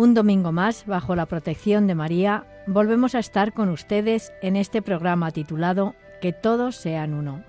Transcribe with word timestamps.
Un 0.00 0.14
domingo 0.14 0.50
más, 0.50 0.86
bajo 0.86 1.14
la 1.14 1.26
protección 1.26 1.86
de 1.86 1.94
María, 1.94 2.46
volvemos 2.66 3.14
a 3.14 3.18
estar 3.18 3.52
con 3.52 3.68
ustedes 3.68 4.32
en 4.40 4.56
este 4.56 4.80
programa 4.80 5.30
titulado 5.30 5.94
Que 6.22 6.32
todos 6.32 6.76
sean 6.76 7.12
uno. 7.12 7.44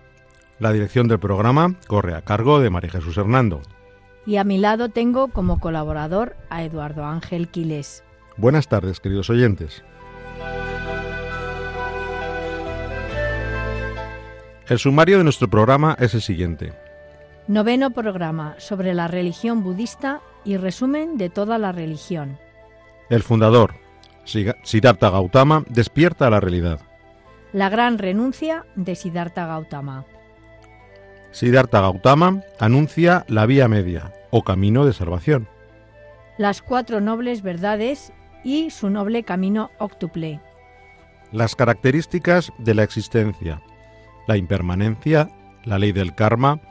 La 0.59 0.73
dirección 0.73 1.08
del 1.08 1.18
programa 1.18 1.78
corre 1.88 2.14
a 2.14 2.23
cargo 2.23 2.59
de 2.59 2.70
María 2.70 2.92
Jesús 2.92 3.18
Hernando. 3.18 3.62
Y 4.26 4.36
a 4.36 4.44
mi 4.44 4.58
lado 4.58 4.90
tengo 4.90 5.30
como 5.30 5.62
colaborador 5.62 6.36
a 6.50 6.62
Eduardo 6.66 7.06
Ángel 7.06 7.48
Quiles. 7.48 8.04
Buenas 8.36 8.68
tardes, 8.68 9.00
queridos 9.00 9.30
oyentes. 9.30 9.81
El 14.68 14.78
sumario 14.78 15.20
de 15.20 15.23
nuestro 15.23 15.50
programa 15.50 15.95
es 16.02 16.14
el 16.16 16.22
siguiente. 16.22 16.73
Noveno 17.47 17.92
programa 17.92 18.56
sobre 18.58 18.94
la 18.94 19.08
religión 19.08 19.64
budista 19.64 20.20
y 20.44 20.58
resumen 20.58 21.18
de 21.18 21.30
toda 21.30 21.58
la 21.58 21.72
religión. 21.72 22.38
El 23.12 23.23
fundador, 23.23 23.73
Siddhartha 24.23 25.09
Gautama, 25.09 25.66
despierta 25.67 26.28
a 26.28 26.30
la 26.30 26.40
realidad. 26.40 26.80
La 27.52 27.68
gran 27.68 27.98
renuncia 27.98 28.66
de 28.76 28.95
Siddhartha 28.95 29.45
Gautama. 29.48 30.06
Siddhartha 31.31 31.81
Gautama 31.81 32.42
anuncia 32.58 33.26
la 33.28 33.45
vía 33.45 33.68
media 33.68 34.14
o 34.30 34.44
camino 34.45 34.86
de 34.86 34.94
salvación. 34.94 35.50
Las 36.38 36.62
cuatro 36.62 37.02
nobles 37.02 37.42
verdades 37.42 38.14
y 38.45 38.70
su 38.70 38.90
noble 38.90 39.23
camino 39.23 39.72
octuple. 39.78 40.40
Las 41.34 41.58
características 41.58 42.53
de 42.59 42.75
la 42.75 42.84
existencia, 42.84 43.62
la 44.25 44.38
impermanencia, 44.38 45.30
la 45.66 45.80
ley 45.80 45.92
del 45.92 46.16
karma, 46.16 46.62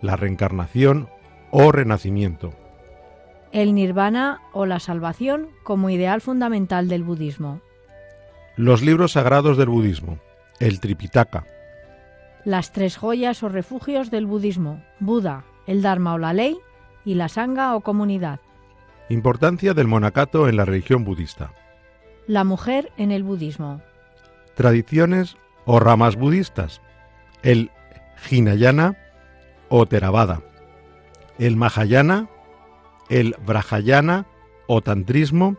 la 0.00 0.16
reencarnación 0.16 1.10
o 1.50 1.72
renacimiento. 1.72 2.54
El 3.54 3.72
nirvana 3.76 4.40
o 4.52 4.66
la 4.66 4.80
salvación 4.80 5.50
como 5.62 5.88
ideal 5.88 6.20
fundamental 6.20 6.88
del 6.88 7.04
budismo. 7.04 7.60
Los 8.56 8.82
libros 8.82 9.12
sagrados 9.12 9.56
del 9.56 9.68
budismo, 9.68 10.18
el 10.58 10.80
Tripitaka. 10.80 11.46
Las 12.44 12.72
tres 12.72 12.96
joyas 12.96 13.44
o 13.44 13.48
refugios 13.48 14.10
del 14.10 14.26
budismo, 14.26 14.82
Buda, 14.98 15.44
el 15.68 15.82
Dharma 15.82 16.14
o 16.14 16.18
la 16.18 16.32
ley 16.32 16.58
y 17.04 17.14
la 17.14 17.28
Sangha 17.28 17.76
o 17.76 17.82
comunidad. 17.82 18.40
Importancia 19.08 19.72
del 19.72 19.86
monacato 19.86 20.48
en 20.48 20.56
la 20.56 20.64
religión 20.64 21.04
budista. 21.04 21.52
La 22.26 22.42
mujer 22.42 22.90
en 22.96 23.12
el 23.12 23.22
budismo. 23.22 23.80
Tradiciones 24.56 25.36
o 25.64 25.78
ramas 25.78 26.16
budistas. 26.16 26.82
El 27.44 27.70
Hinayana 28.28 28.96
o 29.68 29.86
Theravada, 29.86 30.42
el 31.38 31.54
Mahayana, 31.54 32.28
el 33.08 33.34
Brahayana 33.44 34.26
o 34.66 34.80
Tantrismo 34.80 35.56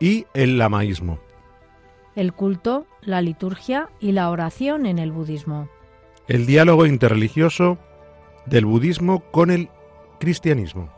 y 0.00 0.26
el 0.34 0.58
Lamaísmo. 0.58 1.18
El 2.16 2.32
culto, 2.32 2.86
la 3.02 3.22
liturgia 3.22 3.88
y 4.00 4.12
la 4.12 4.30
oración 4.30 4.86
en 4.86 4.98
el 4.98 5.12
budismo. 5.12 5.68
El 6.26 6.46
diálogo 6.46 6.86
interreligioso 6.86 7.78
del 8.46 8.66
budismo 8.66 9.20
con 9.30 9.50
el 9.50 9.68
cristianismo. 10.18 10.90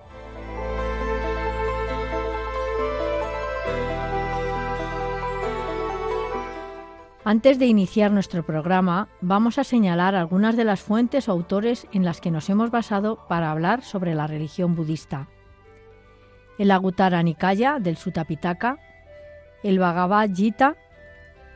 Antes 7.25 7.61
de 7.61 7.67
iniciar 7.67 8.11
nuestro 8.11 8.43
programa, 8.43 9.09
vamos 9.21 9.57
a 9.59 9.65
señalar 9.65 10.17
algunas 10.17 10.57
de 10.57 10.65
las 10.65 10.81
fuentes 10.81 11.29
o 11.29 11.33
autores 11.33 11.87
en 11.93 12.05
las 12.05 12.21
que 12.21 12.33
nos 12.33 12.51
hemos 12.51 12.73
basado 12.73 13.27
para 13.29 13.53
hablar 13.53 13.83
sobre 13.83 14.17
la 14.17 14.27
religión 14.27 14.75
budista. 14.75 15.29
El 16.59 16.71
Agutara 16.71 17.23
Nikaya 17.23 17.79
del 17.79 17.97
Sutapitaka, 17.97 18.79
el 19.63 19.79
Bhagavad 19.79 20.31
Gita, 20.35 20.77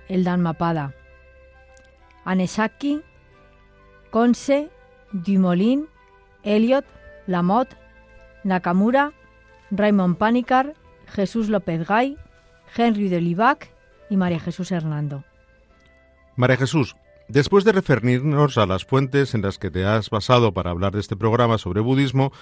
el 0.08 0.24
Dhammapada, 0.24 0.94
Anesaki, 2.24 3.02
Konse, 4.10 4.70
Dumoulin, 5.12 5.86
Eliot, 6.42 6.84
Lamotte, 7.26 7.76
Nakamura, 8.44 9.12
Raymond 9.70 10.16
Panikar, 10.16 10.74
Jesús 11.06 11.48
López 11.48 11.86
Gay, 11.86 12.16
Henry 12.76 13.08
de 13.08 13.20
Libac 13.20 13.70
y 14.10 14.16
María 14.16 14.40
Jesús 14.40 14.72
Hernando. 14.72 15.24
María 16.36 16.56
Jesús, 16.56 16.96
después 17.28 17.64
de 17.64 17.72
referirnos 17.72 18.58
a 18.58 18.66
las 18.66 18.84
fuentes 18.84 19.34
en 19.34 19.42
las 19.42 19.58
que 19.58 19.70
te 19.70 19.84
has 19.84 20.10
basado 20.10 20.52
para 20.52 20.70
hablar 20.70 20.92
de 20.92 21.00
este 21.00 21.16
programa 21.16 21.58
sobre 21.58 21.80
budismo, 21.80 22.32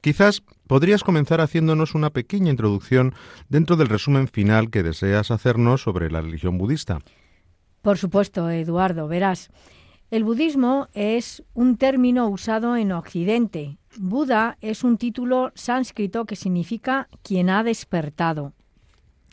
quizás 0.00 0.42
podrías 0.66 1.04
comenzar 1.04 1.40
haciéndonos 1.40 1.94
una 1.94 2.10
pequeña 2.10 2.50
introducción 2.50 3.14
dentro 3.48 3.76
del 3.76 3.88
resumen 3.88 4.28
final 4.28 4.70
que 4.70 4.82
deseas 4.82 5.30
hacernos 5.30 5.82
sobre 5.82 6.10
la 6.10 6.20
religión 6.20 6.58
budista. 6.58 6.98
Por 7.82 7.98
supuesto, 7.98 8.48
Eduardo, 8.50 9.08
verás. 9.08 9.50
El 10.10 10.24
budismo 10.24 10.88
es 10.92 11.42
un 11.54 11.78
término 11.78 12.28
usado 12.28 12.76
en 12.76 12.92
Occidente. 12.92 13.78
Buda 13.96 14.58
es 14.60 14.84
un 14.84 14.98
título 14.98 15.52
sánscrito 15.54 16.26
que 16.26 16.36
significa 16.36 17.08
quien 17.22 17.48
ha 17.48 17.64
despertado. 17.64 18.52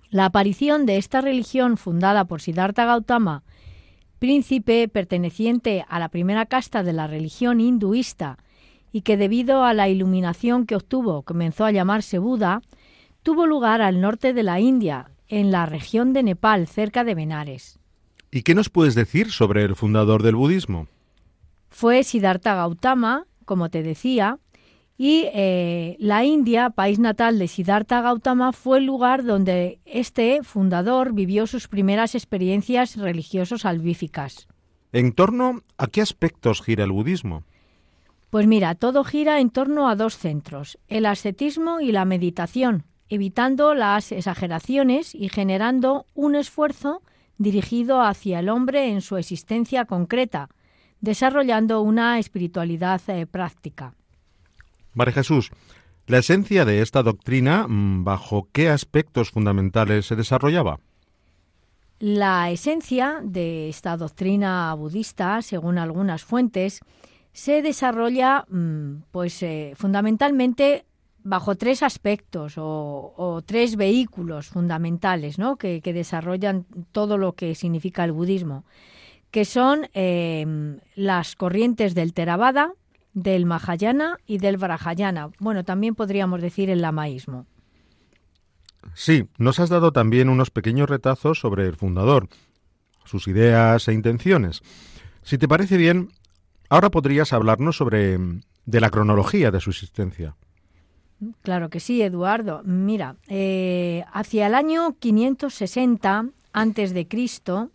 La 0.10 0.26
aparición 0.26 0.86
de 0.86 0.98
esta 0.98 1.22
religión 1.22 1.78
fundada 1.78 2.26
por 2.26 2.42
Siddhartha 2.42 2.86
Gautama 2.86 3.44
príncipe 4.20 4.88
perteneciente 4.88 5.86
a 5.88 6.00
la 6.00 6.10
primera 6.10 6.46
casta 6.46 6.84
de 6.84 6.94
la 6.94 7.08
religión 7.08 7.62
hinduista 7.62 8.38
y 8.92 9.02
que 9.02 9.18
debido 9.18 9.64
a 9.64 9.74
la 9.74 9.88
iluminación 9.88 10.66
que 10.66 10.76
obtuvo 10.76 11.24
comenzó 11.24 11.66
a 11.66 11.72
llamarse 11.72 12.20
Buda, 12.20 12.62
tuvo 13.24 13.48
lugar 13.48 13.82
al 13.82 14.02
norte 14.02 14.34
de 14.34 14.44
la 14.44 14.60
India, 14.60 15.12
en 15.28 15.52
la 15.52 15.66
región 15.66 16.14
de 16.14 16.24
Nepal, 16.24 16.68
cerca 16.68 17.04
de 17.04 17.16
Benares. 17.16 17.80
¿Y 18.32 18.44
qué 18.44 18.56
nos 18.56 18.70
puedes 18.70 18.96
decir 18.96 19.32
sobre 19.32 19.64
el 19.64 19.76
fundador 19.76 20.24
del 20.24 20.36
budismo? 20.36 20.88
Fue 21.70 22.04
Siddhartha 22.04 22.56
Gautama, 22.56 23.26
como 23.46 23.70
te 23.70 23.84
decía, 23.84 24.40
y 25.02 25.30
eh, 25.34 25.96
la 25.98 26.26
India, 26.26 26.72
país 26.72 27.00
natal 27.00 27.40
de 27.40 27.48
Siddhartha 27.48 28.02
Gautama, 28.02 28.52
fue 28.52 28.80
el 28.80 28.86
lugar 28.86 29.24
donde 29.24 29.80
este 29.86 30.44
fundador 30.44 31.14
vivió 31.14 31.48
sus 31.48 31.70
primeras 31.70 32.16
experiencias 32.16 32.98
religiosas 32.98 33.62
salvíficas. 33.62 34.50
¿En 34.92 35.14
torno 35.14 35.62
a 35.78 35.88
qué 35.88 36.02
aspectos 36.02 36.62
gira 36.62 36.84
el 36.84 36.92
budismo? 36.92 37.44
Pues 38.30 38.46
mira, 38.46 38.76
todo 38.76 39.06
gira 39.06 39.40
en 39.40 39.52
torno 39.52 39.88
a 39.88 39.96
dos 39.96 40.18
centros, 40.18 40.78
el 40.90 41.06
ascetismo 41.06 41.80
y 41.80 41.94
la 41.94 42.04
meditación, 42.04 42.84
evitando 43.08 43.76
las 43.76 44.12
exageraciones 44.12 45.16
y 45.16 45.30
generando 45.30 46.08
un 46.14 46.36
esfuerzo 46.36 47.04
dirigido 47.38 48.02
hacia 48.02 48.40
el 48.40 48.50
hombre 48.50 48.90
en 48.90 49.00
su 49.00 49.16
existencia 49.16 49.86
concreta, 49.86 50.50
desarrollando 51.00 51.82
una 51.84 52.20
espiritualidad 52.20 53.00
eh, 53.08 53.26
práctica. 53.26 53.94
María 54.94 55.14
Jesús, 55.14 55.52
la 56.08 56.18
esencia 56.18 56.66
de 56.66 56.82
esta 56.82 57.04
doctrina, 57.04 57.68
mm, 57.68 58.04
¿bajo 58.04 58.48
qué 58.52 58.70
aspectos 58.70 59.30
fundamentales 59.30 60.08
se 60.08 60.16
desarrollaba? 60.16 60.80
La 62.00 62.50
esencia 62.50 63.20
de 63.24 63.70
esta 63.70 63.98
doctrina 63.98 64.74
budista, 64.74 65.42
según 65.42 65.78
algunas 65.78 66.24
fuentes, 66.24 66.80
se 67.34 67.62
desarrolla 67.62 68.46
mm, 68.50 69.04
pues 69.12 69.44
eh, 69.44 69.74
fundamentalmente 69.76 70.86
bajo 71.24 71.56
tres 71.56 71.84
aspectos 71.84 72.54
o, 72.58 73.44
tres 73.46 73.76
vehículos 73.76 74.48
fundamentales 74.48 75.38
¿no? 75.38 75.58
que, 75.58 75.82
desarrollan 75.82 76.66
todo 76.92 77.18
lo 77.18 77.34
que 77.34 77.54
significa 77.54 78.04
el 78.04 78.14
budismo, 78.14 78.64
que 79.30 79.46
son 79.46 79.88
eh, 79.94 80.78
las 80.96 81.36
corrientes 81.36 81.94
del 81.94 82.14
Theravada, 82.14 82.74
del 83.14 83.46
Mahayana 83.46 84.18
y 84.26 84.38
del 84.38 84.58
Brahayana. 84.58 85.30
Bueno, 85.40 85.64
también 85.64 85.96
podríamos 85.96 86.42
decir 86.42 86.70
el 86.70 86.82
lamaísmo. 86.82 87.46
Sí, 88.94 89.28
nos 89.38 89.60
has 89.60 89.70
dado 89.70 89.92
también 89.92 90.30
unos 90.30 90.52
pequeños 90.52 90.90
retazos 90.90 91.40
sobre 91.40 91.68
el 91.68 91.76
fundador, 91.76 92.30
sus 93.06 93.28
ideas 93.28 93.88
e 93.88 93.94
intenciones. 93.94 94.62
Si 95.24 95.38
te 95.38 95.48
parece 95.48 95.78
bien, 95.78 96.10
ahora 96.70 96.90
podrías 96.90 97.34
hablarnos 97.34 97.78
sobre 97.78 98.18
de 98.66 98.82
la 98.82 98.90
cronología 98.90 99.52
de 99.52 99.60
su 99.60 99.72
existencia. 99.72 100.36
Claro 101.42 101.70
que 101.70 101.80
sí, 101.80 102.02
Eduardo. 102.02 102.62
Mira, 102.64 103.16
eh, 103.28 104.06
hacia 104.14 104.48
el 104.48 104.56
año 104.56 104.96
560 105.00 106.28
antes 106.54 106.94
de 106.94 107.08
Cristo, 107.08 107.70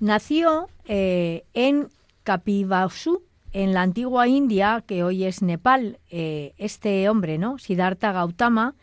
nació 0.00 0.68
eh, 0.86 1.44
en 1.54 1.88
Kapivasú, 2.22 3.22
en 3.54 3.72
la 3.72 3.82
antigua 3.82 4.28
India, 4.28 4.84
que 4.86 5.04
hoy 5.04 5.24
es 5.24 5.40
Nepal, 5.40 5.98
eh, 6.10 6.52
este 6.58 7.08
hombre, 7.08 7.38
¿no? 7.38 7.56
Siddhartha 7.58 8.12
Gautama, 8.12 8.74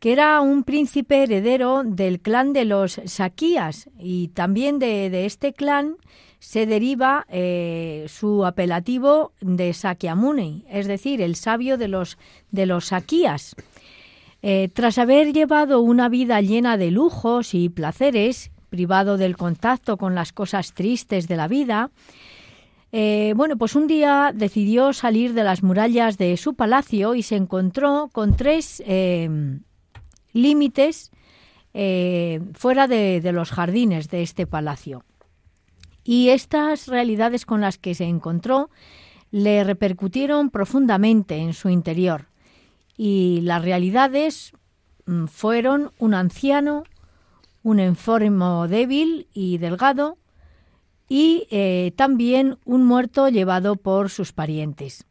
que 0.00 0.12
era 0.12 0.40
un 0.40 0.64
príncipe 0.64 1.22
heredero 1.22 1.82
del 1.84 2.20
clan 2.20 2.52
de 2.52 2.64
los 2.64 3.00
Sakías 3.06 3.88
y 3.98 4.28
también 4.28 4.78
de, 4.78 5.24
este 5.24 5.52
clan 5.52 5.96
se 6.40 6.66
deriva 6.66 7.26
eh, 7.30 8.06
su 8.08 8.44
apelativo 8.44 9.32
de 9.40 9.72
Sakyamuni, 9.72 10.64
es 10.68 10.86
decir, 10.86 11.22
el 11.22 11.34
sabio 11.34 11.78
de 11.78 11.88
los, 11.88 12.18
de 12.50 12.66
los 12.66 12.86
Sakías. 12.86 13.56
Eh, 14.42 14.68
tras 14.72 14.98
haber 14.98 15.32
llevado 15.32 15.80
una 15.80 16.08
vida 16.08 16.40
llena 16.40 16.76
de 16.76 16.90
lujos 16.90 17.54
y 17.54 17.68
placeres, 17.68 18.50
privado 18.68 19.16
del 19.16 19.36
contacto 19.36 19.96
con 19.96 20.14
las 20.14 20.32
cosas 20.32 20.74
tristes 20.74 21.26
de 21.26 21.36
la 21.36 21.48
vida, 21.48 21.90
eh, 22.92 23.32
bueno, 23.36 23.56
pues 23.56 23.74
un 23.74 23.86
día 23.86 24.32
decidió 24.34 24.92
salir 24.92 25.34
de 25.34 25.44
las 25.44 25.62
murallas 25.62 26.18
de 26.18 26.36
su 26.36 26.54
palacio 26.54 27.14
y 27.14 27.22
se 27.22 27.36
encontró 27.36 28.08
con 28.12 28.36
tres 28.36 28.82
límites 30.32 31.10
eh, 31.74 32.40
fuera 32.54 32.88
de, 32.88 33.20
los 33.32 33.50
jardines 33.50 34.08
de 34.08 34.22
este 34.22 34.46
palacio. 34.46 35.04
Y 36.02 36.30
estas 36.30 36.88
realidades 36.88 37.44
con 37.44 37.60
las 37.60 37.78
que 37.78 37.94
se 37.94 38.04
encontró 38.04 38.70
le 39.30 39.62
repercutieron 39.62 40.50
profundamente 40.50 41.36
en 41.36 41.52
su 41.52 41.68
interior. 41.68 42.26
Y 42.96 43.42
las 43.42 43.62
realidades 43.62 44.52
mm, 45.06 45.26
fueron 45.26 45.92
un 45.98 46.14
anciano, 46.14 46.84
un 47.62 47.78
enfermo 47.78 48.66
débil 48.66 49.28
y 49.34 49.58
delgado, 49.58 50.16
y 51.08 51.46
eh, 51.50 51.92
también 51.96 52.58
un 52.64 52.84
muerto 52.84 53.28
llevado 53.28 53.76
por 53.76 54.10
sus 54.10 54.32
parientes. 54.32 55.06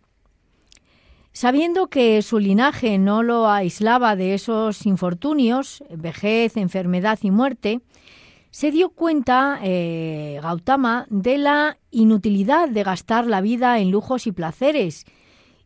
Sabiendo 1.34 1.88
que 1.88 2.22
su 2.22 2.40
linaje 2.40 2.98
no 2.98 3.24
lo 3.24 3.50
aislaba 3.50 4.16
de 4.16 4.34
esos 4.34 4.86
infortunios, 4.86 5.84
vejez, 5.90 6.58
enfermedad 6.58 7.20
y 7.22 7.32
muerte, 7.32 7.82
se 8.50 8.72
dio 8.72 8.90
cuenta 8.90 9.60
eh, 9.62 10.40
Gautama 10.42 11.06
de 11.10 11.38
la 11.38 11.78
inutilidad 11.92 12.70
de 12.70 12.84
gastar 12.84 13.28
la 13.28 13.42
vida 13.42 13.80
en 13.80 13.92
lujos 13.92 14.26
y 14.26 14.32
placeres. 14.32 15.06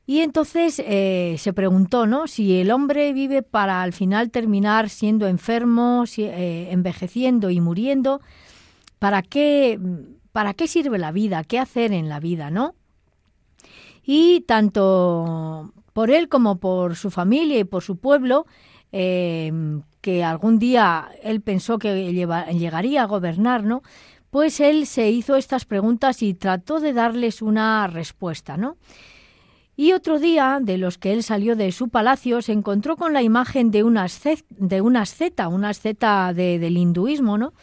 Y 0.06 0.20
entonces 0.20 0.82
eh, 0.86 1.36
se 1.38 1.54
preguntó, 1.54 2.06
¿no? 2.06 2.28
Si 2.28 2.60
el 2.60 2.72
hombre 2.72 3.14
vive 3.14 3.44
para 3.44 3.82
al 3.82 3.94
final 3.94 4.30
terminar 4.30 4.90
siendo 4.90 5.28
enfermo, 5.28 6.04
envejeciendo 6.18 7.50
y 7.50 7.62
muriendo, 7.62 8.20
¿para 9.00 9.22
qué, 9.22 9.80
¿para 10.32 10.54
qué 10.54 10.68
sirve 10.68 10.98
la 10.98 11.12
vida? 11.12 11.44
¿Qué 11.44 11.60
hacer 11.60 11.92
en 11.94 12.10
la 12.10 12.20
vida, 12.20 12.50
no? 12.52 12.76
y 14.04 14.42
tanto 14.42 15.74
por 15.94 16.12
él 16.12 16.30
como 16.30 16.60
por 16.60 16.96
su 16.96 17.12
familia 17.12 17.60
y 17.60 17.64
por 17.64 17.84
su 17.84 17.98
pueblo, 17.98 18.46
eh, 18.92 19.52
que 20.02 20.24
algún 20.24 20.60
día 20.60 21.10
él 21.24 21.42
pensó 21.42 21.78
que 21.78 22.12
llegaría 22.14 23.04
a 23.04 23.08
gobernar, 23.08 23.64
¿no? 23.64 23.84
Pues 24.30 24.60
él 24.60 24.86
se 24.88 25.10
hizo 25.10 25.36
estas 25.36 25.66
preguntas 25.66 26.24
y 26.24 26.34
trató 26.34 26.80
de 26.80 26.94
darles 26.94 27.42
una 27.42 27.88
respuesta, 27.88 28.58
¿no? 28.58 28.78
Y 29.76 29.94
otro 29.94 30.20
día, 30.20 30.60
de 30.62 30.78
los 30.78 30.98
que 30.98 31.12
él 31.12 31.24
salió 31.24 31.56
de 31.56 31.72
su 31.72 31.90
palacio, 31.90 32.42
se 32.42 32.52
encontró 32.52 32.98
con 32.98 33.14
la 33.14 33.24
imagen 33.24 33.72
de 33.72 33.84
una 33.84 34.04
asceta, 34.04 35.48
una 35.48 35.70
asceta 35.70 36.34
del 36.34 36.78
hinduismo, 36.78 37.38
¿no? 37.38 37.54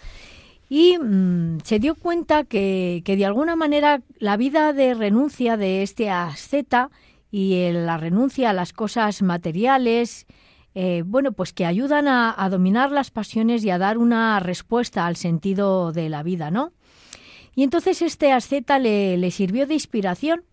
Y 0.68 0.98
mm, 0.98 1.58
se 1.64 1.78
dio 1.78 1.94
cuenta 1.94 2.44
que, 2.44 3.02
que, 3.04 3.16
de 3.16 3.26
alguna 3.26 3.56
manera 3.56 4.02
la 4.18 4.36
vida 4.36 4.72
de 4.72 4.94
renuncia 4.94 5.56
de 5.56 5.82
este 5.82 6.10
asceta 6.10 6.90
y 7.30 7.70
la 7.72 7.96
renuncia 7.96 8.50
a 8.50 8.54
las 8.54 8.72
cosas 8.72 9.22
materiales, 9.22 10.26
eh, 10.74 11.02
bueno, 11.04 11.32
pues 11.32 11.52
que 11.52 11.66
ayudan 11.66 12.06
a, 12.08 12.48
dominar 12.50 12.92
las 12.92 13.10
pasiones 13.10 13.64
y 13.64 13.70
a 13.70 13.78
dar 13.78 13.98
una 13.98 14.38
respuesta 14.40 15.06
al 15.06 15.16
sentido 15.16 15.92
de 15.92 16.08
la 16.08 16.22
vida, 16.22 16.50
¿no? 16.50 16.72
Y 17.54 17.64
entonces 17.64 18.00
este 18.02 18.32
asceta 18.32 18.78
le, 18.78 19.16
le 19.16 19.30
sirvió 19.30 19.66
de 19.66 19.74
inspiración 19.74 20.44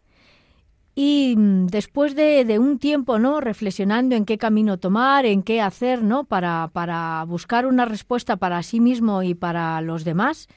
y 0.96 1.36
mm, 1.38 1.68
después 1.68 2.16
de, 2.16 2.58
un 2.58 2.80
tiempo, 2.80 3.20
¿no? 3.20 3.42
Reflexionando 3.42 4.16
en 4.16 4.26
qué 4.26 4.38
camino 4.38 4.80
tomar, 4.80 5.26
en 5.26 5.44
qué 5.44 5.62
hacer, 5.62 6.02
¿no? 6.02 6.24
Para, 6.24 6.70
para 6.72 7.24
buscar 7.26 7.66
una 7.66 7.86
respuesta 7.86 8.38
para 8.38 8.64
sí 8.64 8.80
mismo 8.80 9.22
y 9.22 9.36
para 9.36 9.82
los 9.82 10.06
demás, 10.06 10.48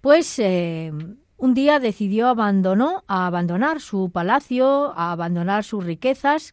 pues 0.00 0.38
eh, 0.40 0.92
un 1.36 1.54
día 1.54 1.78
decidió 1.78 2.28
abandonó, 2.28 3.04
abandonar 3.06 3.80
su 3.80 4.10
palacio, 4.10 4.92
a 4.96 5.12
abandonar 5.12 5.62
sus 5.62 5.84
riquezas 5.84 6.50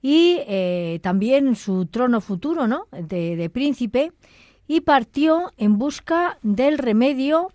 y 0.00 0.38
eh, 0.48 1.00
también 1.02 1.54
su 1.54 1.86
trono 1.86 2.22
futuro, 2.22 2.66
¿no? 2.66 2.86
De, 2.92 3.36
de 3.36 3.50
príncipe 3.50 4.12
y 4.66 4.80
partió 4.80 5.52
en 5.58 5.78
busca 5.78 6.38
del 6.42 6.78
remedio 6.78 7.52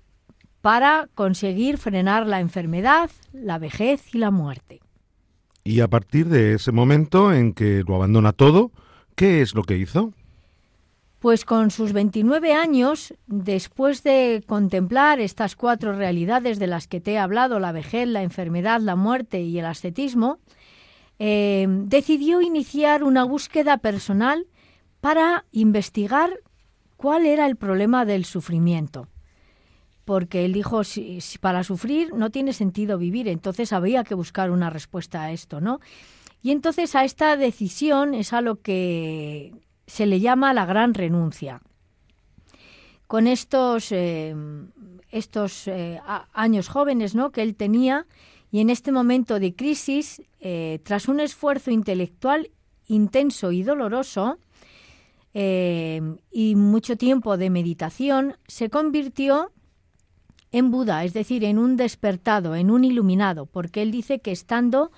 para 0.61 1.09
conseguir 1.15 1.77
frenar 1.77 2.27
la 2.27 2.39
enfermedad, 2.39 3.09
la 3.33 3.57
vejez 3.57 4.13
y 4.13 4.19
la 4.19 4.31
muerte. 4.31 4.82
Y 5.63 5.79
a 5.79 5.87
partir 5.87 6.27
de 6.27 6.55
ese 6.55 6.71
momento 6.71 7.33
en 7.33 7.53
que 7.53 7.83
lo 7.87 7.95
abandona 7.95 8.33
todo, 8.33 8.71
¿qué 9.15 9.41
es 9.41 9.55
lo 9.55 9.63
que 9.63 9.77
hizo? 9.77 10.13
Pues 11.19 11.45
con 11.45 11.71
sus 11.71 11.93
29 11.93 12.53
años, 12.53 13.13
después 13.27 14.03
de 14.03 14.43
contemplar 14.45 15.21
estas 15.21 15.55
cuatro 15.55 15.93
realidades 15.93 16.59
de 16.59 16.67
las 16.67 16.87
que 16.87 16.99
te 16.99 17.13
he 17.13 17.17
hablado, 17.17 17.59
la 17.59 17.71
vejez, 17.71 18.09
la 18.09 18.23
enfermedad, 18.23 18.81
la 18.81 18.97
muerte 18.97 19.41
y 19.41 19.57
el 19.57 19.65
ascetismo, 19.65 20.39
eh, 21.19 21.65
decidió 21.69 22.41
iniciar 22.41 23.03
una 23.05 23.23
búsqueda 23.23 23.77
personal 23.77 24.47
para 24.99 25.45
investigar 25.51 26.31
cuál 26.97 27.25
era 27.25 27.45
el 27.45 27.55
problema 27.55 28.03
del 28.03 28.25
sufrimiento 28.25 29.07
porque 30.05 30.45
él 30.45 30.53
dijo, 30.53 30.83
si, 30.83 31.19
para 31.39 31.63
sufrir 31.63 32.13
no 32.13 32.29
tiene 32.29 32.53
sentido 32.53 32.97
vivir, 32.97 33.27
entonces 33.27 33.73
había 33.73 34.03
que 34.03 34.15
buscar 34.15 34.51
una 34.51 34.69
respuesta 34.69 35.23
a 35.23 35.31
esto, 35.31 35.61
¿no? 35.61 35.79
Y 36.41 36.51
entonces 36.51 36.93
a 36.95 37.05
esta 37.05 37.37
decisión 37.37 38.13
es 38.13 38.33
a 38.33 38.41
lo 38.41 38.61
que 38.61 39.53
se 39.87 40.05
le 40.05 40.19
llama 40.19 40.53
la 40.53 40.65
gran 40.65 40.93
renuncia. 40.93 41.61
Con 43.07 43.27
estos, 43.27 43.91
eh, 43.91 44.35
estos 45.09 45.67
eh, 45.67 46.01
años 46.33 46.67
jóvenes 46.67 47.15
¿no? 47.15 47.31
que 47.31 47.43
él 47.43 47.55
tenía 47.55 48.07
y 48.51 48.59
en 48.59 48.69
este 48.69 48.91
momento 48.91 49.39
de 49.39 49.55
crisis, 49.55 50.21
eh, 50.39 50.79
tras 50.83 51.07
un 51.07 51.19
esfuerzo 51.19 51.71
intelectual 51.71 52.51
intenso 52.87 53.51
y 53.51 53.63
doloroso, 53.63 54.37
y 55.35 56.53
mucho 56.55 56.95
tiempo 56.95 57.37
de 57.37 57.49
meditación, 57.49 58.37
se 58.47 58.69
convirtió 58.69 59.51
en 60.53 60.71
Buda, 60.71 61.03
es 61.03 61.13
decir, 61.13 61.43
en 61.43 61.57
un 61.57 61.75
despertado, 61.75 62.55
en 62.55 62.71
un 62.71 62.85
iluminado, 62.85 63.45
porque 63.45 63.81
él 63.81 63.91
dice 63.91 64.19
que 64.19 64.31
estando 64.31 64.91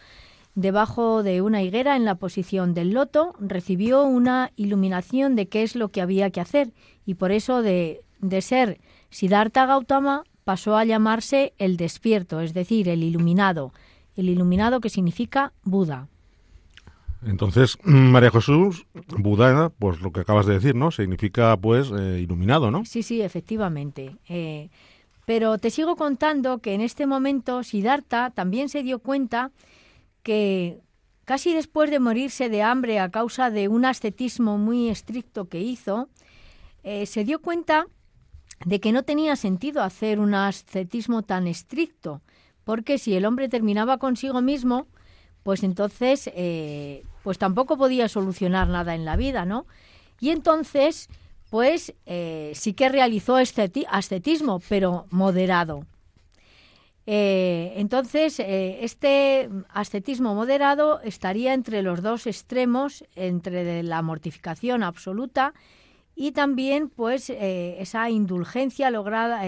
debajo 0.53 1.23
de 1.23 1.41
una 1.41 1.63
higuera 1.63 1.95
en 1.95 2.05
la 2.05 2.15
posición 2.15 2.73
del 2.73 2.91
loto, 2.91 3.33
recibió 3.39 4.03
una 4.03 4.51
iluminación 4.55 5.35
de 5.35 5.47
qué 5.47 5.63
es 5.63 5.75
lo 5.75 5.89
que 5.89 6.01
había 6.01 6.29
que 6.29 6.41
hacer 6.41 6.71
y 7.05 7.15
por 7.15 7.31
eso 7.31 7.61
de, 7.61 8.01
de 8.19 8.41
ser 8.41 8.79
Siddhartha 9.09 9.65
Gautama 9.65 10.23
pasó 10.43 10.77
a 10.77 10.85
llamarse 10.85 11.53
el 11.57 11.77
despierto, 11.77 12.41
es 12.41 12.53
decir, 12.53 12.87
el 12.89 13.03
iluminado, 13.03 13.73
el 14.15 14.29
iluminado 14.29 14.79
que 14.79 14.89
significa 14.89 15.53
Buda. 15.63 16.07
Entonces, 17.25 17.77
María 17.83 18.31
Jesús, 18.31 18.85
Buda, 19.17 19.69
pues 19.69 20.01
lo 20.01 20.11
que 20.11 20.21
acabas 20.21 20.45
de 20.45 20.53
decir, 20.53 20.75
¿no? 20.75 20.91
Significa, 20.91 21.57
pues, 21.57 21.91
eh, 21.97 22.19
iluminado, 22.21 22.71
¿no? 22.71 22.85
Sí, 22.85 23.03
sí, 23.03 23.21
efectivamente. 23.21 24.15
Eh, 24.29 24.69
pero 25.25 25.57
te 25.57 25.71
sigo 25.71 25.95
contando 25.95 26.59
que 26.59 26.73
en 26.73 26.81
este 26.81 27.07
momento 27.07 27.63
Siddhartha 27.63 28.29
también 28.29 28.69
se 28.69 28.83
dio 28.83 28.99
cuenta 28.99 29.51
que 30.23 30.79
casi 31.25 31.53
después 31.53 31.89
de 31.89 31.99
morirse 31.99 32.49
de 32.49 32.61
hambre 32.61 32.99
a 32.99 33.09
causa 33.09 33.49
de 33.49 33.67
un 33.67 33.85
ascetismo 33.85 34.57
muy 34.57 34.89
estricto 34.89 35.49
que 35.49 35.59
hizo, 35.59 36.09
eh, 36.83 37.07
se 37.07 37.23
dio 37.23 37.41
cuenta 37.41 37.87
de 38.63 38.79
que 38.79 38.91
no 38.91 39.03
tenía 39.03 39.35
sentido 39.35 39.81
hacer 39.81 40.19
un 40.19 40.35
ascetismo 40.35 41.23
tan 41.23 41.47
estricto, 41.47 42.21
porque 42.63 42.97
si 42.97 43.15
el 43.15 43.25
hombre 43.25 43.49
terminaba 43.49 43.97
consigo 43.97 44.41
mismo, 44.41 44.87
pues 45.43 45.63
entonces 45.63 46.29
eh, 46.33 47.03
pues 47.23 47.37
tampoco 47.37 47.77
podía 47.77 48.07
solucionar 48.07 48.67
nada 48.67 48.95
en 48.95 49.05
la 49.05 49.15
vida, 49.15 49.45
¿no? 49.45 49.65
Y 50.19 50.29
entonces 50.29 51.09
pues 51.55 51.93
eh, 52.05 52.51
sí 52.53 52.73
que 52.73 52.89
realizó 52.89 53.37
ascetismo, 53.37 54.59
pero 54.67 55.05
moderado. 55.09 55.85
Eh, 57.05 57.71
entonces, 57.77 58.41
eh, 58.41 58.79
este 58.81 59.49
ascetismo 59.69 60.35
moderado 60.35 60.99
estaría 60.99 61.53
entre 61.53 61.81
los 61.81 62.01
dos 62.01 62.27
extremos, 62.27 63.05
entre 63.15 63.83
la 63.83 64.01
mortificación 64.01 64.83
absoluta 64.83 65.53
y 66.13 66.33
también 66.33 66.89
pues 66.89 67.29
eh, 67.29 67.77
esa 67.79 68.09
indulgencia 68.09 68.91
lograda 68.91 69.41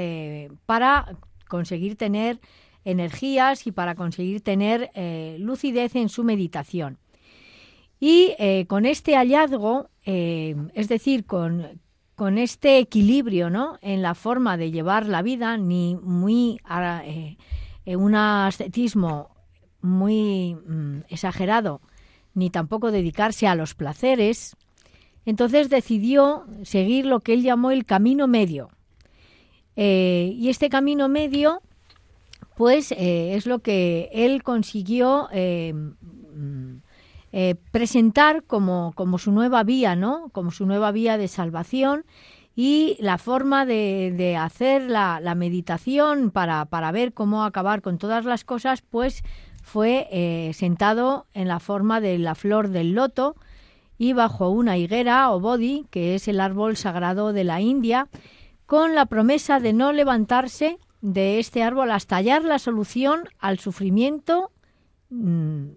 para 0.65 1.13
conseguir 1.49 1.97
tener 1.97 2.39
energías 2.85 3.67
y 3.67 3.73
para 3.73 3.95
conseguir 3.95 4.39
tener 4.39 4.91
lucidez 5.39 5.97
en 5.97 6.07
su 6.07 6.23
meditación. 6.23 6.99
Y 7.99 8.33
con 8.67 8.85
este 8.85 9.17
hallazgo, 9.17 9.89
es 10.05 10.87
decir, 10.87 11.25
con, 11.25 11.81
con, 12.17 12.37
este 12.37 12.79
equilibrio 12.79 13.49
¿no? 13.49 13.77
en 13.81 14.01
la 14.01 14.15
forma 14.15 14.57
de 14.57 14.71
llevar 14.71 15.05
la 15.05 15.21
vida, 15.21 15.55
ni 15.57 15.95
muy 15.95 16.59
un 17.85 18.15
ascetismo 18.15 19.29
muy 19.81 20.55
mm, 20.55 21.03
exagerado, 21.09 21.79
ni 22.33 22.49
tampoco 22.49 22.91
dedicarse 22.91 23.47
a 23.47 23.55
los 23.55 23.75
placeres, 23.75 24.57
entonces 25.25 25.69
decidió 25.69 26.45
seguir 26.63 27.05
lo 27.05 27.19
que 27.19 27.33
él 27.33 27.43
llamó 27.43 27.71
el 27.71 27.85
camino 27.85 28.27
medio. 28.27 28.69
Eh, 29.75 30.31
y 30.35 30.49
este 30.49 30.69
camino 30.69 31.09
medio, 31.09 31.61
pues 32.55 32.91
eh, 32.93 33.35
es 33.35 33.45
lo 33.45 33.59
que 33.59 34.09
él 34.11 34.41
consiguió 34.41 35.29
eh, 37.39 37.53
presentar 37.69 38.43
como, 38.45 38.93
como, 38.95 39.19
su 39.19 39.31
nueva 39.31 39.63
vía, 39.63 39.95
¿no? 39.95 40.29
Como 40.31 40.49
su 40.49 40.65
nueva 40.65 40.91
vía 40.91 41.19
de 41.19 41.27
salvación 41.27 42.03
y 42.55 42.97
la 42.99 43.19
forma 43.19 43.67
de, 43.67 44.35
hacer 44.39 44.89
la, 44.89 45.35
meditación 45.35 46.31
para, 46.31 46.65
para, 46.65 46.91
ver 46.91 47.13
cómo 47.13 47.43
acabar 47.43 47.83
con 47.83 47.99
todas 47.99 48.25
las 48.25 48.43
cosas, 48.43 48.81
pues 48.81 49.23
fue 49.61 50.51
sentado 50.55 51.27
en 51.35 51.47
la 51.47 51.59
forma 51.59 52.01
de 52.01 52.17
la 52.17 52.33
flor 52.33 52.69
del 52.69 52.93
loto, 52.93 53.35
y 53.97 54.13
bajo 54.13 54.49
una 54.49 54.77
higuera 54.77 55.31
o 55.31 55.39
bodhi, 55.39 55.85
que 55.89 56.15
es 56.15 56.27
el 56.27 56.39
árbol 56.39 56.77
sagrado 56.77 57.33
de 57.33 57.43
la 57.43 57.61
India, 57.61 58.07
con 58.65 58.95
la 58.95 59.05
promesa 59.05 59.59
de 59.59 59.73
no 59.73 59.91
levantarse 59.91 60.77
de 61.01 61.39
este 61.39 61.63
árbol 61.63 61.91
hasta 61.91 62.17
hallar 62.17 62.43
la 62.43 62.59
solución 62.59 63.23
al 63.39 63.59
sufrimiento 63.59 64.51
mm, 65.09 65.67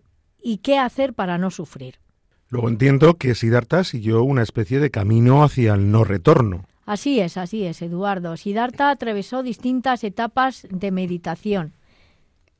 y 0.42 0.58
qué 0.58 0.78
hacer 0.78 1.14
para 1.14 1.38
no 1.38 1.50
sufrir. 1.50 1.96
Luego 2.48 2.68
entiendo 2.68 3.14
que 3.14 3.34
Siddhartha 3.34 3.84
siguió 3.84 4.22
una 4.22 4.42
especie 4.42 4.80
de 4.80 4.90
camino 4.90 5.44
hacia 5.44 5.74
el 5.74 5.90
no 5.90 6.04
retorno. 6.04 6.66
Así 6.84 7.20
es, 7.20 7.36
así 7.36 7.64
es, 7.64 7.82
Eduardo. 7.82 8.36
Siddhartha 8.36 8.90
atravesó 8.90 9.44
distintas 9.44 10.02
etapas 10.02 10.66
de 10.68 10.90
meditación. 10.90 11.74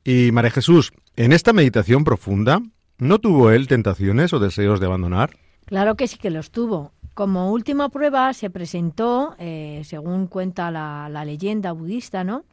Y 0.05 0.31
María 0.31 0.51
Jesús, 0.51 0.93
en 1.17 1.33
esta 1.33 1.51
meditación 1.51 2.05
profunda, 2.05 2.61
¿no 2.97 3.19
tuvo 3.19 3.51
él 3.51 3.67
tentaciones 3.67 4.31
o 4.31 4.39
deseos 4.39 4.79
de 4.79 4.85
abandonar? 4.85 5.31
Claro 5.65 5.95
que 5.95 6.07
sí 6.07 6.17
que 6.17 6.29
los 6.29 6.51
tuvo. 6.51 6.93
Como 7.13 7.51
última 7.51 7.89
prueba 7.89 8.33
se 8.33 8.49
presentó, 8.49 9.35
eh, 9.37 9.81
según 9.83 10.27
cuenta 10.27 10.71
la, 10.71 11.25
leyenda 11.25 11.73
budista, 11.73 12.23
¿no? 12.23 12.45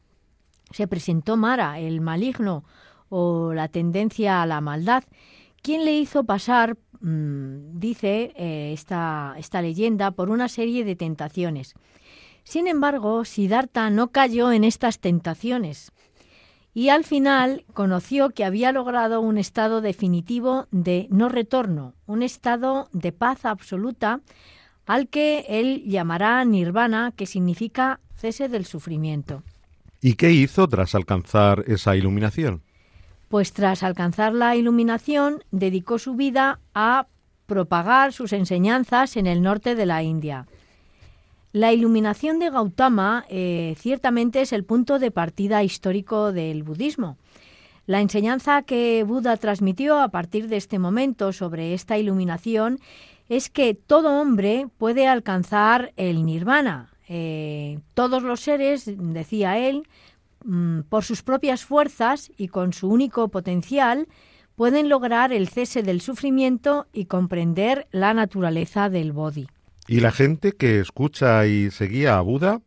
Se 0.73 0.88
presentó 0.88 1.37
Mara, 1.37 1.78
el 1.78 2.00
maligno 2.00 2.64
o 3.09 3.53
la 3.55 3.69
tendencia 3.69 4.43
a 4.43 4.47
la 4.47 4.61
maldad, 4.61 5.05
quien 5.62 5.85
le 5.85 5.99
hizo 5.99 6.25
pasar, 6.25 6.77
mm, 7.00 7.79
dice 7.79 8.33
eh, 8.37 8.73
esta, 8.73 9.35
esta 9.38 9.62
leyenda, 9.62 10.11
por 10.11 10.31
una 10.31 10.49
serie 10.49 10.85
de 10.85 10.97
tentaciones. 10.97 11.75
Sin 12.45 12.67
embargo, 12.67 13.25
Siddhartha 13.25 13.91
no 13.91 14.09
cayó 14.09 14.53
en 14.53 14.65
estas 14.65 15.00
tentaciones 15.00 15.93
y 16.75 16.91
al 16.91 17.05
final 17.05 17.65
conoció 17.75 18.31
que 18.31 18.45
había 18.45 18.73
logrado 18.73 19.21
un 19.21 19.37
estado 19.37 19.81
definitivo 19.81 20.67
de 20.71 21.09
no 21.11 21.29
retorno, 21.29 21.95
un 22.07 22.23
estado 22.23 22.88
de 22.93 23.12
paz 23.12 23.45
absoluta 23.45 24.21
al 24.87 25.09
que 25.09 25.45
él 25.49 25.83
llamará 25.87 26.45
nirvana, 26.45 27.12
que 27.15 27.27
significa 27.27 28.00
cese 28.17 28.49
del 28.49 28.65
sufrimiento. 28.65 29.43
¿Y 30.00 30.15
qué 30.15 30.31
hizo 30.31 30.69
tras 30.69 30.95
alcanzar 30.95 31.65
esa 31.67 31.97
iluminación? 31.97 32.62
Pues 33.28 33.52
tras 33.52 33.82
alcanzar 33.82 34.32
la 34.32 34.56
iluminación 34.56 35.44
dedicó 35.50 35.99
su 35.99 36.14
vida 36.14 36.61
a 36.75 37.06
propagar 37.47 38.12
sus 38.12 38.32
enseñanzas 38.32 39.16
en 39.16 39.26
el 39.26 39.42
norte 39.42 39.75
de 39.75 39.87
la 39.87 40.02
India. 40.02 40.47
La 41.52 41.73
iluminación 41.73 42.38
de 42.38 42.50
Gautama 42.50 43.25
eh, 43.28 43.75
ciertamente 43.78 44.42
es 44.42 44.52
el 44.52 44.64
punto 44.64 44.99
de 44.99 45.11
partida 45.11 45.62
histórico 45.62 46.32
del 46.32 46.62
budismo. 46.62 47.16
La 47.87 48.02
enseñanza 48.02 48.62
que 48.62 49.02
Buda 49.02 49.38
transmitió 49.38 49.99
a 49.99 50.08
partir 50.08 50.49
de 50.49 50.58
este 50.58 50.78
momento 50.78 51.32
sobre 51.32 51.73
esta 51.73 51.97
iluminación 51.97 52.80
es 53.30 53.49
que 53.49 53.73
todo 53.73 54.20
hombre 54.20 54.68
puede 54.76 55.06
alcanzar 55.06 55.92
el 55.97 56.26
nirvana. 56.26 56.90
Eh, 57.08 57.78
todos 57.94 58.23
los 58.23 58.40
seres, 58.40 58.85
decía 58.87 59.58
él, 59.58 59.88
mm, 60.45 60.80
por 60.88 61.04
sus 61.04 61.23
propias 61.23 61.64
fuerzas 61.64 62.30
y 62.37 62.49
con 62.49 62.73
su 62.73 62.88
único 62.88 63.28
potencial, 63.28 64.09
pueden 64.54 64.88
lograr 64.88 65.33
el 65.33 65.49
cese 65.49 65.83
del 65.83 66.00
sufrimiento 66.00 66.87
y 66.92 67.04
comprender 67.04 67.87
la 67.92 68.12
naturaleza 68.12 68.90
del 68.90 69.12
bodhi. 69.12 69.47
¿Y 69.87 70.00
la 70.00 70.12
gente 70.12 70.52
que 70.52 70.80
escucha 70.80 71.47
y 71.47 71.71
seguía 71.71 72.18
a 72.18 72.21
Buda 72.21 72.61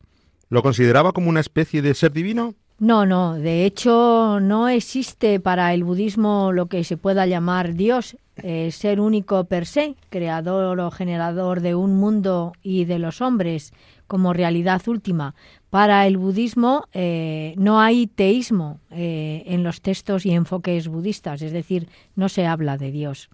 lo 0.49 0.63
consideraba 0.63 1.11
como 1.11 1.29
una 1.29 1.39
especie 1.39 1.81
de 1.81 1.93
ser 1.93 2.11
divino? 2.13 2.55
No, 2.79 3.05
no, 3.05 3.35
de 3.35 3.65
hecho 3.65 4.39
no 4.41 4.67
existe 4.67 5.39
para 5.39 5.73
el 5.73 5.83
budismo 5.83 6.51
lo 6.51 6.65
que 6.65 6.83
se 6.83 6.97
pueda 6.97 7.27
llamar 7.27 7.75
Dios, 7.75 8.17
eh, 8.37 8.71
ser 8.71 8.99
único 8.99 9.43
per 9.43 9.67
se, 9.67 9.95
creador 10.09 10.79
o 10.79 10.89
generador 10.89 11.61
de 11.61 11.75
un 11.75 11.97
mundo 11.97 12.53
y 12.63 12.85
de 12.85 12.97
los 12.97 13.21
hombres 13.21 13.71
como 14.07 14.33
realidad 14.33 14.81
última. 14.87 15.35
Para 15.71 16.05
el 16.05 16.17
budismo 16.17 16.83
eh, 16.91 17.53
no 17.57 17.79
hay 17.79 18.05
teísmo 18.05 18.81
eh, 18.91 19.43
en 19.45 19.63
los 19.63 19.81
textos 19.81 20.25
y 20.25 20.31
enfoques 20.31 20.89
budistas, 20.89 21.41
es 21.41 21.53
decir, 21.53 21.87
no 22.17 22.27
se 22.27 22.45
habla 22.45 22.77
de 22.77 22.91
Dios. 22.91 23.29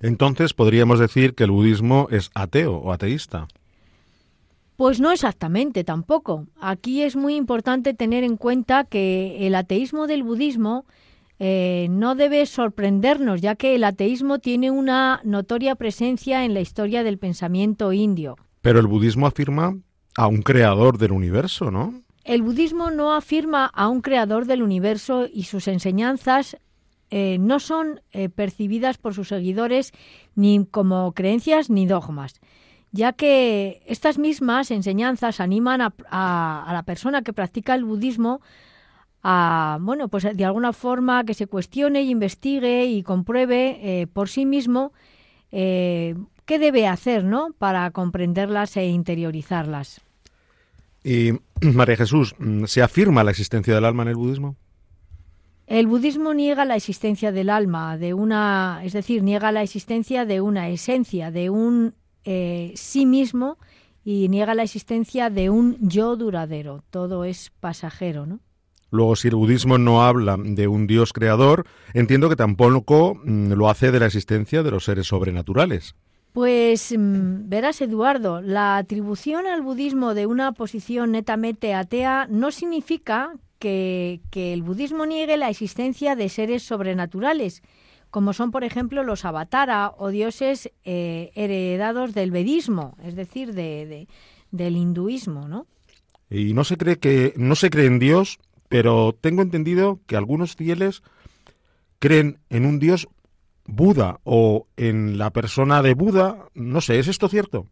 Entonces 0.00 0.54
podríamos 0.54 0.98
decir 0.98 1.34
que 1.34 1.44
el 1.44 1.50
budismo 1.50 2.08
es 2.10 2.30
ateo 2.34 2.76
o 2.76 2.92
ateísta. 2.92 3.46
Pues 4.76 5.00
no 5.00 5.12
exactamente 5.12 5.84
tampoco. 5.84 6.46
Aquí 6.62 7.02
es 7.02 7.14
muy 7.14 7.36
importante 7.36 7.92
tener 7.92 8.24
en 8.24 8.38
cuenta 8.38 8.84
que 8.84 9.46
el 9.46 9.54
ateísmo 9.54 10.06
del 10.06 10.22
budismo 10.22 10.86
eh, 11.38 11.88
no 11.90 12.14
debe 12.14 12.46
sorprendernos, 12.46 13.42
ya 13.42 13.54
que 13.54 13.74
el 13.74 13.84
ateísmo 13.84 14.38
tiene 14.38 14.70
una 14.70 15.20
notoria 15.24 15.74
presencia 15.74 16.46
en 16.46 16.54
la 16.54 16.62
historia 16.62 17.02
del 17.02 17.18
pensamiento 17.18 17.92
indio. 17.92 18.38
Pero 18.62 18.80
el 18.80 18.86
budismo 18.86 19.26
afirma 19.26 19.76
a 20.16 20.26
un 20.26 20.42
creador 20.42 20.98
del 20.98 21.12
universo, 21.12 21.70
¿no? 21.70 21.94
El 22.24 22.42
budismo 22.42 22.90
no 22.90 23.14
afirma 23.14 23.66
a 23.66 23.88
un 23.88 24.00
creador 24.00 24.46
del 24.46 24.62
universo 24.62 25.26
y 25.30 25.44
sus 25.44 25.68
enseñanzas 25.68 26.56
eh, 27.10 27.36
no 27.38 27.60
son 27.60 28.00
eh, 28.12 28.30
percibidas 28.30 28.96
por 28.96 29.12
sus 29.14 29.28
seguidores 29.28 29.92
ni 30.34 30.64
como 30.64 31.12
creencias 31.12 31.68
ni 31.68 31.86
dogmas, 31.86 32.40
ya 32.92 33.12
que 33.12 33.82
estas 33.86 34.18
mismas 34.18 34.70
enseñanzas 34.70 35.38
animan 35.38 35.82
a, 35.82 36.70
la 36.72 36.82
persona 36.86 37.22
que 37.22 37.34
practica 37.34 37.74
el 37.74 37.84
budismo 37.84 38.40
a, 39.22 39.78
bueno, 39.82 40.08
pues 40.08 40.26
de 40.34 40.44
alguna 40.44 40.72
forma 40.72 41.24
que 41.24 41.34
se 41.34 41.46
cuestione 41.46 42.02
y 42.02 42.10
investigue 42.10 42.86
y 42.86 43.02
compruebe 43.02 43.78
eh, 43.82 44.06
por 44.06 44.30
sí 44.30 44.46
mismo 44.46 44.92
qué 46.44 46.58
debe 46.58 46.86
hacer, 46.86 47.24
¿no? 47.24 47.54
Para 47.58 47.90
comprenderlas 47.90 48.76
e 48.76 48.86
interiorizarlas. 48.86 50.00
Y 51.02 51.32
María 51.60 51.96
Jesús, 51.96 52.34
¿se 52.66 52.82
afirma 52.82 53.24
la 53.24 53.30
existencia 53.30 53.74
del 53.74 53.84
alma 53.84 54.02
en 54.02 54.08
el 54.10 54.16
budismo? 54.16 54.56
El 55.66 55.86
budismo 55.86 56.34
niega 56.34 56.64
la 56.66 56.76
existencia 56.76 57.32
del 57.32 57.48
alma, 57.48 57.96
de 57.96 58.12
una, 58.12 58.82
es 58.84 58.92
decir, 58.92 59.22
niega 59.22 59.50
la 59.50 59.62
existencia 59.62 60.26
de 60.26 60.42
una 60.42 60.68
esencia, 60.68 61.30
de 61.30 61.48
un 61.48 61.94
eh, 62.24 62.72
sí 62.76 63.06
mismo 63.06 63.56
y 64.04 64.28
niega 64.28 64.54
la 64.54 64.62
existencia 64.62 65.30
de 65.30 65.48
un 65.48 65.78
yo 65.80 66.16
duradero. 66.16 66.84
Todo 66.90 67.24
es 67.24 67.50
pasajero, 67.60 68.26
¿no? 68.26 68.40
Luego, 68.90 69.16
si 69.16 69.28
el 69.28 69.34
budismo 69.34 69.78
no 69.78 70.04
habla 70.04 70.36
de 70.38 70.68
un 70.68 70.86
Dios 70.86 71.12
creador, 71.12 71.66
entiendo 71.94 72.28
que 72.28 72.36
tampoco 72.36 73.14
mm, 73.24 73.52
lo 73.52 73.68
hace 73.68 73.90
de 73.90 73.98
la 73.98 74.06
existencia 74.06 74.62
de 74.62 74.70
los 74.70 74.84
seres 74.84 75.08
sobrenaturales. 75.08 75.96
Pues 76.34 76.92
mm, 76.98 77.48
verás, 77.48 77.80
Eduardo, 77.80 78.42
la 78.42 78.76
atribución 78.76 79.46
al 79.46 79.62
budismo 79.62 80.14
de 80.14 80.26
una 80.26 80.50
posición 80.50 81.12
netamente 81.12 81.74
atea 81.74 82.26
no 82.28 82.50
significa 82.50 83.34
que, 83.60 84.20
el 84.32 84.64
budismo 84.64 85.06
niegue 85.06 85.36
la 85.36 85.48
existencia 85.48 86.16
de 86.16 86.28
seres 86.28 86.64
sobrenaturales, 86.64 87.62
como 88.10 88.32
son, 88.32 88.50
por 88.50 88.64
ejemplo, 88.64 89.04
los 89.04 89.24
avatara 89.24 89.92
o 89.96 90.08
dioses 90.08 90.72
eh, 90.84 91.30
heredados 91.36 92.14
del 92.14 92.32
vedismo, 92.32 92.96
es 93.04 93.14
decir, 93.14 93.54
de, 93.54 94.08
del 94.50 94.76
hinduismo, 94.76 95.46
¿no? 95.46 95.68
Y 96.28 96.52
no 96.52 96.64
se 96.64 96.76
cree 96.76 96.98
que 96.98 97.32
no 97.36 97.54
se 97.54 97.70
cree 97.70 97.86
en 97.86 98.00
Dios, 98.00 98.40
pero 98.68 99.16
tengo 99.20 99.40
entendido 99.40 100.00
que 100.08 100.16
algunos 100.16 100.56
fieles 100.56 101.04
creen 102.00 102.40
en 102.50 102.66
un 102.66 102.80
Dios 102.80 103.06
Buda 103.66 104.20
o 104.24 104.66
en 104.76 105.18
la 105.18 105.30
persona 105.30 105.82
de 105.82 105.94
Buda. 105.94 106.48
No 106.54 106.80
sé, 106.80 106.98
¿es 106.98 107.08
esto 107.08 107.28
cierto? 107.28 107.66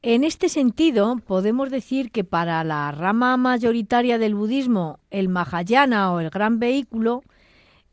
En 0.00 0.22
este 0.22 0.48
sentido, 0.48 1.16
podemos 1.26 1.70
decir 1.70 2.12
que 2.12 2.22
para 2.22 2.62
la 2.62 2.92
rama 2.92 3.36
mayoritaria 3.36 4.18
del 4.18 4.36
budismo, 4.36 5.00
el 5.10 5.28
Mahayana 5.28 6.12
o 6.12 6.20
el 6.20 6.30
gran 6.30 6.60
vehículo, 6.60 7.22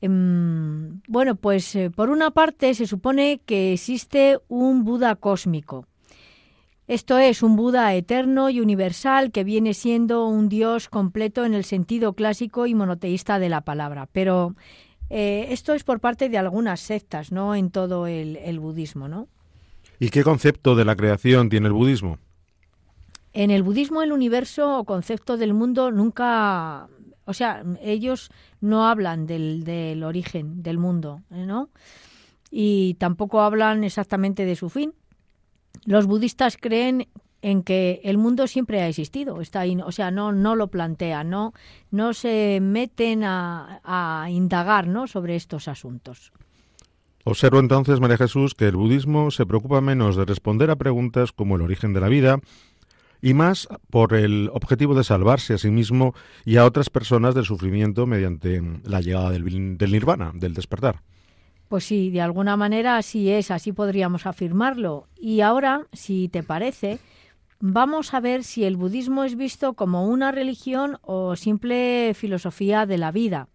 em, 0.01 1.01
bueno, 1.07 1.35
pues 1.35 1.75
eh, 1.75 1.89
por 1.89 2.11
una 2.11 2.29
parte 2.29 2.75
se 2.75 2.85
supone 2.85 3.41
que 3.43 3.73
existe 3.73 4.37
un 4.47 4.83
Buda 4.83 5.15
cósmico. 5.15 5.87
Esto 6.87 7.17
es 7.17 7.41
un 7.41 7.55
Buda 7.55 7.95
eterno 7.95 8.51
y 8.51 8.59
universal 8.59 9.31
que 9.31 9.43
viene 9.43 9.73
siendo 9.73 10.27
un 10.27 10.49
Dios 10.49 10.87
completo 10.87 11.43
en 11.43 11.55
el 11.55 11.63
sentido 11.63 12.13
clásico 12.13 12.67
y 12.67 12.75
monoteísta 12.75 13.39
de 13.39 13.49
la 13.49 13.61
palabra. 13.61 14.07
Pero 14.11 14.55
eh, 15.09 15.47
esto 15.49 15.73
es 15.73 15.83
por 15.83 15.99
parte 15.99 16.29
de 16.29 16.37
algunas 16.37 16.79
sectas, 16.79 17.31
no 17.31 17.55
en 17.55 17.71
todo 17.71 18.07
el, 18.07 18.37
el 18.37 18.59
budismo, 18.59 19.07
¿no? 19.07 19.27
¿Y 19.99 20.09
qué 20.09 20.23
concepto 20.23 20.75
de 20.75 20.85
la 20.85 20.95
creación 20.95 21.49
tiene 21.49 21.67
el 21.67 21.73
budismo? 21.73 22.17
En 23.33 23.51
el 23.51 23.63
budismo 23.63 24.01
el 24.01 24.11
universo 24.11 24.79
o 24.79 24.83
concepto 24.85 25.37
del 25.37 25.53
mundo 25.53 25.91
nunca, 25.91 26.87
o 27.25 27.33
sea, 27.33 27.63
ellos 27.81 28.29
no 28.61 28.87
hablan 28.87 29.25
del, 29.25 29.63
del 29.63 30.03
origen 30.03 30.63
del 30.63 30.77
mundo, 30.77 31.21
¿no? 31.29 31.69
Y 32.49 32.95
tampoco 32.95 33.41
hablan 33.41 33.83
exactamente 33.83 34.45
de 34.45 34.55
su 34.55 34.69
fin. 34.69 34.93
Los 35.85 36.05
budistas 36.05 36.57
creen 36.57 37.07
en 37.45 37.61
que 37.61 38.01
el 38.03 38.17
mundo 38.17 38.47
siempre 38.47 38.81
ha 38.81 38.87
existido, 38.87 39.39
está 39.39 39.59
ahí, 39.59 39.77
o 39.79 39.91
sea, 39.91 40.09
no, 40.09 40.31
no 40.31 40.55
lo 40.55 40.69
plantean, 40.69 41.29
no, 41.29 41.53
no 41.91 42.15
se 42.15 42.57
meten 42.59 43.23
a, 43.23 43.81
a 43.83 44.31
indagar 44.31 44.87
¿no? 44.87 45.05
sobre 45.05 45.35
estos 45.35 45.67
asuntos. 45.67 46.33
Observo 47.23 47.59
entonces, 47.59 47.99
María 47.99 48.17
Jesús, 48.17 48.55
que 48.55 48.67
el 48.67 48.75
budismo 48.75 49.29
se 49.29 49.45
preocupa 49.45 49.79
menos 49.79 50.15
de 50.15 50.25
responder 50.25 50.71
a 50.71 50.75
preguntas 50.75 51.31
como 51.31 51.55
el 51.55 51.61
origen 51.61 51.93
de 51.93 51.99
la 52.01 52.07
vida 52.07 52.39
y 53.21 53.35
más 53.35 53.67
por 53.91 54.15
el 54.15 54.49
objetivo 54.51 54.95
de 54.95 55.03
salvarse 55.03 55.53
a 55.53 55.59
sí 55.59 55.69
mismo 55.69 56.15
y 56.45 56.57
a 56.57 56.65
otras 56.65 56.89
personas 56.89 57.35
del 57.35 57.45
sufrimiento 57.45 58.07
mediante 58.07 58.59
la 58.85 59.01
llegada 59.01 59.29
del, 59.29 59.77
del 59.77 59.91
nirvana, 59.91 60.31
del 60.33 60.55
despertar. 60.55 61.03
Pues 61.67 61.83
sí, 61.83 62.09
de 62.09 62.21
alguna 62.21 62.57
manera 62.57 62.97
así 62.97 63.29
es, 63.29 63.51
así 63.51 63.71
podríamos 63.71 64.25
afirmarlo. 64.25 65.07
Y 65.15 65.41
ahora, 65.41 65.85
si 65.93 66.27
te 66.27 66.41
parece, 66.41 66.99
vamos 67.59 68.13
a 68.13 68.19
ver 68.19 68.43
si 68.43 68.63
el 68.63 68.77
budismo 68.77 69.23
es 69.23 69.35
visto 69.35 69.73
como 69.73 70.07
una 70.07 70.31
religión 70.31 70.97
o 71.01 71.35
simple 71.35 72.13
filosofía 72.13 72.85
de 72.85 72.97
la 72.97 73.11
vida. 73.11 73.47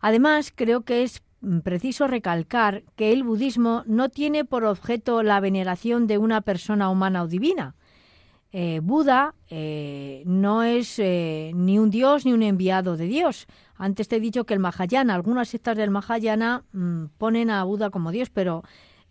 Además, 0.00 0.52
creo 0.54 0.82
que 0.82 1.02
es 1.02 1.22
preciso 1.62 2.06
recalcar 2.06 2.82
que 2.96 3.12
el 3.12 3.24
budismo 3.24 3.82
no 3.86 4.08
tiene 4.08 4.44
por 4.44 4.64
objeto 4.64 5.22
la 5.22 5.40
veneración 5.40 6.06
de 6.06 6.18
una 6.18 6.40
persona 6.42 6.90
humana 6.90 7.22
o 7.22 7.28
divina. 7.28 7.74
Eh, 8.52 8.80
Buda 8.82 9.34
eh, 9.48 10.24
no 10.26 10.64
es 10.64 10.98
eh, 10.98 11.52
ni 11.54 11.78
un 11.78 11.88
dios 11.88 12.26
ni 12.26 12.32
un 12.32 12.42
enviado 12.42 12.96
de 12.96 13.06
Dios. 13.06 13.46
Antes 13.76 14.08
te 14.08 14.16
he 14.16 14.20
dicho 14.20 14.44
que 14.44 14.54
el 14.54 14.60
Mahayana, 14.60 15.14
algunas 15.14 15.48
sectas 15.48 15.76
del 15.76 15.90
Mahayana 15.90 16.64
mm, 16.72 17.04
ponen 17.16 17.50
a 17.50 17.62
Buda 17.64 17.90
como 17.90 18.10
dios, 18.10 18.28
pero 18.30 18.64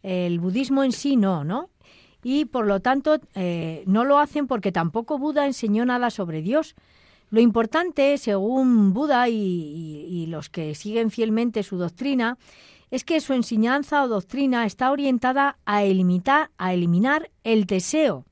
el 0.03 0.39
budismo 0.39 0.83
en 0.83 0.91
sí 0.91 1.15
no, 1.15 1.43
¿no? 1.43 1.69
Y 2.23 2.45
por 2.45 2.65
lo 2.67 2.81
tanto 2.81 3.19
no 3.85 4.03
lo 4.03 4.19
hacen 4.19 4.47
porque 4.47 4.71
tampoco 4.71 5.17
Buda 5.17 5.45
enseñó 5.45 5.85
nada 5.85 6.09
sobre 6.09 6.41
Dios. 6.41 6.75
Lo 7.31 7.41
importante, 7.41 8.17
según 8.17 8.93
Buda 8.93 9.29
y, 9.29 10.25
los 10.29 10.49
que 10.49 10.73
siguen 10.73 11.11
fielmente 11.11 11.63
su 11.63 11.77
doctrina, 11.77 12.37
es 12.89 13.03
que 13.03 13.21
su 13.21 13.33
enseñanza 13.33 14.03
o 14.03 14.07
doctrina 14.07 14.65
está 14.65 14.91
orientada 14.91 15.57
a 15.65 15.83
eliminar, 15.83 16.49
a 16.57 16.73
eliminar 16.73 17.29
el 17.43 17.65
deseo, 17.65 18.25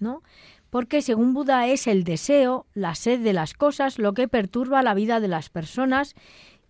¿no? 0.00 0.22
Porque 0.70 1.00
según 1.00 1.32
Buda 1.32 1.68
es 1.68 1.86
el 1.86 2.02
deseo, 2.02 2.66
la 2.74 2.96
sed 2.96 3.20
de 3.20 3.32
las 3.32 3.54
cosas, 3.54 4.00
lo 4.00 4.14
que 4.14 4.26
perturba 4.26 4.82
la 4.82 4.94
vida 4.94 5.20
de 5.20 5.28
las 5.28 5.48
personas 5.48 6.14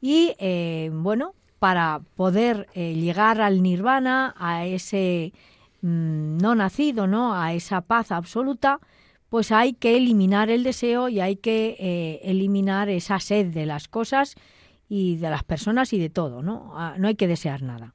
y, 0.03 0.35
eh, 0.39 0.91
bueno, 0.93 1.35
para 1.59 2.03
poder 2.15 2.69
eh, 2.75 2.93
llegar 2.93 3.41
al 3.41 3.63
nirvana, 3.63 4.35
a 4.37 4.67
ese 4.67 5.33
mm, 5.85 6.39
no 6.39 6.55
nacido, 6.55 7.07
¿no? 7.07 7.35
A 7.35 7.53
esa 7.53 7.83
paz 7.83 8.13
absoluta, 8.13 8.81
pues 9.29 9.53
hay 9.53 9.73
que 9.73 9.97
eliminar 9.97 10.51
el 10.51 10.63
deseo 10.63 11.09
y 11.09 11.21
hay 11.21 11.37
que 11.37 11.77
eh, 11.79 12.21
eliminar 12.25 12.89
esa 12.89 13.21
sed 13.21 13.47
de 13.47 13.67
las 13.67 13.89
cosas 13.89 14.35
y 14.89 15.17
de 15.17 15.31
las 15.31 15.45
personas 15.45 15.93
y 15.93 15.99
de 15.99 16.11
todo, 16.11 16.43
¿no? 16.43 16.73
Ah, 16.77 16.95
no 16.99 17.09
hay 17.09 17.17
que 17.17 17.27
desear 17.27 17.63
nada. 17.63 17.95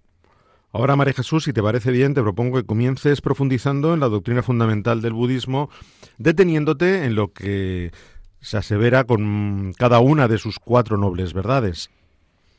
Ahora, 0.71 0.95
María 0.95 1.13
Jesús, 1.13 1.45
si 1.45 1.54
te 1.54 1.63
parece 1.63 1.91
bien, 1.91 2.13
te 2.13 2.21
propongo 2.21 2.58
que 2.58 2.65
comiences 2.65 3.21
profundizando 3.21 3.93
en 3.93 3.99
la 3.99 4.08
doctrina 4.08 4.43
fundamental 4.43 5.02
del 5.02 5.13
budismo, 5.13 5.69
deteniéndote 6.17 7.06
en 7.06 7.15
lo 7.15 7.34
que 7.34 7.91
se 8.39 8.58
asevera 8.58 9.04
con 9.06 9.73
cada 9.78 9.99
una 9.99 10.28
de 10.28 10.38
sus 10.38 10.60
cuatro 10.60 10.97
nobles 10.97 11.34
verdades. 11.34 11.89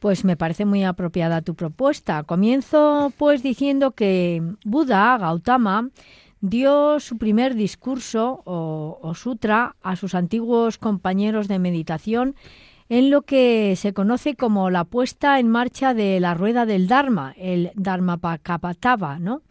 Pues 0.00 0.24
me 0.24 0.36
parece 0.36 0.64
muy 0.64 0.82
apropiada 0.82 1.42
tu 1.42 1.54
propuesta. 1.54 2.24
Comienzo 2.24 3.12
pues 3.18 3.42
diciendo 3.42 3.92
que 3.92 4.42
Buda, 4.64 5.18
Gautama, 5.18 5.90
dio 6.40 7.00
su 7.00 7.18
primer 7.18 7.54
discurso 7.54 8.42
o, 8.46 9.12
sutra 9.14 9.76
a 9.82 9.96
sus 9.96 10.14
antiguos 10.14 10.78
compañeros 10.78 11.48
de 11.48 11.58
meditación 11.58 12.34
en 12.88 13.10
lo 13.10 13.22
que 13.22 13.74
se 13.76 13.92
conoce 13.92 14.34
como 14.34 14.70
la 14.70 14.84
puesta 14.84 15.38
en 15.38 15.48
marcha 15.48 15.92
de 15.92 16.18
la 16.18 16.32
rueda 16.32 16.66
del 16.66 16.88
Dharma, 16.88 17.34
el 17.36 17.70
Dharmapakapatava, 17.74 19.18
¿no? 19.18 19.42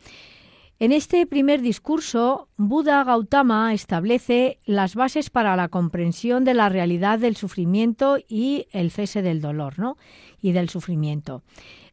En 0.82 0.94
este 0.94 1.26
primer 1.26 1.62
discurso, 1.62 2.48
Buda 2.56 3.04
Gautama 3.04 3.74
establece 3.74 4.60
las 4.66 4.96
bases 4.96 5.30
para 5.30 5.58
la 5.58 5.68
comprensión 5.68 6.46
de 6.46 6.54
la 6.54 6.70
realidad 6.70 7.20
del 7.20 7.36
sufrimiento 7.36 8.18
y 8.30 8.68
el 8.72 8.90
cese 8.90 9.22
del 9.22 9.42
dolor, 9.42 9.78
¿no? 9.78 9.98
Y 10.42 10.52
del 10.52 10.70
sufrimiento. 10.70 11.44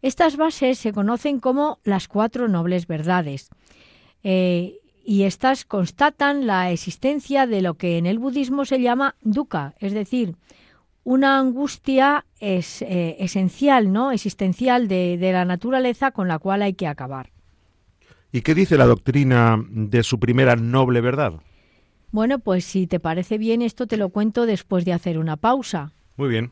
Estas 0.03 0.37
bases 0.37 0.79
se 0.79 0.93
conocen 0.93 1.41
como 1.41 1.79
las 1.85 2.09
cuatro 2.09 2.49
nobles 2.49 2.87
verdades. 2.87 3.49
Eh, 4.23 4.79
y 5.05 5.23
estas 5.23 5.65
constatan 5.65 6.47
la 6.47 6.71
existencia 6.71 7.47
de 7.47 7.63
lo 7.63 7.75
que 7.75 7.99
en 7.99 8.07
el 8.07 8.19
budismo 8.19 8.65
se 8.65 8.81
llama 8.81 9.15
dukkha, 9.23 9.75
es 9.79 9.93
decir, 9.93 10.35
una 11.05 11.39
angustia 11.39 12.27
es, 12.41 12.83
eh, 12.83 13.17
esencial, 13.21 13.93
¿no? 13.93 14.11
existencial 14.11 14.89
de, 14.89 15.17
de 15.19 15.33
la 15.33 15.45
naturaleza 15.45 16.11
con 16.11 16.27
la 16.27 16.41
cual 16.41 16.63
hay 16.63 16.75
que 16.75 16.89
acabar. 16.89 17.31
¿Y 18.33 18.41
qué 18.41 18.55
dice 18.57 18.77
la 18.77 18.87
doctrina 18.87 19.65
de 19.71 20.03
su 20.03 20.19
primera 20.19 20.57
noble 20.57 21.01
verdad? 21.01 21.35
Bueno, 22.11 22.41
pues 22.41 22.65
si 22.65 22.89
te 22.89 22.99
parece 22.99 23.39
bien, 23.39 23.63
esto 23.63 23.87
te 23.87 23.97
lo 23.97 24.09
cuento 24.09 24.47
después 24.47 24.85
de 24.85 24.93
hacer 24.93 25.19
una 25.19 25.37
pausa. 25.37 25.93
Muy 26.17 26.29
bien. 26.29 26.51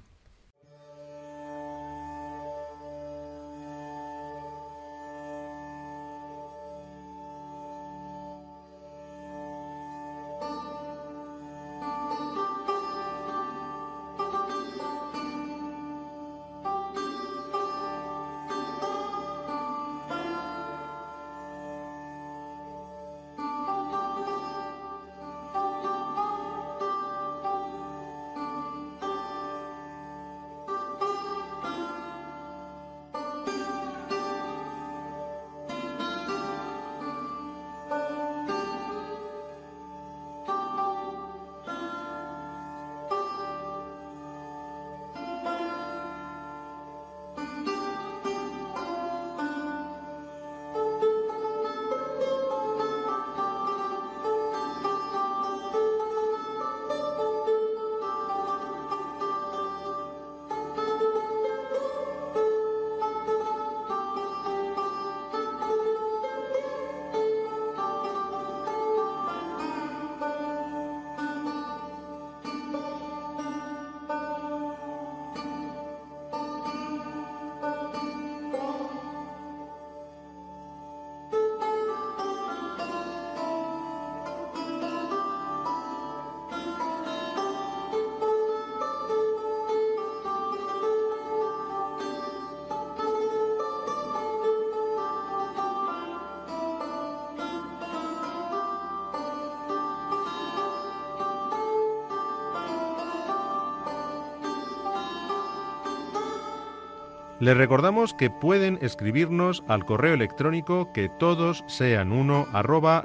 Les 107.45 107.59
recordamos 107.59 108.15
que 108.15 108.31
pueden 108.31 108.79
escribirnos 108.81 109.65
al 109.69 109.85
correo 109.85 110.15
electrónico 110.15 110.91
que 110.95 111.11
todos 111.11 111.63
sean 111.67 112.11
uno 112.11 112.47
arroba 112.55 113.05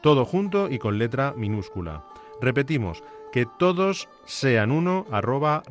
todo 0.00 0.24
junto 0.24 0.70
y 0.70 0.78
con 0.78 0.98
letra 0.98 1.34
minúscula. 1.36 2.04
Repetimos, 2.40 3.02
que 3.32 3.46
todos 3.58 4.08
sean 4.26 4.70
uno 4.70 5.06
arroba. 5.10 5.64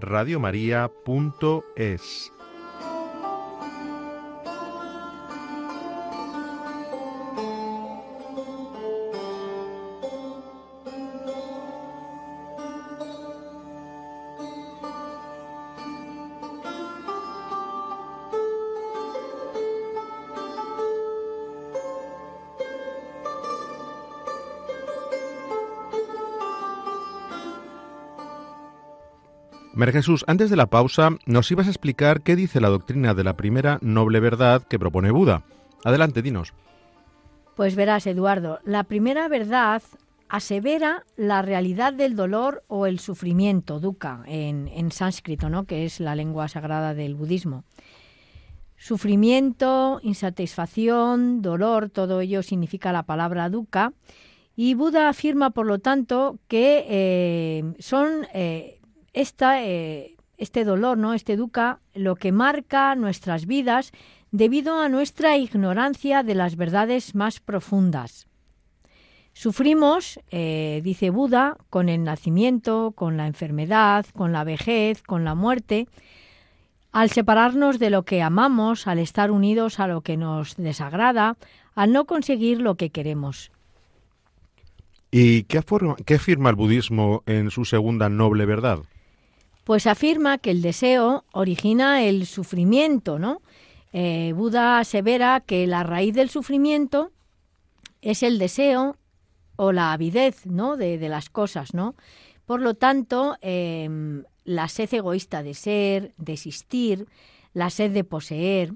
María 29.80 29.94
Jesús, 29.94 30.26
antes 30.28 30.50
de 30.50 30.58
la 30.58 30.66
pausa 30.66 31.12
nos 31.26 31.50
ibas 31.52 31.68
a 31.68 31.70
explicar 31.70 32.22
qué 32.22 32.36
dice 32.36 32.60
la 32.60 32.68
doctrina 32.68 33.14
de 33.14 33.24
la 33.24 33.38
primera 33.38 33.80
noble 33.82 34.20
verdad 34.20 34.62
que 34.62 34.78
propone 34.78 35.10
Buda. 35.10 35.44
Adelante, 35.86 36.22
dinos. 36.22 36.54
Pues 37.56 37.78
verás, 37.78 38.06
Eduardo, 38.06 38.60
la 38.66 38.84
primera 38.84 39.30
verdad 39.30 39.82
asevera 40.28 41.06
la 41.16 41.42
realidad 41.42 41.94
del 41.94 42.18
dolor 42.18 42.62
o 42.68 42.88
el 42.88 43.00
sufrimiento, 43.00 43.80
dukkha, 43.80 44.24
en, 44.28 44.92
sánscrito, 44.92 45.48
¿no? 45.50 45.64
que 45.64 45.86
es 45.86 46.02
la 46.02 46.14
lengua 46.14 46.50
sagrada 46.50 46.94
del 46.94 47.16
budismo. 47.16 47.64
Sufrimiento, 48.76 50.02
insatisfacción, 50.04 51.42
dolor, 51.42 51.90
todo 51.90 52.20
ello 52.20 52.44
significa 52.44 52.92
la 52.92 53.04
palabra 53.04 53.50
dukkha. 53.50 53.94
Y 54.58 54.74
Buda 54.74 55.08
afirma, 55.08 55.52
por 55.52 55.68
lo 55.68 55.80
tanto, 55.80 56.38
que 56.50 56.86
eh, 56.90 57.74
son 57.80 58.28
eh, 58.34 58.79
esta, 59.14 59.64
eh, 59.64 60.16
este 60.38 60.64
dolor, 60.64 60.98
¿no? 60.98 61.14
este 61.14 61.36
dukkha, 61.36 61.80
lo 61.94 62.16
que 62.16 62.32
marca 62.32 62.96
nuestras 62.96 63.46
vidas 63.46 63.92
debido 64.32 64.80
a 64.80 64.90
nuestra 64.90 65.38
ignorancia 65.38 66.24
de 66.24 66.36
las 66.36 66.56
verdades 66.56 67.16
más 67.16 67.40
profundas. 67.40 68.28
Sufrimos, 69.34 70.20
eh, 70.32 70.82
dice 70.84 71.10
Buda, 71.12 71.58
con 71.70 71.88
el 71.88 72.04
nacimiento, 72.04 72.94
con 72.96 73.16
la 73.16 73.28
enfermedad, 73.28 74.06
con 74.14 74.32
la 74.34 74.44
vejez, 74.44 75.02
con 75.02 75.24
la 75.24 75.36
muerte, 75.36 75.88
al 76.92 77.10
separarnos 77.10 77.80
de 77.80 77.90
lo 77.90 78.04
que 78.04 78.22
amamos, 78.22 78.88
al 78.88 79.00
estar 79.00 79.32
unidos 79.32 79.80
a 79.80 79.88
lo 79.88 80.02
que 80.02 80.18
nos 80.18 80.56
desagrada, 80.58 81.38
al 81.76 81.94
no 81.94 82.06
conseguir 82.06 82.60
lo 82.60 82.76
que 82.76 82.90
queremos. 82.90 83.52
¿Y 85.12 85.44
qué 85.44 85.60
afirma 85.60 86.50
el 86.50 86.56
budismo 86.56 87.24
en 87.26 87.50
su 87.52 87.66
segunda 87.66 88.10
noble 88.10 88.46
verdad? 88.46 88.80
Pues 89.70 89.86
afirma 89.86 90.40
que 90.40 90.50
el 90.50 90.64
deseo 90.64 91.26
origina 91.32 92.02
el 92.02 92.26
sufrimiento, 92.26 93.20
¿no? 93.20 93.44
Eh, 93.94 94.34
Buda 94.36 94.80
asevera 94.80 95.42
que 95.42 95.68
la 95.68 95.84
raíz 95.84 96.16
del 96.16 96.32
sufrimiento 96.32 97.12
es 98.02 98.24
el 98.24 98.40
deseo 98.40 98.98
o 99.58 99.72
la 99.72 99.94
avidez, 99.94 100.48
¿no? 100.48 100.76
De, 100.76 100.98
las 101.08 101.30
cosas, 101.30 101.76
¿no? 101.76 101.94
Por 102.48 102.62
lo 102.62 102.74
tanto, 102.74 103.38
em, 103.42 104.24
la 104.44 104.70
sed 104.70 104.92
egoísta 104.92 105.44
de 105.44 105.54
ser, 105.54 106.16
de 106.18 106.34
existir, 106.34 107.06
la 107.54 107.70
sed 107.70 107.92
de 107.92 108.04
poseer, 108.04 108.74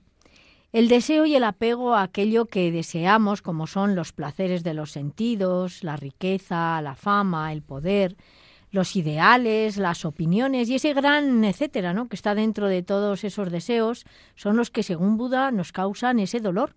el 0.73 0.89
deseo 0.89 1.25
y 1.25 1.33
el 1.33 1.43
apego 1.43 1.95
a 1.95 2.03
aquello 2.03 2.45
que 2.45 2.71
deseamos, 2.71 3.41
como 3.41 3.65
son 3.65 3.95
los 3.95 4.11
placeres 4.11 4.63
de 4.63 4.75
los 4.75 4.91
sentidos, 4.91 5.83
la 5.83 5.97
riqueza, 5.97 6.79
la 6.83 6.93
fama, 6.93 7.51
el 7.51 7.63
poder, 7.63 8.15
los 8.73 8.95
ideales, 8.95 9.77
las 9.77 10.03
opiniones 10.03 10.67
y 10.67 10.75
ese 10.75 10.93
gran 10.93 11.43
etcétera, 11.45 11.93
¿no? 11.93 12.09
que 12.09 12.15
está 12.15 12.33
dentro 12.33 12.67
de 12.67 12.81
todos 12.81 13.23
esos 13.23 13.51
deseos, 13.51 14.03
son 14.35 14.57
los 14.57 14.71
que 14.71 14.81
según 14.81 15.15
Buda 15.15 15.51
nos 15.51 15.71
causan 15.71 16.19
ese 16.19 16.39
dolor. 16.39 16.75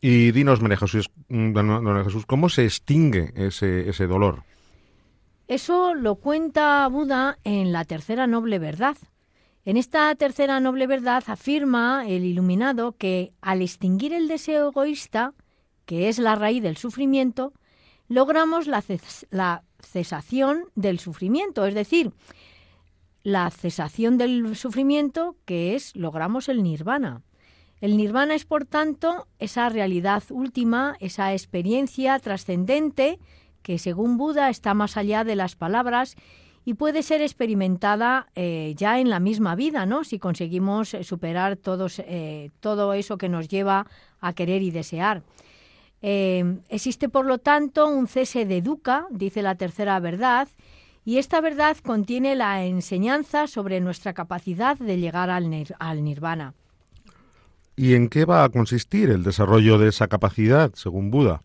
Y 0.00 0.30
dinos, 0.30 0.62
María 0.62 0.76
Jesús, 0.76 1.10
Jesús 1.28 2.24
¿cómo 2.24 2.48
se 2.48 2.64
extingue 2.64 3.32
ese, 3.34 3.88
ese 3.88 4.06
dolor? 4.06 4.44
Eso 5.48 5.94
lo 5.94 6.14
cuenta 6.14 6.86
Buda 6.86 7.36
en 7.42 7.72
la 7.72 7.84
tercera 7.84 8.28
noble 8.28 8.60
verdad. 8.60 8.96
En 9.64 9.76
esta 9.76 10.14
tercera 10.14 10.60
noble 10.60 10.86
verdad 10.86 11.24
afirma 11.26 12.06
el 12.06 12.24
iluminado 12.24 12.92
que 12.92 13.32
al 13.40 13.60
extinguir 13.60 14.12
el 14.12 14.28
deseo 14.28 14.68
egoísta, 14.68 15.34
que 15.84 16.08
es 16.08 16.20
la 16.20 16.36
raíz 16.36 16.62
del 16.62 16.76
sufrimiento, 16.76 17.52
logramos 18.08 18.68
la, 18.68 18.84
la 19.30 19.64
cesación 19.82 20.64
del 20.74 20.98
sufrimiento, 20.98 21.66
es 21.66 21.74
decir, 21.74 22.12
la 23.22 23.50
cesación 23.50 24.18
del 24.18 24.56
sufrimiento 24.56 25.36
que 25.44 25.74
es 25.74 25.94
logramos 25.94 26.48
el 26.48 26.62
nirvana. 26.62 27.22
El 27.80 27.96
nirvana 27.96 28.34
es, 28.34 28.44
por 28.44 28.64
tanto, 28.64 29.26
esa 29.38 29.68
realidad 29.68 30.22
última, 30.30 30.96
esa 31.00 31.32
experiencia 31.32 32.18
trascendente 32.20 33.18
que, 33.62 33.78
según 33.78 34.16
Buda, 34.16 34.50
está 34.50 34.74
más 34.74 34.96
allá 34.96 35.24
de 35.24 35.34
las 35.34 35.56
palabras 35.56 36.16
y 36.64 36.74
puede 36.74 37.02
ser 37.02 37.22
experimentada 37.22 38.28
eh, 38.36 38.74
ya 38.76 39.00
en 39.00 39.10
la 39.10 39.18
misma 39.18 39.56
vida, 39.56 39.84
¿no? 39.84 40.04
Si 40.04 40.20
conseguimos 40.20 40.96
superar 41.02 41.56
todos, 41.56 41.98
eh, 41.98 42.50
todo 42.60 42.92
eso 42.94 43.18
que 43.18 43.28
nos 43.28 43.48
lleva 43.48 43.86
a 44.20 44.32
querer 44.32 44.62
y 44.62 44.70
desear. 44.70 45.22
Eh, 46.02 46.58
existe, 46.68 47.08
por 47.08 47.24
lo 47.24 47.38
tanto, 47.38 47.88
un 47.88 48.08
cese 48.08 48.44
de 48.44 48.60
dukkha, 48.60 49.06
dice 49.10 49.40
la 49.40 49.54
tercera 49.54 49.98
verdad, 50.00 50.48
y 51.04 51.18
esta 51.18 51.40
verdad 51.40 51.76
contiene 51.78 52.34
la 52.34 52.64
enseñanza 52.64 53.46
sobre 53.46 53.80
nuestra 53.80 54.12
capacidad 54.12 54.76
de 54.76 54.98
llegar 54.98 55.30
al, 55.30 55.66
al 55.78 56.04
nirvana. 56.04 56.54
¿Y 57.76 57.94
en 57.94 58.08
qué 58.08 58.24
va 58.24 58.44
a 58.44 58.48
consistir 58.50 59.10
el 59.10 59.22
desarrollo 59.22 59.78
de 59.78 59.88
esa 59.88 60.08
capacidad, 60.08 60.72
según 60.74 61.10
Buda? 61.10 61.42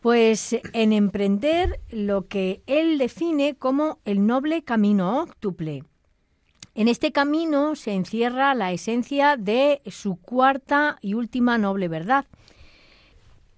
Pues 0.00 0.56
en 0.72 0.92
emprender 0.92 1.80
lo 1.90 2.26
que 2.26 2.62
él 2.66 2.98
define 2.98 3.54
como 3.56 3.98
el 4.04 4.26
noble 4.26 4.62
camino 4.62 5.20
óctuple. 5.20 5.84
En 6.74 6.88
este 6.88 7.12
camino 7.12 7.76
se 7.76 7.92
encierra 7.92 8.54
la 8.54 8.72
esencia 8.72 9.36
de 9.36 9.80
su 9.86 10.16
cuarta 10.16 10.98
y 11.00 11.14
última 11.14 11.56
noble 11.56 11.88
verdad, 11.88 12.26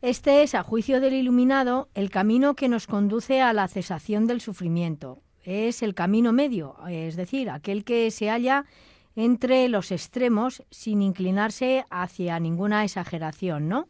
este 0.03 0.43
es, 0.43 0.55
a 0.55 0.63
juicio 0.63 1.01
del 1.01 1.15
iluminado, 1.15 1.89
el 1.95 2.11
camino 2.11 2.55
que 2.55 2.69
nos 2.69 2.87
conduce 2.87 3.41
a 3.41 3.53
la 3.53 3.67
cesación 3.67 4.27
del 4.27 4.41
sufrimiento. 4.41 5.23
Es 5.43 5.83
el 5.83 5.95
camino 5.95 6.33
medio, 6.33 6.77
es 6.89 7.17
decir, 7.17 7.51
aquel 7.51 7.85
que 7.85 8.11
se 8.11 8.29
halla 8.29 8.67
entre 9.15 9.69
los 9.69 9.91
extremos 9.93 10.63
sin 10.71 11.01
inclinarse 11.01 11.87
hacia 11.91 12.39
ninguna 12.39 12.85
exageración, 12.85 13.69
¿no? 13.69 13.89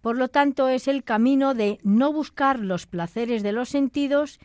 Por 0.00 0.16
lo 0.16 0.28
tanto, 0.28 0.68
es 0.68 0.88
el 0.88 1.04
camino 1.04 1.54
de 1.54 1.78
no 1.82 2.12
buscar 2.12 2.58
los 2.58 2.86
placeres 2.86 3.42
de 3.42 3.52
los 3.52 3.68
sentidos 3.68 4.38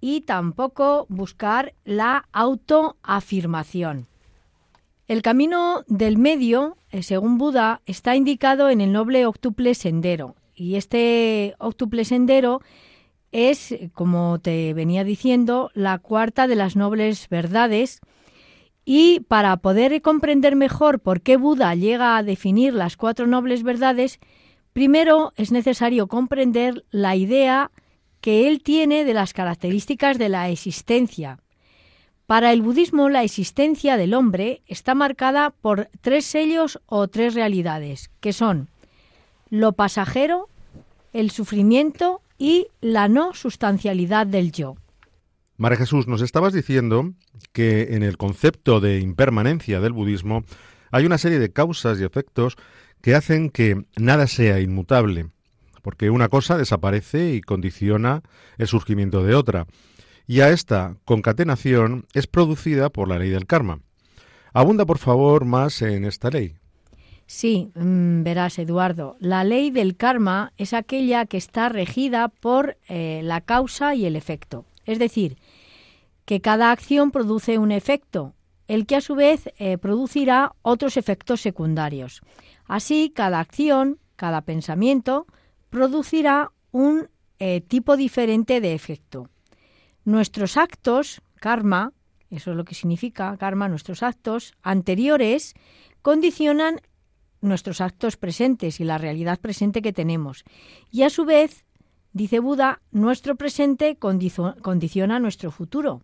y 0.00 0.22
tampoco 0.22 1.06
buscar 1.08 1.74
la 1.84 2.28
autoafirmación. 2.32 4.06
El 5.06 5.22
camino 5.22 5.84
del 5.88 6.18
medio, 6.18 6.76
eh, 6.90 7.02
según 7.02 7.38
Buda, 7.38 7.82
está 7.86 8.14
indicado 8.14 8.70
en 8.70 8.80
el 8.80 8.92
noble 8.92 9.26
octuple 9.26 9.74
sendero, 9.74 10.36
y 10.60 10.76
este 10.76 11.54
octuple 11.58 12.04
sendero 12.04 12.60
es, 13.32 13.74
como 13.94 14.40
te 14.40 14.74
venía 14.74 15.04
diciendo, 15.04 15.70
la 15.72 15.98
cuarta 15.98 16.46
de 16.46 16.54
las 16.54 16.76
nobles 16.76 17.28
verdades. 17.30 18.00
Y 18.84 19.20
para 19.20 19.56
poder 19.56 20.02
comprender 20.02 20.56
mejor 20.56 21.00
por 21.00 21.22
qué 21.22 21.38
Buda 21.38 21.74
llega 21.74 22.18
a 22.18 22.22
definir 22.22 22.74
las 22.74 22.98
cuatro 22.98 23.26
nobles 23.26 23.62
verdades, 23.62 24.18
primero 24.74 25.32
es 25.36 25.50
necesario 25.50 26.08
comprender 26.08 26.84
la 26.90 27.16
idea 27.16 27.70
que 28.20 28.46
él 28.46 28.62
tiene 28.62 29.06
de 29.06 29.14
las 29.14 29.32
características 29.32 30.18
de 30.18 30.28
la 30.28 30.50
existencia. 30.50 31.38
Para 32.26 32.52
el 32.52 32.60
budismo, 32.60 33.08
la 33.08 33.24
existencia 33.24 33.96
del 33.96 34.12
hombre 34.12 34.62
está 34.66 34.94
marcada 34.94 35.50
por 35.50 35.88
tres 36.02 36.26
sellos 36.26 36.80
o 36.84 37.08
tres 37.08 37.34
realidades, 37.34 38.10
que 38.20 38.32
son 38.32 38.69
lo 39.50 39.72
pasajero, 39.72 40.48
el 41.12 41.30
sufrimiento 41.30 42.22
y 42.38 42.68
la 42.80 43.08
no 43.08 43.34
sustancialidad 43.34 44.26
del 44.26 44.52
yo. 44.52 44.76
María 45.56 45.76
Jesús, 45.76 46.06
nos 46.06 46.22
estabas 46.22 46.54
diciendo 46.54 47.12
que 47.52 47.94
en 47.94 48.02
el 48.02 48.16
concepto 48.16 48.80
de 48.80 49.00
impermanencia 49.00 49.80
del 49.80 49.92
budismo 49.92 50.44
hay 50.90 51.04
una 51.04 51.18
serie 51.18 51.38
de 51.38 51.52
causas 51.52 52.00
y 52.00 52.04
efectos 52.04 52.56
que 53.02 53.14
hacen 53.14 53.50
que 53.50 53.84
nada 53.96 54.26
sea 54.26 54.60
inmutable, 54.60 55.28
porque 55.82 56.08
una 56.10 56.28
cosa 56.28 56.56
desaparece 56.56 57.34
y 57.34 57.40
condiciona 57.42 58.22
el 58.56 58.68
surgimiento 58.68 59.22
de 59.22 59.34
otra, 59.34 59.66
y 60.26 60.40
a 60.40 60.50
esta 60.50 60.96
concatenación 61.04 62.06
es 62.14 62.26
producida 62.26 62.88
por 62.88 63.08
la 63.08 63.18
ley 63.18 63.30
del 63.30 63.46
karma. 63.46 63.80
Abunda, 64.52 64.86
por 64.86 64.98
favor, 64.98 65.44
más 65.44 65.82
en 65.82 66.04
esta 66.04 66.30
ley. 66.30 66.59
Sí, 67.32 67.70
mm, 67.76 68.24
verás, 68.24 68.58
Eduardo, 68.58 69.16
la 69.20 69.44
ley 69.44 69.70
del 69.70 69.96
karma 69.96 70.52
es 70.56 70.74
aquella 70.74 71.26
que 71.26 71.36
está 71.36 71.68
regida 71.68 72.26
por 72.26 72.76
eh, 72.88 73.20
la 73.22 73.40
causa 73.40 73.94
y 73.94 74.04
el 74.04 74.16
efecto. 74.16 74.64
Es 74.84 74.98
decir, 74.98 75.38
que 76.24 76.40
cada 76.40 76.72
acción 76.72 77.12
produce 77.12 77.58
un 77.58 77.70
efecto, 77.70 78.34
el 78.66 78.84
que 78.84 78.96
a 78.96 79.00
su 79.00 79.14
vez 79.14 79.48
eh, 79.58 79.78
producirá 79.78 80.56
otros 80.62 80.96
efectos 80.96 81.40
secundarios. 81.40 82.20
Así, 82.66 83.12
cada 83.14 83.38
acción, 83.38 84.00
cada 84.16 84.40
pensamiento, 84.40 85.28
producirá 85.68 86.50
un 86.72 87.10
eh, 87.38 87.60
tipo 87.60 87.96
diferente 87.96 88.60
de 88.60 88.74
efecto. 88.74 89.30
Nuestros 90.04 90.56
actos, 90.56 91.22
karma, 91.36 91.92
eso 92.28 92.50
es 92.50 92.56
lo 92.56 92.64
que 92.64 92.74
significa 92.74 93.36
karma, 93.36 93.68
nuestros 93.68 94.02
actos 94.02 94.52
anteriores 94.62 95.54
condicionan 96.02 96.80
nuestros 97.40 97.80
actos 97.80 98.16
presentes 98.16 98.80
y 98.80 98.84
la 98.84 98.98
realidad 98.98 99.38
presente 99.40 99.82
que 99.82 99.92
tenemos. 99.92 100.44
Y 100.90 101.02
a 101.02 101.10
su 101.10 101.24
vez, 101.24 101.64
dice 102.12 102.40
Buda, 102.40 102.82
nuestro 102.90 103.36
presente 103.36 103.96
condiciona 103.96 105.18
nuestro 105.18 105.50
futuro. 105.50 106.02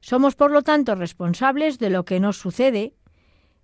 Somos, 0.00 0.34
por 0.34 0.50
lo 0.50 0.62
tanto, 0.62 0.94
responsables 0.94 1.78
de 1.78 1.90
lo 1.90 2.04
que 2.04 2.20
nos 2.20 2.38
sucede. 2.38 2.94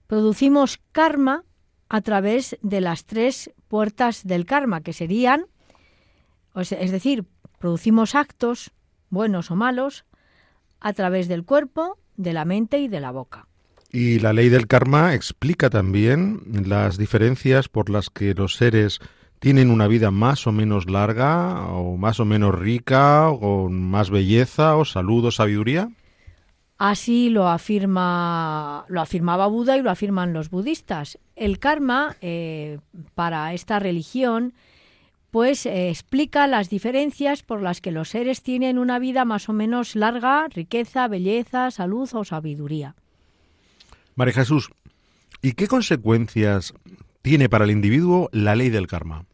Producimos 0.06 0.78
karma 0.92 1.44
a 1.88 2.00
través 2.02 2.58
de 2.62 2.80
las 2.80 3.06
tres 3.06 3.50
puertas 3.68 4.24
del 4.24 4.44
karma, 4.44 4.82
que 4.82 4.92
serían, 4.92 5.46
es 6.54 6.90
decir, 6.90 7.26
producimos 7.58 8.14
actos, 8.14 8.72
buenos 9.08 9.50
o 9.50 9.56
malos, 9.56 10.04
a 10.80 10.92
través 10.92 11.26
del 11.28 11.44
cuerpo, 11.44 11.98
de 12.16 12.32
la 12.32 12.44
mente 12.44 12.78
y 12.78 12.88
de 12.88 13.00
la 13.00 13.10
boca. 13.10 13.48
Y 13.92 14.18
la 14.18 14.32
ley 14.32 14.48
del 14.48 14.66
karma 14.66 15.14
explica 15.14 15.70
también 15.70 16.42
las 16.66 16.98
diferencias 16.98 17.68
por 17.68 17.88
las 17.88 18.10
que 18.10 18.34
los 18.34 18.56
seres 18.56 19.00
tienen 19.38 19.70
una 19.70 19.86
vida 19.86 20.10
más 20.10 20.46
o 20.46 20.52
menos 20.52 20.90
larga 20.90 21.66
o 21.68 21.96
más 21.96 22.20
o 22.20 22.24
menos 22.24 22.54
rica, 22.54 23.28
o 23.30 23.38
con 23.38 23.80
más 23.80 24.10
belleza 24.10 24.76
o 24.76 24.84
salud 24.84 25.24
o 25.26 25.30
sabiduría. 25.30 25.90
Así 26.78 27.30
lo 27.30 27.48
afirma, 27.48 28.84
lo 28.88 29.00
afirmaba 29.00 29.46
Buda 29.46 29.78
y 29.78 29.82
lo 29.82 29.90
afirman 29.90 30.34
los 30.34 30.50
budistas. 30.50 31.18
El 31.34 31.58
karma 31.58 32.16
eh, 32.20 32.78
para 33.14 33.54
esta 33.54 33.78
religión 33.78 34.52
pues 35.30 35.66
eh, 35.66 35.90
explica 35.90 36.46
las 36.46 36.70
diferencias 36.70 37.42
por 37.42 37.62
las 37.62 37.80
que 37.80 37.92
los 37.92 38.10
seres 38.10 38.42
tienen 38.42 38.78
una 38.78 38.98
vida 38.98 39.24
más 39.24 39.48
o 39.48 39.52
menos 39.52 39.94
larga, 39.94 40.46
riqueza, 40.48 41.08
belleza, 41.08 41.70
salud 41.70 42.08
o 42.14 42.24
sabiduría. 42.24 42.94
María 44.16 44.32
Jesús, 44.32 44.70
¿y 45.42 45.52
qué 45.52 45.68
consecuencias 45.68 46.72
tiene 47.20 47.50
para 47.50 47.64
el 47.64 47.70
individuo 47.70 48.30
la 48.32 48.56
ley 48.56 48.70
del 48.70 48.86
karma? 48.86 49.26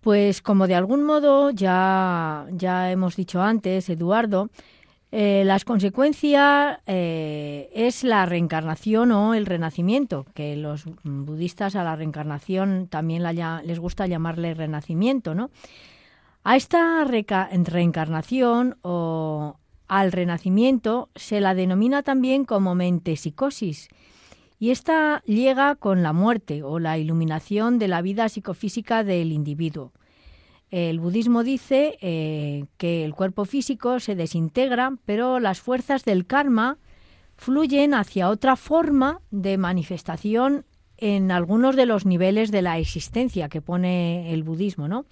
Pues 0.00 0.42
como 0.42 0.66
de 0.66 0.74
algún 0.74 1.04
modo 1.04 1.50
ya, 1.50 2.46
ya 2.50 2.90
hemos 2.90 3.14
dicho 3.14 3.40
antes, 3.40 3.88
Eduardo, 3.88 4.50
eh, 5.12 5.44
las 5.46 5.64
consecuencias 5.64 6.80
eh, 6.86 7.70
es 7.72 8.02
la 8.02 8.26
reencarnación 8.26 9.12
o 9.12 9.34
el 9.34 9.46
renacimiento, 9.46 10.26
que 10.34 10.56
los 10.56 10.84
budistas 11.04 11.76
a 11.76 11.84
la 11.84 11.94
reencarnación 11.94 12.88
también 12.88 13.22
les 13.22 13.78
gusta 13.78 14.08
llamarle 14.08 14.52
renacimiento, 14.54 15.36
¿no? 15.36 15.50
A 16.42 16.56
esta 16.56 17.04
reencarnación 17.04 18.78
o 18.82 19.56
al 19.88 20.12
renacimiento 20.12 21.08
se 21.16 21.40
la 21.40 21.54
denomina 21.54 22.02
también 22.02 22.44
como 22.44 22.74
mentesicosis 22.74 23.88
y 24.60 24.70
esta 24.70 25.22
llega 25.24 25.76
con 25.76 26.02
la 26.02 26.12
muerte 26.12 26.62
o 26.62 26.78
la 26.78 26.98
iluminación 26.98 27.78
de 27.78 27.88
la 27.88 28.02
vida 28.02 28.28
psicofísica 28.28 29.04
del 29.04 29.32
individuo. 29.32 29.92
El 30.70 31.00
budismo 31.00 31.44
dice 31.44 31.96
eh, 32.02 32.66
que 32.76 33.04
el 33.04 33.14
cuerpo 33.14 33.44
físico 33.44 34.00
se 34.00 34.16
desintegra, 34.16 34.92
pero 35.06 35.40
las 35.40 35.60
fuerzas 35.60 36.04
del 36.04 36.26
karma 36.26 36.76
fluyen 37.36 37.94
hacia 37.94 38.28
otra 38.28 38.56
forma 38.56 39.20
de 39.30 39.56
manifestación 39.56 40.66
en 40.98 41.30
algunos 41.30 41.76
de 41.76 41.86
los 41.86 42.04
niveles 42.04 42.50
de 42.50 42.60
la 42.60 42.78
existencia 42.78 43.48
que 43.48 43.62
pone 43.62 44.34
el 44.34 44.42
budismo, 44.42 44.88
¿no? 44.88 45.06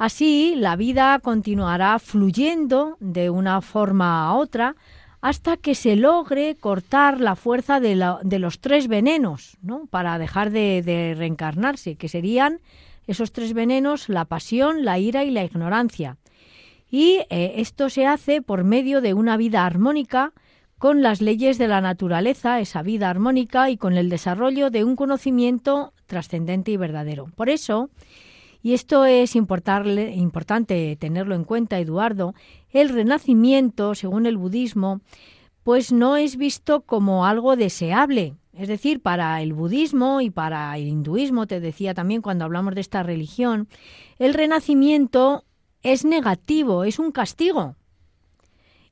Así, 0.00 0.54
la 0.56 0.76
vida 0.76 1.18
continuará 1.18 1.98
fluyendo 1.98 2.96
de 3.00 3.28
una 3.28 3.60
forma 3.60 4.24
a 4.24 4.32
otra 4.32 4.74
hasta 5.20 5.58
que 5.58 5.74
se 5.74 5.94
logre 5.94 6.54
cortar 6.54 7.20
la 7.20 7.36
fuerza 7.36 7.80
de, 7.80 7.96
los 7.96 8.60
tres 8.60 8.88
venenos, 8.88 9.58
¿no? 9.60 9.84
Para 9.90 10.16
dejar 10.16 10.52
de 10.52 11.14
reencarnarse, 11.18 11.96
que 11.96 12.08
serían 12.08 12.60
esos 13.06 13.32
tres 13.32 13.52
venenos, 13.52 14.08
la 14.08 14.24
pasión, 14.24 14.86
la 14.86 14.98
ira 14.98 15.22
y 15.22 15.30
la 15.32 15.44
ignorancia. 15.44 16.16
Y 16.90 17.18
eh, 17.28 17.52
esto 17.56 17.90
se 17.90 18.06
hace 18.06 18.40
por 18.40 18.64
medio 18.64 19.02
de 19.02 19.12
una 19.12 19.36
vida 19.36 19.66
armónica 19.66 20.32
con 20.78 21.02
las 21.02 21.20
leyes 21.20 21.58
de 21.58 21.68
la 21.68 21.82
naturaleza, 21.82 22.58
esa 22.60 22.80
vida 22.80 23.10
armónica 23.10 23.68
y 23.68 23.76
con 23.76 23.98
el 23.98 24.08
desarrollo 24.08 24.70
de 24.70 24.82
un 24.82 24.96
conocimiento 24.96 25.92
trascendente 26.06 26.70
y 26.70 26.78
verdadero. 26.78 27.26
Por 27.36 27.50
eso, 27.50 27.90
y 28.62 28.74
esto 28.74 29.04
es 29.04 29.36
importante 29.36 30.96
tenerlo 30.96 31.34
en 31.34 31.44
cuenta, 31.44 31.78
Eduardo, 31.78 32.34
el 32.70 32.88
renacimiento, 32.88 33.94
según 33.94 34.26
el 34.26 34.36
budismo, 34.36 35.00
pues 35.62 35.92
no 35.92 36.16
es 36.16 36.36
visto 36.36 36.82
como 36.82 37.26
algo 37.26 37.56
deseable, 37.56 38.34
es 38.52 38.68
decir, 38.68 39.00
para 39.00 39.40
el 39.40 39.52
budismo 39.52 40.20
y 40.20 40.30
para 40.30 40.76
el 40.76 40.86
hinduismo, 40.86 41.46
te 41.46 41.60
decía 41.60 41.94
también 41.94 42.22
cuando 42.22 42.44
hablamos 42.44 42.74
de 42.74 42.80
esta 42.80 43.02
religión, 43.02 43.68
el 44.18 44.34
renacimiento 44.34 45.44
es 45.82 46.04
negativo, 46.04 46.84
es 46.84 46.98
un 46.98 47.12
castigo. 47.12 47.76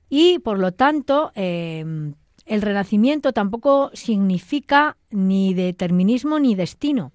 Y 0.08 0.38
por 0.38 0.58
lo 0.58 0.72
tanto, 0.72 1.32
em, 1.34 2.14
el 2.46 2.62
renacimiento 2.62 3.32
tampoco 3.32 3.90
significa 3.92 4.96
ni 5.10 5.52
determinismo 5.52 6.38
ni 6.38 6.54
destino. 6.54 7.12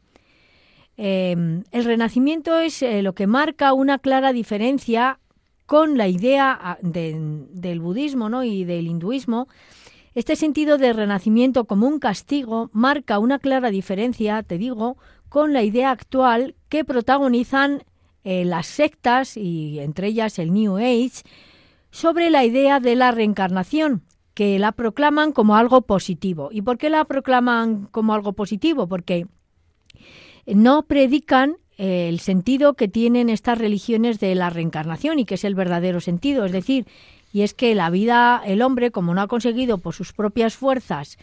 Em, 0.97 1.63
el 1.71 1.85
renacimiento 1.85 2.57
es 2.59 2.81
eh, 2.81 3.01
lo 3.01 3.13
que 3.13 3.27
marca 3.27 3.73
una 3.73 3.99
clara 3.99 4.31
diferencia 4.31 5.19
con 5.65 5.97
la 5.97 6.07
idea 6.07 6.57
ah, 6.61 6.77
del 6.81 7.79
budismo 7.79 8.29
¿no? 8.29 8.43
y 8.43 8.63
del 8.63 8.87
hinduismo 8.87 9.47
este 10.15 10.35
sentido 10.35 10.77
de 10.77 10.93
renacimiento 10.93 11.65
como 11.65 11.87
un 11.87 11.97
castigo 11.97 12.69
marca 12.71 13.17
una 13.17 13.39
clara 13.39 13.71
diferencia, 13.71 14.43
te 14.43 14.59
digo, 14.59 14.97
con 15.27 15.53
la 15.53 15.63
idea 15.63 15.89
actual 15.89 16.55
que 16.69 16.85
protagonizan 16.85 17.83
eh, 18.23 18.45
las 18.45 18.67
sectas 18.67 19.37
y 19.37 19.79
entre 19.79 20.07
ellas 20.07 20.37
el 20.37 20.53
New 20.53 20.77
Age 20.77 21.23
sobre 21.89 22.29
la 22.29 22.45
idea 22.45 22.79
de 22.79 22.95
la 22.95 23.11
reencarnación, 23.11 24.03
que 24.35 24.59
la 24.59 24.71
proclaman 24.71 25.31
como 25.31 25.55
algo 25.55 25.81
positivo. 25.81 26.49
¿Y 26.51 26.61
por 26.61 26.77
qué 26.77 26.91
la 26.91 27.05
proclaman 27.05 27.87
como 27.87 28.13
algo 28.13 28.33
positivo? 28.33 28.87
Porque 28.87 29.25
no 30.45 30.83
predican 30.83 31.57
eh, 31.77 32.09
el 32.09 32.19
sentido 32.19 32.73
que 32.73 32.87
tienen 32.87 33.29
estas 33.29 33.57
religiones 33.57 34.19
de 34.19 34.35
la 34.35 34.49
reencarnación 34.49 35.19
y 35.19 35.25
que 35.25 35.35
es 35.35 35.43
el 35.43 35.55
verdadero 35.55 35.99
sentido, 35.99 36.45
es 36.45 36.51
decir, 36.51 36.85
y 37.31 37.41
es 37.41 37.53
que 37.53 37.73
la 37.73 37.89
vida, 37.89 38.41
el 38.45 38.61
hombre, 38.61 38.91
como 38.91 39.13
no 39.13 39.21
ha 39.21 39.27
conseguido 39.27 39.79
por 39.79 39.95
sus 39.95 40.13
propias 40.13 40.55
fuerzas 40.55 41.17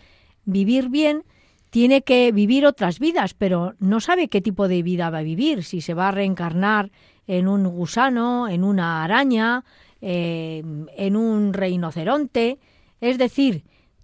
vivir 0.44 0.88
bien, 0.88 1.24
tiene 1.70 2.02
que 2.02 2.32
vivir 2.32 2.66
otras 2.66 2.98
vidas, 2.98 3.34
pero 3.34 3.74
no 3.78 4.00
sabe 4.00 4.26
qué 4.26 4.40
tipo 4.40 4.66
de 4.66 4.82
vida 4.82 5.08
va 5.10 5.18
a 5.18 5.22
vivir, 5.22 5.62
si 5.62 5.80
se 5.80 5.94
va 5.94 6.08
a 6.08 6.12
reencarnar 6.12 6.90
en 7.28 7.46
un 7.46 7.64
gusano, 7.68 8.48
en 8.48 8.64
una 8.64 9.04
araña, 9.04 9.64
eh, 10.00 10.64
en 10.96 11.16
un 11.16 11.52
rinoceronte. 11.52 12.58
Es 13.00 13.18
decir, 13.18 13.62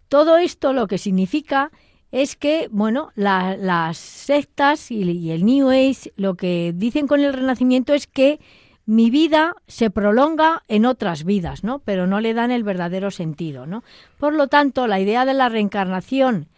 todo 0.09 0.37
esto 0.37 0.73
lo 0.73 0.87
que 0.87 0.99
significa 0.99 1.73
es 2.13 2.37
que, 2.37 2.69
bueno, 2.71 3.11
las 3.15 3.99
sectas 3.99 4.91
y, 4.91 5.03
y 5.03 5.31
el 5.31 5.45
New 5.45 5.69
Age 5.69 6.13
lo 6.17 6.35
que 6.35 6.73
dicen 6.75 7.07
con 7.07 7.21
el 7.21 7.33
Renacimiento 7.33 7.95
es 7.95 8.07
que 8.07 8.41
mi 8.87 9.11
vida 9.11 9.57
se 9.67 9.91
prolonga 9.91 10.63
en 10.69 10.87
otras 10.87 11.25
vidas, 11.25 11.65
¿no? 11.65 11.81
Pero 11.81 12.07
no 12.07 12.21
le 12.21 12.35
dan 12.35 12.53
el 12.53 12.63
verdadero 12.63 13.11
sentido, 13.11 13.67
¿no? 13.67 13.83
Por 14.19 14.33
lo 14.33 14.47
tanto, 14.47 14.87
la 14.87 15.01
idea 15.01 15.25
de 15.25 15.35
la 15.35 15.49
reencarnación 15.49 16.49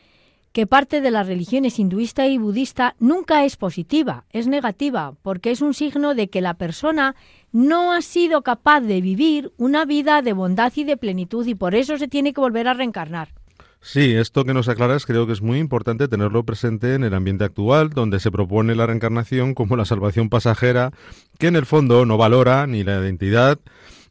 que 0.53 0.67
parte 0.67 1.01
de 1.01 1.11
las 1.11 1.27
religiones 1.27 1.79
hinduista 1.79 2.27
y 2.27 2.37
budista 2.37 2.97
nunca 2.99 3.45
es 3.45 3.57
positiva, 3.57 4.25
es 4.33 4.47
negativa, 4.47 5.15
porque 5.23 5.51
es 5.51 5.61
un 5.61 5.73
signo 5.73 6.15
de 6.15 6.29
que 6.29 6.41
la 6.41 6.55
persona 6.55 7.15
no 7.53 7.93
ha 7.93 8.03
sido 8.03 8.43
capaz 8.43 8.81
de 8.81 9.01
vivir 9.01 9.53
una 9.57 9.85
vida 9.85 10.21
de 10.21 10.33
bondad 10.33 10.73
y 10.75 10.85
de 10.85 10.97
plenitud 10.97 11.47
y 11.47 11.55
por 11.55 11.75
eso 11.75 11.97
se 11.97 12.09
tiene 12.09 12.33
que 12.33 12.41
volver 12.41 12.69
a 12.69 12.75
reencarnar. 12.75 13.38
Sí, 13.81 14.15
esto 14.15 14.45
que 14.45 14.55
nos 14.55 14.69
aclaras 14.69 15.07
creo 15.07 15.27
que 15.27 15.33
es 15.33 15.41
muy 15.41 15.59
importante 15.59 16.09
tenerlo 16.09 16.45
presente 16.45 16.95
en 16.95 17.05
el 17.05 17.15
ambiente 17.15 17.45
actual, 17.45 17.91
donde 17.91 18.21
se 18.21 18.31
propone 18.31 18.75
la 18.75 18.87
reencarnación 18.87 19.55
como 19.55 19.77
la 19.77 19.85
salvación 19.85 20.29
pasajera, 20.29 20.91
que 21.39 21.47
en 21.47 21.57
el 21.57 21.65
fondo 21.65 22.05
no 22.05 22.17
valora 22.17 22.67
ni 22.67 22.83
la 22.83 23.01
identidad 23.01 23.59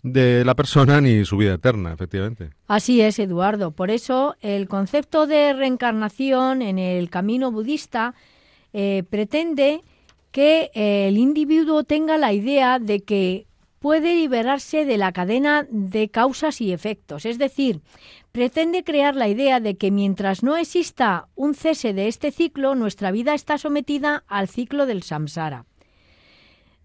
de 0.03 0.45
la 0.45 0.56
persona 0.56 1.01
ni 1.01 1.25
su 1.25 1.38
vida 1.38 1.56
eterna, 1.56 1.91
efectivamente. 1.91 2.51
Así 2.67 3.01
es, 3.01 3.19
Eduardo. 3.19 3.71
Por 3.71 3.91
eso 3.91 4.36
el 4.41 4.67
concepto 4.67 5.27
de 5.27 5.53
reencarnación 5.53 6.62
en 6.62 6.80
el 6.80 7.10
camino 7.10 7.51
budista 7.51 8.13
eh, 8.73 9.03
pretende 9.10 9.82
que 10.32 10.71
el 10.73 11.17
individuo 11.17 11.84
tenga 11.84 12.17
la 12.17 12.32
idea 12.32 12.80
de 12.80 12.99
que 12.99 13.46
puede 13.88 14.15
liberarse 14.15 14.84
de 14.84 14.97
la 14.97 15.13
cadena 15.13 15.65
de 15.69 16.10
causas 16.10 16.60
y 16.60 16.73
efectos, 16.73 17.26
es 17.26 17.38
decir, 17.38 17.80
pretende 18.34 18.84
crear 18.84 19.15
la 19.15 19.30
idea 19.30 19.62
de 19.62 19.78
que 19.78 19.91
mientras 19.91 20.43
no 20.43 20.58
exista 20.58 21.30
un 21.36 21.56
cese 21.56 21.93
de 21.93 22.10
este 22.10 22.32
ciclo, 22.32 22.76
nuestra 22.76 23.12
vida 23.12 23.34
está 23.34 23.58
sometida 23.58 24.26
al 24.28 24.50
ciclo 24.50 24.88
del 24.88 25.04
samsara. 25.04 25.67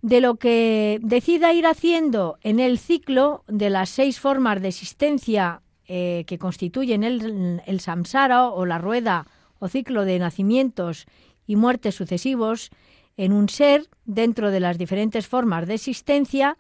De 0.01 0.21
lo 0.21 0.37
que 0.37 1.01
decida 1.03 1.53
ir 1.53 1.67
haciendo 1.67 2.39
en 2.41 2.61
el 2.61 2.79
ciclo 2.79 3.43
de 3.49 3.71
las 3.71 3.89
seis 3.89 4.21
formas 4.21 4.63
de 4.63 4.69
existencia 4.69 5.61
eh, 5.89 6.23
que 6.29 6.39
constituyen 6.39 7.03
el, 7.03 7.63
el 7.67 7.81
samsara 7.81 8.49
o 8.49 8.65
la 8.65 8.79
rueda 8.79 9.27
o 9.59 9.67
ciclo 9.67 10.05
de 10.05 10.21
nacimientos 10.21 11.07
y 11.49 11.57
muertes 11.57 11.97
sucesivos 11.97 12.71
en 13.17 13.33
un 13.33 13.49
ser 13.49 13.89
dentro 14.05 14.53
de 14.53 14.61
las 14.61 14.79
diferentes 14.79 15.27
formas 15.27 15.67
de 15.67 15.75
existencia, 15.75 16.57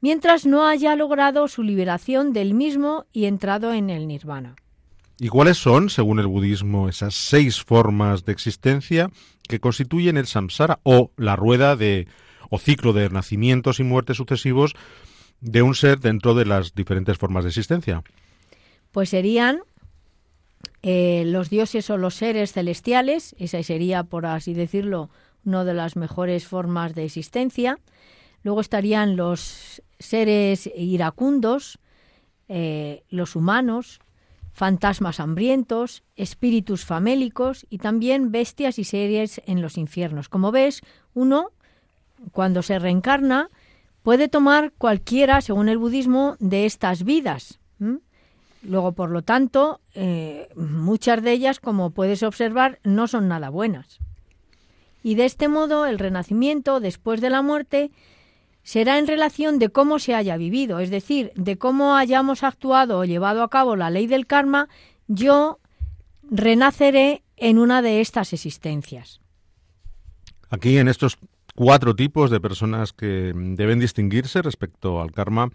mientras 0.00 0.46
no 0.46 0.66
haya 0.66 0.94
logrado 0.96 1.48
su 1.48 1.62
liberación 1.62 2.32
del 2.32 2.54
mismo 2.54 3.06
y 3.12 3.24
entrado 3.24 3.72
en 3.72 3.90
el 3.90 4.06
nirvana. 4.06 4.56
¿Y 5.18 5.28
cuáles 5.28 5.56
son, 5.56 5.88
según 5.88 6.18
el 6.18 6.26
budismo, 6.26 6.88
esas 6.88 7.14
seis 7.14 7.62
formas 7.62 8.24
de 8.24 8.32
existencia 8.32 9.10
que 9.48 9.60
constituyen 9.60 10.18
el 10.18 10.26
samsara 10.26 10.80
o 10.82 11.10
la 11.16 11.36
rueda 11.36 11.76
de 11.76 12.06
o 12.50 12.58
ciclo 12.58 12.92
de 12.92 13.08
nacimientos 13.08 13.80
y 13.80 13.82
muertes 13.82 14.18
sucesivos 14.18 14.74
de 15.40 15.62
un 15.62 15.74
ser 15.74 16.00
dentro 16.00 16.34
de 16.34 16.44
las 16.44 16.74
diferentes 16.74 17.16
formas 17.16 17.44
de 17.44 17.50
existencia? 17.50 18.02
Pues 18.92 19.08
serían 19.08 19.60
eh, 20.82 21.24
los 21.26 21.50
dioses 21.50 21.88
o 21.90 21.96
los 21.96 22.14
seres 22.14 22.52
celestiales, 22.52 23.34
esa 23.38 23.62
sería, 23.62 24.04
por 24.04 24.26
así 24.26 24.54
decirlo, 24.54 25.10
una 25.44 25.64
de 25.64 25.74
las 25.74 25.96
mejores 25.96 26.46
formas 26.46 26.94
de 26.94 27.04
existencia. 27.04 27.78
Luego 28.46 28.60
estarían 28.60 29.16
los 29.16 29.82
seres 29.98 30.70
iracundos, 30.76 31.80
eh, 32.46 33.02
los 33.10 33.34
humanos, 33.34 33.98
fantasmas 34.52 35.18
hambrientos, 35.18 36.04
espíritus 36.14 36.84
famélicos 36.84 37.66
y 37.70 37.78
también 37.78 38.30
bestias 38.30 38.78
y 38.78 38.84
seres 38.84 39.42
en 39.46 39.62
los 39.62 39.76
infiernos. 39.76 40.28
Como 40.28 40.52
ves, 40.52 40.82
uno, 41.12 41.50
cuando 42.30 42.62
se 42.62 42.78
reencarna, 42.78 43.50
puede 44.04 44.28
tomar 44.28 44.70
cualquiera, 44.78 45.40
según 45.40 45.68
el 45.68 45.78
budismo, 45.78 46.36
de 46.38 46.66
estas 46.66 47.02
vidas. 47.02 47.58
Luego, 48.62 48.92
por 48.92 49.10
lo 49.10 49.22
tanto, 49.22 49.80
eh, 49.94 50.50
muchas 50.54 51.20
de 51.20 51.32
ellas, 51.32 51.58
como 51.58 51.90
puedes 51.90 52.22
observar, 52.22 52.78
no 52.84 53.08
son 53.08 53.26
nada 53.26 53.48
buenas. 53.48 53.98
Y 55.02 55.16
de 55.16 55.24
este 55.24 55.48
modo, 55.48 55.84
el 55.84 55.98
renacimiento, 55.98 56.78
después 56.78 57.20
de 57.20 57.30
la 57.30 57.42
muerte, 57.42 57.90
será 58.66 58.98
en 58.98 59.06
relación 59.06 59.60
de 59.60 59.68
cómo 59.68 60.00
se 60.00 60.12
haya 60.16 60.36
vivido, 60.36 60.80
es 60.80 60.90
decir, 60.90 61.30
de 61.36 61.56
cómo 61.56 61.94
hayamos 61.94 62.42
actuado 62.42 62.98
o 62.98 63.04
llevado 63.04 63.44
a 63.44 63.48
cabo 63.48 63.76
la 63.76 63.90
ley 63.90 64.08
del 64.08 64.26
karma, 64.26 64.68
yo 65.06 65.60
renaceré 66.28 67.22
en 67.36 67.58
una 67.58 67.80
de 67.80 68.00
estas 68.00 68.32
existencias. 68.32 69.20
Aquí 70.50 70.78
en 70.78 70.88
estos 70.88 71.16
cuatro 71.54 71.94
tipos 71.94 72.28
de 72.28 72.40
personas 72.40 72.92
que 72.92 73.32
deben 73.36 73.78
distinguirse 73.78 74.42
respecto 74.42 75.00
al 75.00 75.12
karma 75.12 75.50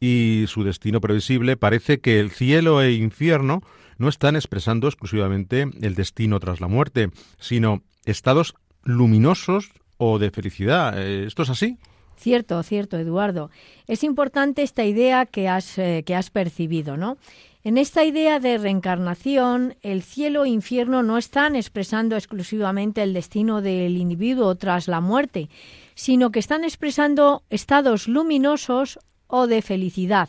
y 0.00 0.46
su 0.48 0.64
destino 0.64 1.00
previsible, 1.00 1.56
parece 1.56 2.00
que 2.00 2.18
el 2.18 2.32
cielo 2.32 2.82
e 2.82 2.94
infierno 2.94 3.60
no 3.98 4.08
están 4.08 4.34
expresando 4.34 4.88
exclusivamente 4.88 5.70
el 5.80 5.94
destino 5.94 6.40
tras 6.40 6.60
la 6.60 6.66
muerte, 6.66 7.12
sino 7.38 7.84
estados 8.04 8.56
luminosos 8.82 9.70
o 9.96 10.18
de 10.18 10.32
felicidad. 10.32 11.00
¿Esto 11.00 11.44
es 11.44 11.50
así? 11.50 11.78
Cierto, 12.22 12.62
cierto, 12.62 12.98
Eduardo. 12.98 13.50
Es 13.88 14.04
importante 14.04 14.62
esta 14.62 14.84
idea 14.84 15.26
que 15.26 15.48
has, 15.48 15.76
eh, 15.76 16.04
que 16.06 16.14
has 16.14 16.30
percibido, 16.30 16.96
¿no? 16.96 17.16
En 17.64 17.78
esta 17.78 18.04
idea 18.04 18.38
de 18.38 18.58
reencarnación, 18.58 19.74
el 19.82 20.04
cielo 20.04 20.44
e 20.44 20.50
infierno 20.50 21.02
no 21.02 21.18
están 21.18 21.56
expresando 21.56 22.14
exclusivamente 22.14 23.02
el 23.02 23.12
destino 23.12 23.60
del 23.60 23.96
individuo 23.96 24.54
tras 24.54 24.86
la 24.86 25.00
muerte, 25.00 25.48
sino 25.96 26.30
que 26.30 26.38
están 26.38 26.62
expresando 26.62 27.42
estados 27.50 28.06
luminosos 28.06 29.00
o 29.26 29.48
de 29.48 29.60
felicidad, 29.60 30.28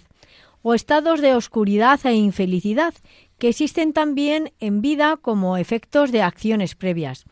o 0.63 0.73
estados 0.73 1.21
de 1.21 1.35
oscuridad 1.35 1.99
e 2.05 2.15
infelicidad, 2.15 2.95
que 3.43 3.49
existen 3.49 3.91
también 3.91 4.53
en 4.61 4.81
vida 4.81 5.17
como 5.17 5.57
efectos 5.57 6.13
de 6.13 6.21
acciones 6.21 6.75
previas. 6.75 7.25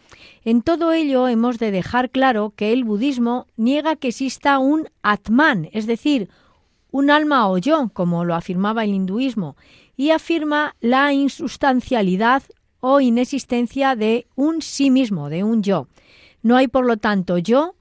En 0.43 0.61
todo 0.61 0.91
ello 0.91 1.29
hemos 1.29 1.57
de 1.57 1.71
dejar 1.71 2.09
claro 2.09 2.51
que 2.53 2.73
el 2.73 2.83
budismo 2.83 3.47
niega 3.55 3.95
que 3.95 4.09
exista 4.09 4.59
un 4.59 4.89
Atman, 5.03 5.69
es 5.71 5.87
decir, 5.87 6.27
un 6.91 7.11
alma 7.11 7.49
o 7.49 7.57
yo, 7.59 7.91
como 7.93 8.25
lo 8.25 8.35
afirmaba 8.35 8.83
el 8.83 8.89
hinduismo, 8.89 9.55
y 9.95 10.09
afirma 10.09 10.75
la 10.81 11.13
insustancialidad 11.13 12.43
o 12.81 12.99
inexistencia 12.99 13.95
de 13.95 14.27
un 14.35 14.61
sí 14.61 14.89
mismo, 14.89 15.29
de 15.29 15.45
un 15.45 15.63
yo. 15.63 15.87
No 16.41 16.57
hay, 16.57 16.67
por 16.67 16.85
lo 16.85 16.97
tanto, 16.97 17.37
yo, 17.37 17.75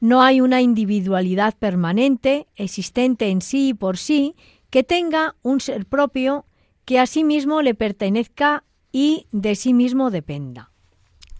no 0.00 0.22
hay 0.22 0.40
una 0.40 0.62
individualidad 0.62 1.54
permanente, 1.58 2.46
existente 2.56 3.28
en 3.28 3.42
sí 3.42 3.68
y 3.68 3.74
por 3.74 3.98
sí, 3.98 4.34
que 4.70 4.82
tenga 4.82 5.34
un 5.42 5.60
ser 5.60 5.84
propio 5.84 6.46
que 6.90 6.98
a 6.98 7.06
sí 7.06 7.22
mismo 7.22 7.62
le 7.62 7.76
pertenezca 7.76 8.64
y 8.90 9.28
de 9.30 9.54
sí 9.54 9.74
mismo 9.74 10.10
dependa. 10.10 10.72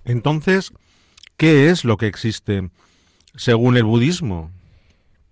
Entonces, 0.04 0.72
¿qué 1.36 1.70
es 1.70 1.84
lo 1.84 1.96
que 1.96 2.06
existe 2.06 2.70
según 3.34 3.76
el 3.76 3.82
budismo? 3.82 4.52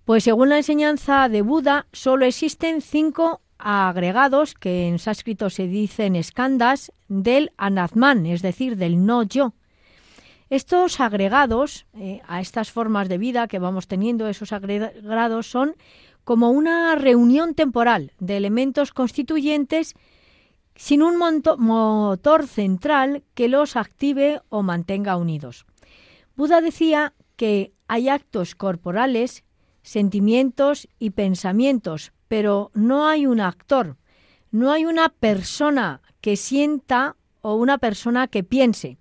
Pues 0.05 0.25
según 0.25 0.49
la 0.49 0.57
enseñanza 0.57 1.29
de 1.29 1.43
Buda, 1.43 1.87
solo 1.93 2.25
existen 2.25 2.81
cinco 2.81 3.43
agregados 3.59 4.55
que 4.55 4.89
en 4.89 4.99
sánscrito 4.99 5.51
se 5.51 5.69
dicen 5.69 6.17
eskandas 6.17 6.91
del 7.07 7.53
anatman, 7.57 8.27
es 8.27 8.43
decir, 8.43 8.77
del 8.77 9.07
no 9.07 9.23
yo. 9.23 9.55
Estos 10.51 10.99
agregados 10.99 11.87
eh, 11.95 12.23
a 12.27 12.41
estas 12.41 12.73
formas 12.73 13.09
de 13.09 13.19
vida 13.19 13.47
que 13.47 13.61
vamos 13.61 13.87
teniendo, 13.87 14.27
esos 14.27 14.53
agregados 14.53 15.49
son 15.49 15.77
como 16.29 16.51
una 16.51 16.95
reunión 16.95 17.55
temporal 17.55 18.13
de 18.19 18.37
elementos 18.37 18.93
constituyentes 18.93 19.95
sin 20.77 21.03
un 21.03 21.17
motor 21.17 22.47
central 22.47 23.23
que 23.33 23.49
los 23.49 23.77
active 23.77 24.43
o 24.51 24.63
mantenga 24.63 25.17
unidos. 25.17 25.65
Buda 26.37 26.61
decía 26.61 27.15
que 27.37 27.73
hay 27.87 28.11
actos 28.11 28.55
corporales, 28.55 29.43
sentimientos 29.81 30.87
y 30.99 31.13
pensamientos, 31.13 32.13
pero 32.29 32.73
no 32.75 33.07
hay 33.07 33.25
un 33.25 33.41
actor, 33.41 33.97
no 34.51 34.71
hay 34.71 34.85
una 34.85 35.09
persona 35.09 36.03
que 36.21 36.37
sienta 36.37 37.17
o 37.41 37.55
una 37.55 37.79
persona 37.79 38.29
que 38.29 38.45
piense. 38.45 38.99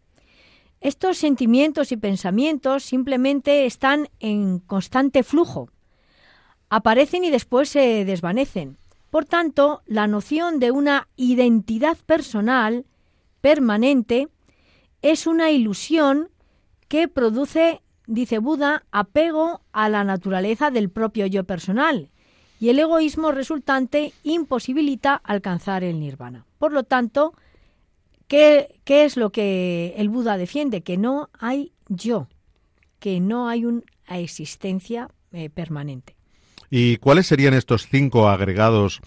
Estos 0.80 1.17
sentimientos 1.17 1.91
y 1.91 1.97
pensamientos 1.97 2.84
simplemente 2.84 3.65
están 3.65 4.07
en 4.21 4.59
constante 4.59 5.23
flujo 5.23 5.67
aparecen 6.70 7.24
y 7.24 7.30
después 7.30 7.70
se 7.70 8.05
desvanecen. 8.05 8.78
Por 9.09 9.26
tanto, 9.26 9.82
la 9.86 10.07
noción 10.07 10.59
de 10.59 10.72
una 10.72 11.07
identidad 11.15 11.97
personal 12.05 12.86
permanente 13.41 14.28
es 15.01 15.28
una 15.28 15.51
ilusión 15.51 16.30
que 16.88 17.07
produce, 17.07 17.82
dice 18.05 18.39
Buda, 18.39 18.84
apego 18.91 19.61
a 19.72 19.89
la 19.89 20.03
naturaleza 20.03 20.72
del 20.72 20.89
propio 20.89 21.26
yo 21.26 21.43
personal 21.45 22.09
y 22.59 22.70
el 22.70 22.80
egoísmo 22.80 23.32
resultante 23.32 24.13
imposibilita 24.24 25.15
alcanzar 25.15 25.84
el 25.84 25.99
nirvana. 25.99 26.45
Por 26.57 26.74
lo 26.74 26.84
tanto, 26.84 27.34
¿qué, 28.28 28.82
es 28.86 29.15
lo 29.15 29.32
que 29.32 29.93
el 29.97 30.09
Buda 30.09 30.38
defiende? 30.38 30.82
Que 30.82 30.97
no 30.97 31.30
hay 31.39 31.72
yo, 31.88 32.28
que 32.99 33.20
no 33.20 33.47
hay 33.47 33.65
una 33.65 33.84
existencia 34.09 35.09
eh, 35.32 35.49
permanente. 35.49 36.16
¿Y 36.70 36.97
cuáles 36.97 37.28
serían 37.28 37.53
estos 37.53 37.88
cinco 37.88 38.30
agregados 38.30 39.01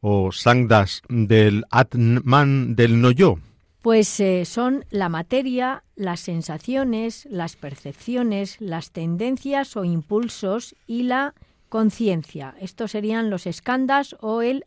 o 0.00 0.32
sangdas 0.32 1.02
del 1.08 1.64
Atman 1.70 2.76
del 2.76 3.00
no 3.00 3.10
yo? 3.10 3.38
Pues 3.82 4.20
eh, 4.20 4.44
son 4.44 4.84
la 4.90 5.08
materia, 5.08 5.84
las 5.94 6.20
sensaciones, 6.20 7.26
las 7.30 7.56
percepciones, 7.56 8.56
las 8.60 8.90
tendencias 8.90 9.76
o 9.76 9.84
impulsos 9.84 10.74
y 10.86 11.04
la 11.04 11.34
conciencia. 11.68 12.54
Estos 12.60 12.90
serían 12.90 13.30
los 13.30 13.46
eskandas 13.46 14.16
o 14.20 14.42
el 14.42 14.64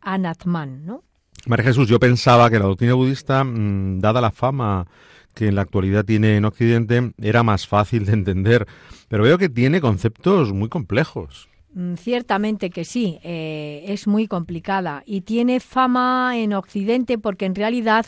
anatman, 0.00 0.86
¿no? 0.86 1.02
María 1.46 1.66
Jesús, 1.66 1.88
yo 1.88 1.98
pensaba 1.98 2.50
que 2.50 2.58
la 2.58 2.66
doctrina 2.66 2.94
budista, 2.94 3.44
mm, 3.44 4.00
dada 4.00 4.20
la 4.20 4.30
fama 4.30 4.86
que 5.34 5.48
en 5.48 5.54
la 5.54 5.62
actualidad 5.62 6.04
tiene 6.04 6.36
en 6.36 6.44
Occidente, 6.44 7.12
era 7.18 7.42
más 7.42 7.66
fácil 7.66 8.06
de 8.06 8.12
entender, 8.12 8.66
pero 9.08 9.22
veo 9.22 9.38
que 9.38 9.48
tiene 9.48 9.80
conceptos 9.80 10.52
muy 10.52 10.68
complejos. 10.68 11.48
Mm, 11.78 11.94
ciertamente 11.94 12.70
que 12.70 12.84
sí, 12.84 13.18
eh, 13.22 13.84
es 13.86 14.06
muy 14.06 14.26
complicada 14.26 15.02
y 15.06 15.22
tiene 15.22 15.60
fama 15.60 16.32
en 16.36 16.52
Occidente 16.52 17.18
porque 17.18 17.46
en 17.46 17.54
realidad 17.54 18.06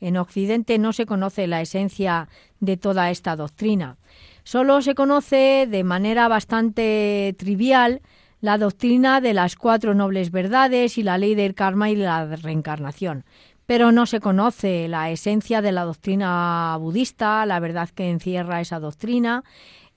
en 0.00 0.16
Occidente 0.16 0.78
no 0.78 0.92
se 0.92 1.06
conoce 1.06 1.46
la 1.46 1.60
esencia 1.60 2.28
de 2.60 2.76
toda 2.76 3.10
esta 3.10 3.36
doctrina. 3.36 3.96
Solo 4.44 4.80
se 4.82 4.94
conoce 4.94 5.66
de 5.68 5.84
manera 5.84 6.26
bastante 6.28 7.34
trivial 7.38 8.00
la 8.40 8.56
doctrina 8.56 9.20
de 9.20 9.34
las 9.34 9.56
cuatro 9.56 9.94
nobles 9.94 10.30
verdades 10.30 10.96
y 10.96 11.02
la 11.02 11.18
ley 11.18 11.34
del 11.34 11.54
karma 11.54 11.90
y 11.90 11.96
la 11.96 12.24
reencarnación. 12.24 13.24
Pero 13.66 13.92
no 13.92 14.06
se 14.06 14.18
conoce 14.18 14.88
la 14.88 15.10
esencia 15.10 15.62
de 15.62 15.72
la 15.72 15.84
doctrina 15.84 16.76
budista, 16.80 17.44
la 17.46 17.60
verdad 17.60 17.88
que 17.90 18.10
encierra 18.10 18.60
esa 18.60 18.80
doctrina 18.80 19.44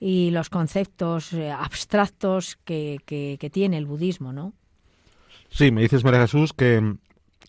y 0.00 0.30
los 0.30 0.50
conceptos 0.50 1.32
eh, 1.32 1.50
abstractos 1.50 2.58
que, 2.64 2.98
que, 3.06 3.50
tiene 3.50 3.78
el 3.78 3.86
budismo, 3.86 4.32
¿no? 4.32 4.52
Sí, 5.50 5.70
me 5.70 5.82
dices, 5.82 6.04
María 6.04 6.22
Jesús, 6.22 6.52
que 6.52 6.96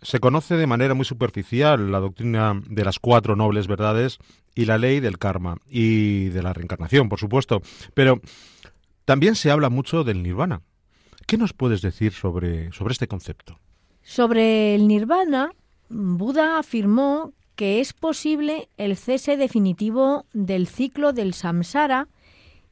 se 0.01 0.19
conoce 0.19 0.55
de 0.55 0.67
manera 0.67 0.93
muy 0.93 1.05
superficial 1.05 1.91
la 1.91 1.99
doctrina 1.99 2.61
de 2.67 2.85
las 2.85 2.99
cuatro 2.99 3.35
nobles 3.35 3.67
verdades 3.67 4.19
y 4.53 4.65
la 4.65 4.77
ley 4.77 4.99
del 4.99 5.17
karma 5.17 5.57
y 5.67 6.25
de 6.29 6.43
la 6.43 6.53
reencarnación, 6.53 7.09
por 7.09 7.19
supuesto. 7.19 7.61
Pero 7.93 8.21
también 9.05 9.35
se 9.35 9.51
habla 9.51 9.69
mucho 9.69 10.03
del 10.03 10.23
nirvana. 10.23 10.61
¿Qué 11.25 11.37
nos 11.37 11.53
puedes 11.53 11.81
decir 11.81 12.13
sobre, 12.13 12.71
sobre 12.71 12.91
este 12.91 13.07
concepto? 13.07 13.59
Sobre 14.03 14.75
el 14.75 14.87
nirvana, 14.87 15.51
Buda 15.89 16.59
afirmó 16.59 17.33
que 17.55 17.79
es 17.79 17.93
posible 17.93 18.69
el 18.77 18.95
cese 18.97 19.37
definitivo 19.37 20.25
del 20.33 20.67
ciclo 20.67 21.13
del 21.13 21.33
samsara 21.33 22.07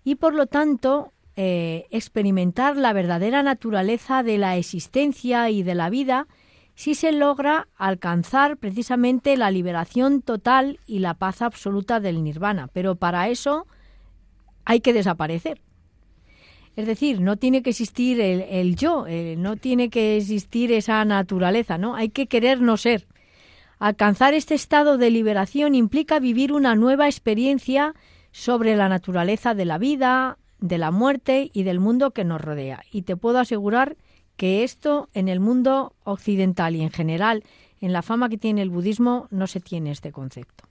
y 0.04 0.16
por 0.16 0.34
lo 0.34 0.48
tanto 0.48 1.12
eh, 1.36 1.88
experimentar 1.90 2.78
la 2.78 2.94
verdadera 2.94 3.42
naturaleza 3.42 4.24
de 4.24 4.38
la 4.38 4.58
existencia 4.58 5.50
y 5.50 5.64
de 5.64 5.76
la 5.76 5.90
vida 5.90 6.28
si 6.76 6.96
se 6.96 7.12
logra 7.12 7.68
alcanzar 7.78 8.58
precisamente 8.58 9.38
la 9.38 9.52
liberación 9.52 10.22
total 10.22 10.80
y 10.88 11.00
la 11.00 11.14
paz 11.14 11.42
absoluta 11.42 12.00
del 12.00 12.24
nirvana. 12.24 12.68
Pero 12.74 12.96
para 12.96 13.30
eso 13.30 13.68
hay 14.66 14.82
que 14.82 14.94
desaparecer. 14.94 15.62
Es 16.76 16.88
decir, 16.88 17.22
no 17.22 17.38
tiene 17.38 17.62
que 17.62 17.70
existir 17.70 18.20
el, 18.20 18.76
yo, 18.76 19.06
eh, 19.08 19.36
no 19.38 19.56
tiene 19.58 19.90
que 19.90 20.18
existir 20.18 20.72
esa 20.72 21.06
naturaleza, 21.06 21.78
¿no? 21.78 21.96
Hay 21.96 22.10
que 22.10 22.26
querer 22.26 22.62
no 22.62 22.78
ser. 22.78 23.08
Alcanzar 23.78 24.34
este 24.34 24.56
estado 24.56 24.98
de 24.98 25.12
liberación 25.12 25.76
implica 25.76 26.20
vivir 26.20 26.52
una 26.52 26.74
nueva 26.74 27.06
experiencia 27.06 27.94
sobre 28.34 28.76
la 28.76 28.90
naturaleza 28.90 29.54
de 29.54 29.64
la 29.64 29.78
vida, 29.78 30.38
de 30.60 30.78
la 30.78 30.92
muerte 30.92 31.52
y 31.54 31.64
del 31.64 31.80
mundo 31.80 32.12
que 32.12 32.26
nos 32.26 32.42
rodea. 32.42 32.84
Y 32.92 33.04
te 33.04 33.16
puedo 33.16 33.40
asegurar 33.40 33.96
que 34.36 34.64
esto 34.64 35.08
en 35.14 35.30
el 35.30 35.40
mundo 35.40 35.94
occidental 36.04 36.76
y 36.76 36.82
en 36.82 36.92
general, 36.92 37.44
en 37.80 37.94
la 37.94 38.02
fama 38.02 38.28
que 38.28 38.38
tiene 38.38 38.64
el 38.64 38.72
budismo, 38.72 39.28
no 39.30 39.48
se 39.48 39.60
tiene 39.60 39.92
este 39.92 40.12
concepto. 40.12 40.66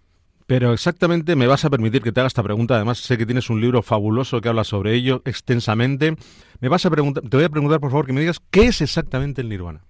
Pero 0.47 0.73
exactamente 0.73 1.37
me 1.37 1.47
vas 1.47 1.65
a 1.65 1.71
permitir 1.71 2.03
que 2.03 2.11
te 2.11 2.21
haga 2.21 2.27
esta 2.27 2.43
pregunta. 2.43 2.75
Además, 2.75 2.99
sé 2.99 3.17
que 3.17 3.25
tienes 3.25 3.49
un 3.49 3.61
libro 3.61 3.81
fabuloso 3.81 4.41
que 4.41 4.49
habla 4.49 4.65
sobre 4.65 4.95
ello 4.95 5.23
extensamente. 5.25 6.17
Me 6.61 6.69
vas 6.69 6.85
a 6.85 6.91
preguntar, 6.91 7.23
te 7.23 7.37
voy 7.37 7.45
a 7.45 7.49
preguntar, 7.49 7.79
por 7.79 7.91
favor, 7.91 8.07
que 8.07 8.13
me 8.13 8.21
digas 8.21 8.41
qué 8.51 8.67
es 8.67 8.81
exactamente 8.81 9.41
el 9.41 9.49
nirvana. 9.49 9.83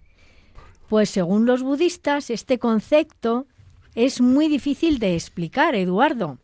Pues 0.91 1.09
según 1.09 1.47
los 1.47 1.63
budistas, 1.63 2.29
este 2.29 2.59
concepto 2.59 3.47
es 3.95 4.21
muy 4.21 4.49
difícil 4.49 4.99
de 4.99 5.15
explicar, 5.15 5.75
Eduardo. 5.75 6.39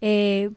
Eh, 0.00 0.50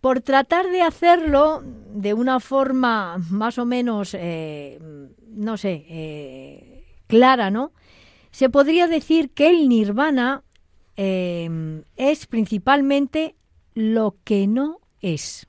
por 0.00 0.20
tratar 0.20 0.68
de 0.68 0.82
hacerlo 0.82 1.62
de 1.94 2.14
una 2.14 2.40
forma 2.40 3.18
más 3.30 3.58
o 3.58 3.64
menos, 3.64 4.14
eh, 4.18 4.78
no 5.28 5.56
sé, 5.56 5.84
eh, 5.88 6.84
clara, 7.06 7.50
¿no? 7.50 7.72
Se 8.30 8.48
podría 8.48 8.88
decir 8.88 9.30
que 9.30 9.48
el 9.48 9.68
nirvana 9.68 10.42
es 10.94 12.26
principalmente 12.26 13.34
lo 13.74 14.16
que 14.24 14.46
no 14.46 14.80
es. 15.00 15.48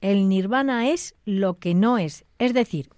El 0.00 0.28
nirvana 0.28 0.88
es 0.90 1.14
lo 1.24 1.58
que 1.58 1.74
no 1.74 1.98
es. 1.98 2.24
Es 2.38 2.52
decir, 2.52 2.90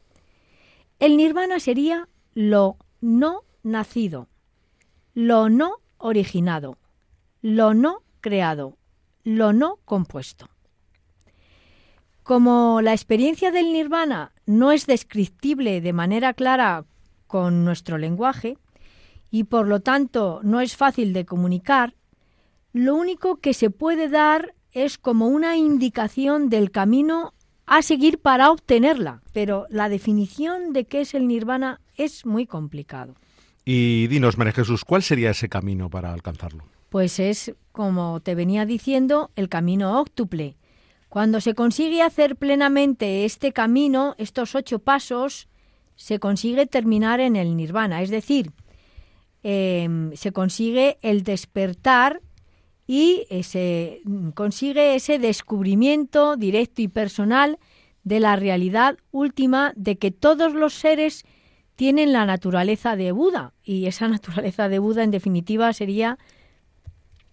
el 0.98 1.16
nirvana 1.16 1.60
sería 1.60 2.08
lo 2.34 2.76
no 3.00 3.44
nacido, 3.62 4.28
lo 5.14 5.48
no 5.48 5.76
originado, 5.98 6.78
lo 7.42 7.74
no 7.74 8.02
creado, 8.20 8.76
lo 9.24 9.52
no 9.52 9.78
compuesto. 9.84 10.48
Como 12.22 12.80
la 12.80 12.92
experiencia 12.92 13.50
del 13.50 13.72
nirvana 13.72 14.32
no 14.46 14.72
es 14.72 14.86
descriptible 14.86 15.80
de 15.80 15.92
manera 15.92 16.34
clara 16.34 16.84
con 17.26 17.64
nuestro 17.64 17.98
lenguaje, 17.98 18.56
y 19.30 19.44
por 19.44 19.66
lo 19.66 19.80
tanto 19.80 20.40
no 20.42 20.60
es 20.60 20.76
fácil 20.76 21.12
de 21.12 21.24
comunicar, 21.24 21.94
lo 22.72 22.94
único 22.94 23.36
que 23.36 23.54
se 23.54 23.70
puede 23.70 24.08
dar 24.08 24.54
es 24.72 24.98
como 24.98 25.26
una 25.28 25.56
indicación 25.56 26.48
del 26.50 26.70
camino 26.70 27.32
a 27.66 27.82
seguir 27.82 28.18
para 28.18 28.50
obtenerla, 28.50 29.22
pero 29.32 29.66
la 29.70 29.88
definición 29.88 30.72
de 30.72 30.84
qué 30.86 31.02
es 31.02 31.14
el 31.14 31.26
nirvana 31.28 31.80
es 31.96 32.26
muy 32.26 32.46
complicado. 32.46 33.14
Y 33.64 34.06
dinos, 34.08 34.38
María 34.38 34.52
Jesús, 34.52 34.84
¿cuál 34.84 35.02
sería 35.02 35.30
ese 35.30 35.48
camino 35.48 35.90
para 35.90 36.12
alcanzarlo? 36.12 36.64
Pues 36.90 37.18
es, 37.18 37.54
como 37.72 38.20
te 38.20 38.34
venía 38.34 38.66
diciendo, 38.66 39.30
el 39.34 39.48
camino 39.48 39.98
óctuple. 39.98 40.56
Cuando 41.08 41.40
se 41.40 41.54
consigue 41.54 42.02
hacer 42.02 42.36
plenamente 42.36 43.24
este 43.24 43.52
camino, 43.52 44.14
estos 44.18 44.54
ocho 44.54 44.78
pasos, 44.78 45.48
se 45.96 46.18
consigue 46.18 46.66
terminar 46.66 47.20
en 47.20 47.36
el 47.36 47.56
nirvana, 47.56 48.02
es 48.02 48.10
decir, 48.10 48.52
Em, 49.42 50.14
se 50.16 50.32
consigue 50.32 50.98
el 51.00 51.24
despertar 51.24 52.20
y 52.86 53.26
se 53.42 54.02
consigue 54.34 54.94
ese 54.96 55.18
descubrimiento 55.18 56.36
directo 56.36 56.82
y 56.82 56.88
personal 56.88 57.58
de 58.04 58.20
la 58.20 58.36
realidad 58.36 58.98
última 59.12 59.72
de 59.76 59.96
que 59.96 60.10
todos 60.10 60.52
los 60.52 60.74
seres 60.74 61.24
tienen 61.74 62.12
la 62.12 62.26
naturaleza 62.26 62.96
de 62.96 63.12
Buda 63.12 63.54
y 63.62 63.86
esa 63.86 64.08
naturaleza 64.08 64.68
de 64.68 64.78
Buda 64.78 65.04
en 65.04 65.10
definitiva 65.10 65.72
sería 65.72 66.18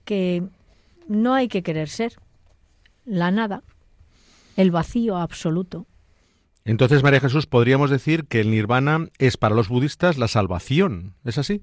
que 0.08 0.41
no 1.10 1.34
hay 1.34 1.49
que 1.49 1.64
querer 1.64 1.89
ser 1.89 2.14
la 3.05 3.30
nada, 3.30 3.62
el 4.55 4.72
vacío 4.72 5.18
absoluto. 5.18 5.86
Entonces, 6.64 7.03
María 7.03 7.20
Jesús, 7.20 7.45
podríamos 7.45 7.89
decir 7.89 8.26
que 8.26 8.39
el 8.39 8.49
nirvana 8.49 9.10
es 9.20 9.36
para 9.36 9.53
los 9.53 9.68
budistas 9.68 10.18
la 10.18 10.30
salvación, 10.30 11.14
¿es 11.26 11.38
así? 11.38 11.62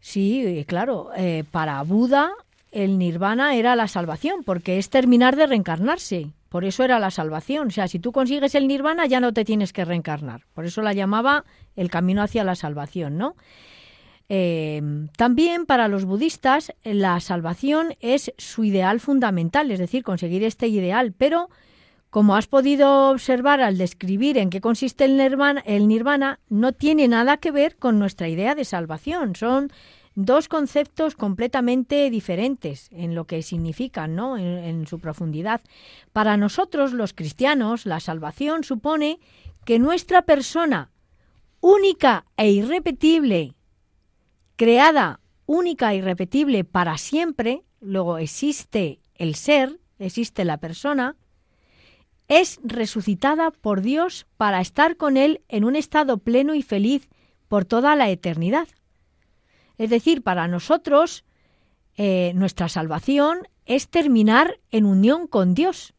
Sí, 0.00 0.64
claro, 0.66 1.10
eh, 1.16 1.44
para 1.50 1.82
Buda 1.82 2.32
el 2.70 2.98
nirvana 2.98 3.54
era 3.54 3.76
la 3.76 3.88
salvación, 3.88 4.42
porque 4.44 4.78
es 4.78 4.88
terminar 4.88 5.36
de 5.36 5.46
reencarnarse. 5.46 6.32
Por 6.48 6.64
eso 6.64 6.84
era 6.84 6.98
la 6.98 7.10
salvación. 7.10 7.68
O 7.68 7.70
sea, 7.70 7.86
si 7.88 7.98
tú 7.98 8.12
consigues 8.12 8.54
el 8.54 8.66
nirvana 8.66 9.06
ya 9.06 9.20
no 9.20 9.32
te 9.32 9.44
tienes 9.44 9.72
que 9.72 9.84
reencarnar. 9.84 10.42
Por 10.54 10.64
eso 10.64 10.80
la 10.82 10.94
llamaba 10.94 11.44
el 11.76 11.90
camino 11.90 12.22
hacia 12.22 12.44
la 12.44 12.54
salvación, 12.54 13.18
¿no? 13.18 13.36
Eh, 14.28 14.80
también 15.16 15.66
para 15.66 15.88
los 15.88 16.04
budistas 16.04 16.72
la 16.84 17.20
salvación 17.20 17.94
es 18.00 18.32
su 18.38 18.64
ideal 18.64 19.00
fundamental, 19.00 19.70
es 19.70 19.78
decir, 19.78 20.02
conseguir 20.02 20.44
este 20.44 20.68
ideal, 20.68 21.12
pero 21.16 21.48
como 22.12 22.36
has 22.36 22.46
podido 22.46 23.08
observar 23.08 23.62
al 23.62 23.78
describir 23.78 24.36
en 24.36 24.50
qué 24.50 24.60
consiste 24.60 25.06
el 25.06 25.16
nirvana, 25.16 25.62
el 25.64 25.88
nirvana 25.88 26.40
no 26.50 26.72
tiene 26.72 27.08
nada 27.08 27.38
que 27.38 27.50
ver 27.50 27.76
con 27.76 27.98
nuestra 27.98 28.28
idea 28.28 28.54
de 28.54 28.66
salvación. 28.66 29.34
Son 29.34 29.72
dos 30.14 30.46
conceptos 30.48 31.14
completamente 31.14 32.10
diferentes 32.10 32.90
en 32.92 33.14
lo 33.14 33.24
que 33.24 33.40
significan, 33.40 34.14
¿no? 34.14 34.36
En, 34.36 34.86
su 34.86 34.98
profundidad. 34.98 35.62
Para 36.12 36.36
nosotros, 36.36 36.92
los 36.92 37.14
cristianos, 37.14 37.86
la 37.86 37.98
salvación 37.98 38.62
supone 38.62 39.18
que 39.64 39.78
nuestra 39.78 40.20
persona 40.20 40.90
única 41.60 42.26
e 42.36 42.50
irrepetible, 42.50 43.54
creada 44.62 45.18
única 45.44 45.92
e 45.92 45.96
irrepetible 45.96 46.62
para 46.62 46.96
siempre, 46.96 47.64
luego 47.80 48.18
existe 48.18 49.00
el 49.16 49.34
ser, 49.34 49.80
existe 49.98 50.44
la 50.44 50.58
persona, 50.58 51.16
es 52.28 52.60
resucitada 52.62 53.50
por 53.50 53.80
Dios 53.80 54.28
para 54.36 54.60
estar 54.60 54.96
con 54.96 55.16
Él 55.16 55.42
en 55.48 55.64
un 55.64 55.74
estado 55.74 56.18
pleno 56.18 56.54
y 56.54 56.62
feliz 56.62 57.10
por 57.48 57.64
toda 57.64 57.96
la 57.96 58.08
eternidad. 58.08 58.68
Es 59.78 59.90
decir, 59.90 60.22
para 60.22 60.46
nosotros 60.46 61.24
eh, 61.96 62.30
nuestra 62.36 62.68
salvación 62.68 63.48
es 63.66 63.88
terminar 63.88 64.60
en 64.70 64.86
unión 64.86 65.26
con 65.26 65.54
Dios, 65.54 65.92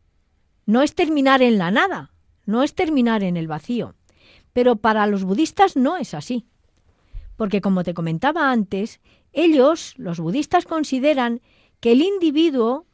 no 0.66 0.84
es 0.84 0.96
terminar 0.96 1.42
en 1.42 1.58
la 1.58 1.70
nada, 1.70 2.14
no 2.46 2.64
es 2.64 2.76
terminar 2.76 3.24
en 3.24 3.36
el 3.36 3.50
vacío. 3.50 3.96
Pero 4.54 4.78
para 4.78 5.06
los 5.06 5.26
budistas 5.26 5.76
no 5.76 5.98
es 5.98 6.14
así, 6.14 6.46
porque 7.44 7.60
como 7.60 7.84
te 7.84 7.94
comentaba 7.94 8.52
antes, 8.52 9.02
ellos, 9.34 9.96
los 9.98 10.22
budistas, 10.22 10.64
consideran 10.64 11.42
que 11.82 11.92
el 11.92 12.02
individuo 12.02 12.86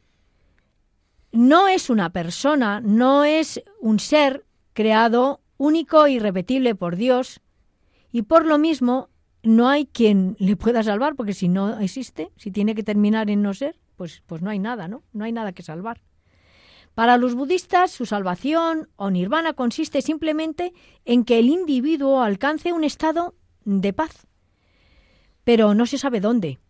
no 1.30 1.68
es 1.68 1.88
una 1.88 2.10
persona, 2.10 2.80
no 2.80 3.22
es 3.22 3.62
un 3.80 4.00
ser 4.00 4.44
creado 4.72 5.40
único 5.56 6.04
e 6.04 6.14
irrepetible 6.14 6.74
por 6.74 6.96
Dios, 6.96 7.40
y 8.10 8.22
por 8.22 8.44
lo 8.44 8.58
mismo 8.58 9.08
no 9.44 9.68
hay 9.68 9.86
quien 9.86 10.34
le 10.40 10.56
pueda 10.56 10.82
salvar, 10.82 11.14
porque 11.14 11.32
si 11.32 11.46
no 11.48 11.78
existe, 11.78 12.32
si 12.34 12.50
tiene 12.50 12.74
que 12.74 12.82
terminar 12.82 13.30
en 13.30 13.42
no 13.42 13.54
ser, 13.54 13.78
pues, 13.94 14.24
pues 14.26 14.42
no 14.42 14.50
hay 14.50 14.58
nada, 14.58 14.88
¿no? 14.88 15.04
No 15.12 15.26
hay 15.26 15.30
nada 15.30 15.52
que 15.52 15.62
salvar. 15.62 16.00
Para 16.96 17.18
los 17.18 17.36
budistas, 17.36 17.92
su 17.92 18.04
salvación 18.04 18.88
o 18.96 19.10
nirvana 19.10 19.52
consiste 19.52 20.02
simplemente 20.02 20.72
en 21.04 21.22
que 21.22 21.38
el 21.38 21.48
individuo 21.48 22.20
alcance 22.20 22.72
un 22.72 22.82
estado 22.82 23.36
de 23.64 23.92
paz, 23.92 24.26
pero 25.50 25.74
no 25.74 25.84
se 25.84 25.98
sabe 25.98 26.20
dónde. 26.20 26.60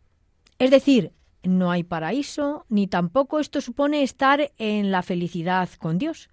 Es 0.59 0.70
decir, 0.70 1.12
no 1.43 1.70
hay 1.70 1.85
paraíso, 1.85 2.64
ni 2.70 2.87
tampoco 2.87 3.39
esto 3.39 3.61
supone 3.61 4.03
estar 4.03 4.53
en 4.57 4.91
la 4.91 5.03
felicidad 5.03 5.68
con 5.78 5.99
Dios. 5.99 6.31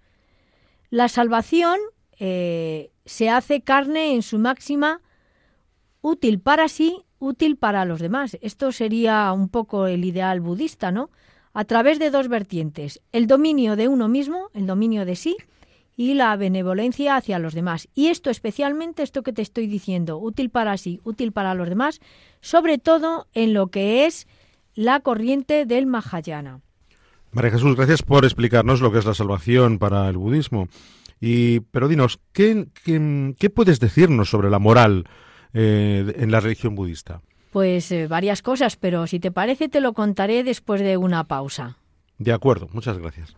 La 0.88 1.08
salvación 1.10 1.78
eh, 2.18 2.90
se 3.04 3.28
hace 3.28 3.60
carne 3.60 4.14
en 4.14 4.22
su 4.22 4.38
máxima 4.38 5.02
útil 6.00 6.40
para 6.40 6.68
sí, 6.68 7.04
útil 7.18 7.58
para 7.58 7.84
los 7.84 8.00
demás. 8.00 8.38
Esto 8.40 8.72
sería 8.72 9.30
un 9.34 9.50
poco 9.50 9.86
el 9.86 10.02
ideal 10.06 10.40
budista, 10.40 10.90
¿no? 10.90 11.10
A 11.52 11.64
través 11.66 11.98
de 11.98 12.10
dos 12.10 12.28
vertientes, 12.28 13.02
el 13.12 13.26
dominio 13.26 13.76
de 13.76 13.88
uno 13.88 14.08
mismo, 14.08 14.48
el 14.54 14.66
dominio 14.66 15.04
de 15.04 15.16
sí, 15.16 15.36
y 15.98 16.14
la 16.14 16.36
benevolencia 16.36 17.16
hacia 17.16 17.40
los 17.40 17.54
demás. 17.54 17.88
Y 17.92 18.06
esto 18.06 18.30
especialmente, 18.30 19.02
esto 19.02 19.24
que 19.24 19.32
te 19.32 19.42
estoy 19.42 19.66
diciendo, 19.66 20.16
útil 20.16 20.48
para 20.48 20.76
sí, 20.76 21.00
útil 21.02 21.32
para 21.32 21.54
los 21.54 21.68
demás, 21.68 21.98
sobre 22.40 22.78
todo 22.78 23.26
en 23.34 23.52
lo 23.52 23.66
que 23.66 24.06
es 24.06 24.28
la 24.76 25.00
corriente 25.00 25.66
del 25.66 25.86
Mahayana. 25.86 26.60
María 27.32 27.50
Jesús, 27.50 27.74
gracias 27.74 28.04
por 28.04 28.24
explicarnos 28.24 28.80
lo 28.80 28.92
que 28.92 29.00
es 29.00 29.06
la 29.06 29.12
salvación 29.12 29.80
para 29.80 30.08
el 30.08 30.16
budismo. 30.16 30.68
Y, 31.20 31.60
pero 31.72 31.88
dinos, 31.88 32.20
¿qué, 32.32 32.68
qué, 32.84 33.50
puedes 33.50 33.80
decirnos 33.80 34.30
sobre 34.30 34.50
la 34.50 34.60
moral 34.60 35.04
eh, 35.52 36.14
en 36.16 36.30
la 36.30 36.38
religión 36.38 36.76
budista? 36.76 37.22
Pues 37.50 37.90
eh, 37.90 38.06
varias 38.06 38.40
cosas, 38.42 38.76
pero 38.76 39.08
si 39.08 39.18
te 39.18 39.32
parece 39.32 39.68
te 39.68 39.80
lo 39.80 39.94
contaré 39.94 40.44
después 40.44 40.80
de 40.80 40.96
una 40.96 41.24
pausa. 41.24 41.76
De 42.18 42.32
acuerdo, 42.32 42.68
muchas 42.72 42.98
gracias. 42.98 43.34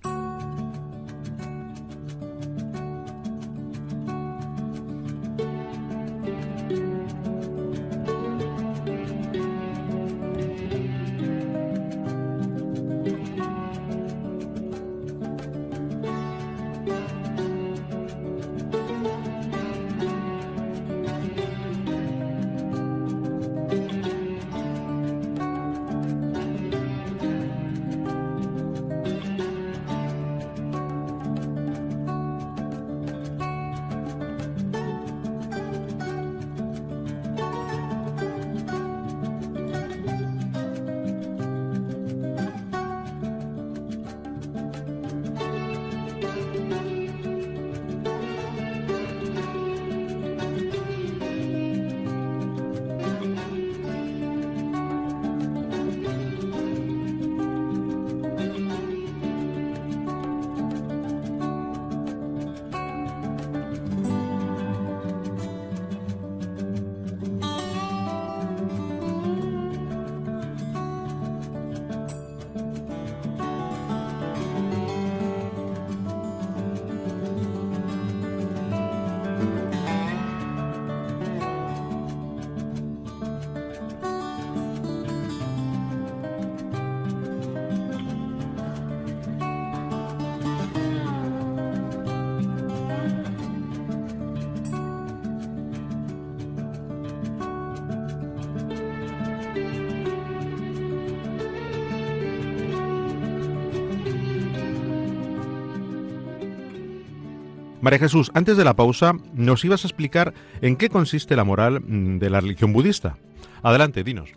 María 107.81 107.99
Jesús, 107.99 108.31
antes 108.35 108.57
de 108.57 108.64
la 108.64 108.74
pausa 108.74 109.14
nos 109.35 109.64
ibas 109.64 109.85
a 109.85 109.89
explicar 109.89 110.35
en 110.61 110.76
qué 110.76 110.91
consiste 110.91 111.37
la 111.37 111.45
moral 111.45 111.81
mm, 111.81 112.18
de 112.18 112.31
la 112.31 112.41
religión 112.41 112.72
budista. 112.72 113.16
Adelante, 113.62 114.05
dinos. 114.05 114.31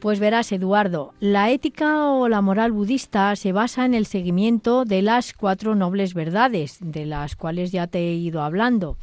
Pues 0.00 0.20
verás, 0.20 0.52
Eduardo, 0.52 1.14
la 1.20 1.50
ética 1.50 2.04
o 2.10 2.28
la 2.28 2.42
moral 2.42 2.70
budista 2.70 3.34
se 3.34 3.52
basa 3.52 3.84
en 3.84 3.94
el 3.94 4.06
seguimiento 4.06 4.84
de 4.84 5.02
las 5.02 5.32
cuatro 5.32 5.74
nobles 5.74 6.14
verdades, 6.14 6.78
de 6.80 7.06
las 7.06 7.34
cuales 7.34 7.72
ya 7.72 7.86
te 7.86 7.98
he 7.98 8.14
ido 8.14 8.42
hablando, 8.42 8.98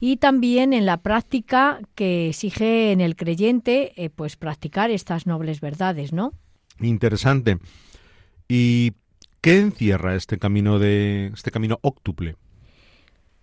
y 0.00 0.16
también 0.16 0.72
en 0.72 0.86
la 0.86 0.96
práctica 0.96 1.80
que 1.94 2.30
exige 2.30 2.92
en 2.92 3.00
el 3.00 3.14
creyente, 3.14 3.92
eh, 4.02 4.10
pues 4.10 4.36
practicar 4.36 4.90
estas 4.90 5.26
nobles 5.26 5.60
verdades, 5.60 6.12
¿no? 6.12 6.32
Interesante. 6.80 7.58
¿Y 8.48 8.94
qué 9.42 9.58
encierra 9.60 10.14
este 10.14 10.38
camino 10.38 10.78
de 10.78 11.30
este 11.34 11.50
camino 11.50 11.78
óctuple? 11.82 12.36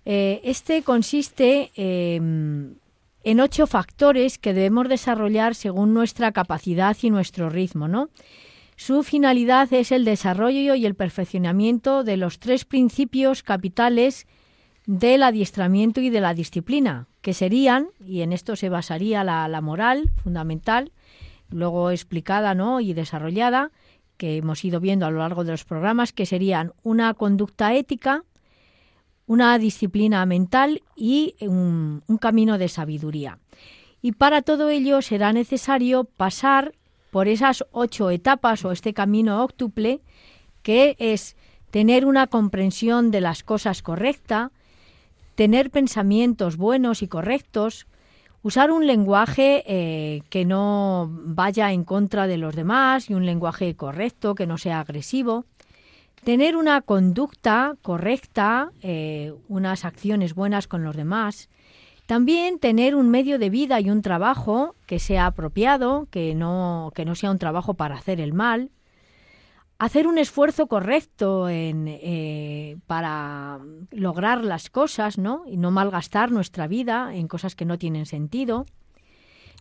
Eh, 0.06 0.42
este 0.44 0.84
consiste 0.84 1.72
em, 1.76 2.76
en 3.24 3.40
ocho 3.40 3.66
factores 3.66 4.38
que 4.38 4.54
debemos 4.54 4.88
desarrollar 4.88 5.56
según 5.56 5.94
nuestra 5.94 6.32
capacidad 6.32 6.96
y 7.02 7.10
nuestro 7.10 7.50
ritmo, 7.50 7.88
¿no? 7.88 8.10
Su 8.76 9.04
finalidad 9.04 9.72
es 9.74 9.92
el 9.92 10.06
desarrollo 10.06 10.76
y 10.76 10.86
el 10.86 10.96
perfeccionamiento 10.96 12.04
de 12.04 12.18
los 12.18 12.40
tres 12.40 12.66
principios 12.66 13.42
capitales 13.42 14.28
del 14.86 15.24
adiestramiento 15.24 16.02
y 16.02 16.10
de 16.10 16.22
la 16.22 16.34
disciplina, 16.34 17.08
que 17.22 17.34
serían, 17.34 17.88
y 18.06 18.22
en 18.22 18.32
esto 18.32 18.56
se 18.56 18.70
basaría 18.70 19.24
la, 19.24 19.48
la 19.48 19.62
moral 19.62 20.12
fundamental, 20.24 20.92
luego 21.50 21.90
explicada 21.90 22.54
¿no? 22.54 22.82
y 22.82 22.94
desarrollada, 22.94 23.72
que 24.18 24.38
hemos 24.38 24.64
ido 24.64 24.80
viendo 24.80 25.06
a 25.06 25.12
lo 25.12 25.20
largo 25.20 25.44
de 25.44 25.52
los 25.52 25.64
programas, 25.64 26.14
que 26.14 26.26
serían 26.26 26.74
una 26.84 27.14
conducta 27.14 27.74
ética, 27.74 28.24
una 29.28 29.58
disciplina 29.58 30.26
mental 30.26 30.84
y 30.96 31.36
un, 31.42 32.04
camino 32.20 32.58
de 32.58 32.70
sabiduría. 32.70 33.40
Y 34.02 34.12
para 34.14 34.42
todo 34.42 34.70
ello 34.70 35.02
será 35.02 35.34
necesario 35.34 36.04
pasar 36.04 36.74
por 37.10 37.28
esas 37.28 37.66
ocho 37.72 38.10
etapas 38.10 38.66
o 38.66 38.72
este 38.72 38.94
camino 38.94 39.44
óctuple, 39.44 40.02
que 40.62 40.96
es 41.00 41.36
tener 41.72 42.06
una 42.06 42.28
comprensión 42.28 43.10
de 43.10 43.22
las 43.22 43.44
cosas 43.44 43.82
correcta, 43.82 44.52
tener 45.36 45.72
pensamientos 45.72 46.58
buenos 46.58 47.02
y 47.02 47.08
correctos, 47.08 47.88
usar 48.44 48.72
un 48.72 48.86
lenguaje 48.86 49.64
eh, 49.66 50.22
que 50.30 50.46
no 50.46 51.10
vaya 51.10 51.72
en 51.72 51.84
contra 51.84 52.28
de 52.28 52.38
los 52.38 52.56
demás 52.56 53.10
y 53.10 53.16
un 53.16 53.26
lenguaje 53.26 53.76
correcto, 53.76 54.36
que 54.36 54.46
no 54.46 54.58
sea 54.58 54.80
agresivo, 54.82 55.46
tener 56.26 56.58
una 56.58 56.82
conducta 56.82 57.78
correcta, 57.84 58.72
eh, 58.82 59.34
unas 59.48 59.86
acciones 59.86 60.34
buenas 60.34 60.68
con 60.68 60.84
los 60.84 60.96
demás, 60.96 61.50
también 62.08 62.58
tener 62.58 62.96
un 62.96 63.10
medio 63.10 63.38
de 63.38 63.52
vida 63.52 63.80
y 63.80 63.92
un 63.92 64.02
trabajo 64.02 64.76
que 64.88 65.00
sea 65.00 65.28
apropiado, 65.28 66.08
que 66.10 66.34
no, 66.34 66.92
que 66.96 67.06
no 67.06 67.14
sea 67.14 67.30
un 67.30 67.38
trabajo 67.38 67.76
para 67.76 67.96
hacer 67.96 68.20
el 68.20 68.34
mal, 68.34 68.72
hacer 69.78 70.08
un 70.08 70.18
esfuerzo 70.18 70.66
correcto 70.66 71.48
en, 71.48 71.88
eh, 71.88 72.78
para 72.88 73.60
lograr 73.92 74.44
las 74.44 74.72
cosas, 74.72 75.20
¿no? 75.20 75.44
Y 75.46 75.58
no 75.58 75.70
malgastar 75.70 76.32
nuestra 76.32 76.68
vida 76.68 77.14
en 77.14 77.28
cosas 77.28 77.56
que 77.56 77.66
no 77.66 77.78
tienen 77.78 78.08
sentido. 78.08 78.66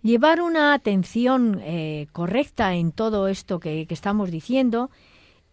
Llevar 0.02 0.40
una 0.40 0.72
atención 0.72 1.60
eh, 1.62 2.06
correcta 2.12 2.74
en 2.74 2.92
todo 2.92 3.28
esto 3.28 3.60
que, 3.60 3.86
que 3.86 3.94
estamos 3.94 4.30
diciendo 4.30 4.90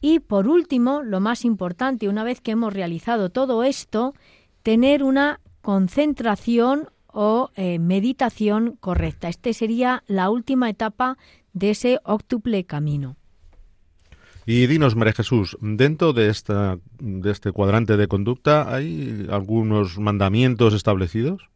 y 0.02 0.20
por 0.20 0.48
último, 0.48 1.04
lo 1.04 1.20
más 1.20 1.46
importante, 1.46 2.10
una 2.10 2.24
vez 2.24 2.42
que 2.42 2.52
hemos 2.52 2.74
realizado 2.74 3.30
todo 3.30 3.64
esto, 3.64 4.16
tener 4.64 5.04
una 5.04 5.40
concentración 5.62 6.90
o 7.08 7.52
eh, 7.56 7.78
meditación 7.78 8.78
correcta. 8.80 9.30
Este 9.30 9.54
sería 9.54 10.04
la 10.08 10.30
última 10.30 10.70
etapa 10.70 11.18
de 11.54 11.72
ese 11.72 12.00
óctuple 12.04 12.64
camino. 12.64 13.16
Y 14.48 14.66
dinos, 14.66 14.96
María 14.96 15.14
Jesús, 15.14 15.56
dentro 15.62 16.14
de, 16.14 16.30
esta, 16.30 16.80
de 17.00 17.30
este 17.30 17.52
cuadrante 17.52 17.96
de 17.96 18.08
conducta, 18.08 18.74
¿hay 18.74 19.28
algunos 19.30 20.00
mandamientos 20.00 20.74
establecidos? 20.74 21.51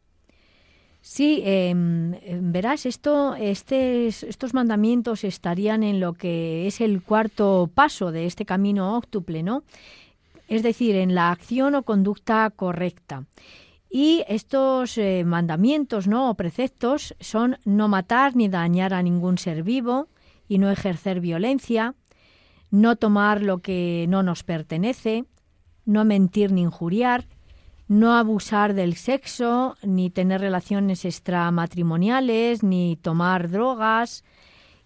Sí, 1.08 1.44
em, 1.46 2.16
em, 2.24 2.52
verás, 2.52 2.88
esto, 2.88 3.36
estos 3.36 4.56
mandamientos 4.56 5.24
estarían 5.24 5.84
en 5.84 6.00
lo 6.00 6.14
que 6.14 6.66
es 6.66 6.82
el 6.82 7.04
cuarto 7.04 7.70
paso 7.72 8.12
de 8.12 8.26
este 8.26 8.44
camino 8.44 8.98
óctuple, 8.98 9.44
¿no? 9.44 9.62
Es 10.48 10.64
decir, 10.64 10.96
en 10.96 11.14
la 11.14 11.30
acción 11.30 11.76
o 11.76 11.84
conducta 11.84 12.50
correcta. 12.50 13.26
Y 13.88 14.24
estos 14.28 14.98
eh, 14.98 15.24
mandamientos 15.24 16.08
¿no? 16.08 16.32
o 16.32 16.34
preceptos 16.34 17.14
son 17.20 17.60
no 17.66 17.88
matar 17.88 18.36
ni 18.36 18.50
dañar 18.50 18.92
a 18.96 19.04
ningún 19.04 19.38
ser 19.38 19.62
vivo 19.62 20.08
y 20.50 20.58
no 20.58 20.72
ejercer 20.72 21.20
violencia, 21.20 21.94
no 22.72 22.96
tomar 22.96 23.44
lo 23.44 23.60
que 23.60 24.08
no 24.10 24.24
nos 24.24 24.42
pertenece, 24.42 25.26
no 25.86 26.04
mentir 26.04 26.52
ni 26.52 26.64
injuriar, 26.64 27.28
no 27.88 28.16
abusar 28.16 28.74
del 28.74 28.96
sexo, 28.96 29.78
ni 29.84 30.10
tener 30.10 30.42
relaciones 30.42 31.06
extramatrimoniales, 31.06 32.64
ni 32.64 32.96
tomar 32.96 33.50
drogas, 33.50 34.24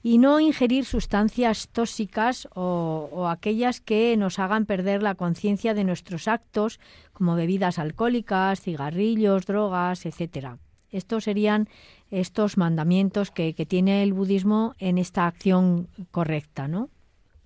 y 0.02 0.18
no 0.18 0.40
ingerir 0.40 0.86
sustancias 0.86 1.68
tóxicas 1.70 2.48
o, 2.56 3.28
aquellas 3.30 3.82
que 3.82 4.16
nos 4.18 4.40
hagan 4.40 4.66
perder 4.66 5.04
la 5.04 5.16
conciencia 5.16 5.74
de 5.74 5.84
nuestros 5.84 6.28
actos, 6.28 6.80
como 7.14 7.36
bebidas 7.36 7.80
alcohólicas, 7.80 8.62
cigarrillos, 8.62 9.46
drogas, 9.46 10.06
etcétera. 10.06 10.58
Estos 10.92 11.26
serían 11.26 11.68
estos 12.12 12.58
mandamientos 12.58 13.30
que, 13.30 13.54
que 13.54 13.66
tiene 13.66 14.02
el 14.04 14.14
budismo 14.14 14.74
en 14.80 14.98
esta 14.98 15.28
acción 15.28 15.88
correcta, 16.12 16.68
¿no? 16.68 16.90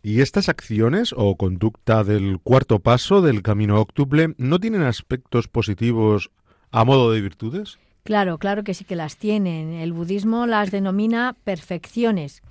¿Y 0.06 0.20
estas 0.20 0.49
acciones 0.49 1.16
o 1.16 1.38
conducta 1.38 2.04
del 2.04 2.38
cuarto 2.43 2.80
paso 2.80 3.22
del 3.22 3.41
camino 3.41 3.80
óctuple 3.80 4.36
no 4.38 4.60
tienen 4.60 4.82
aspectos 4.82 5.47
positivos 5.47 6.30
a 6.72 6.84
modo 6.84 7.14
de 7.14 7.22
virtudes? 7.22 7.80
Claro, 8.04 8.38
claro 8.38 8.66
que 8.66 8.74
sí 8.74 8.84
que 8.84 8.97
las 8.97 9.16
tienen. 9.16 9.72
El 9.72 9.93
budismo 9.93 10.45
las 10.45 10.72
denomina 10.72 11.38
perfecciones. 11.45 12.41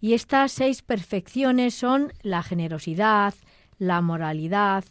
Y 0.00 0.14
estas 0.14 0.50
seis 0.50 0.82
perfecciones 0.82 1.72
son 1.76 2.12
la 2.22 2.42
generosidad, 2.42 3.32
la 3.78 4.00
moralidad, 4.00 4.84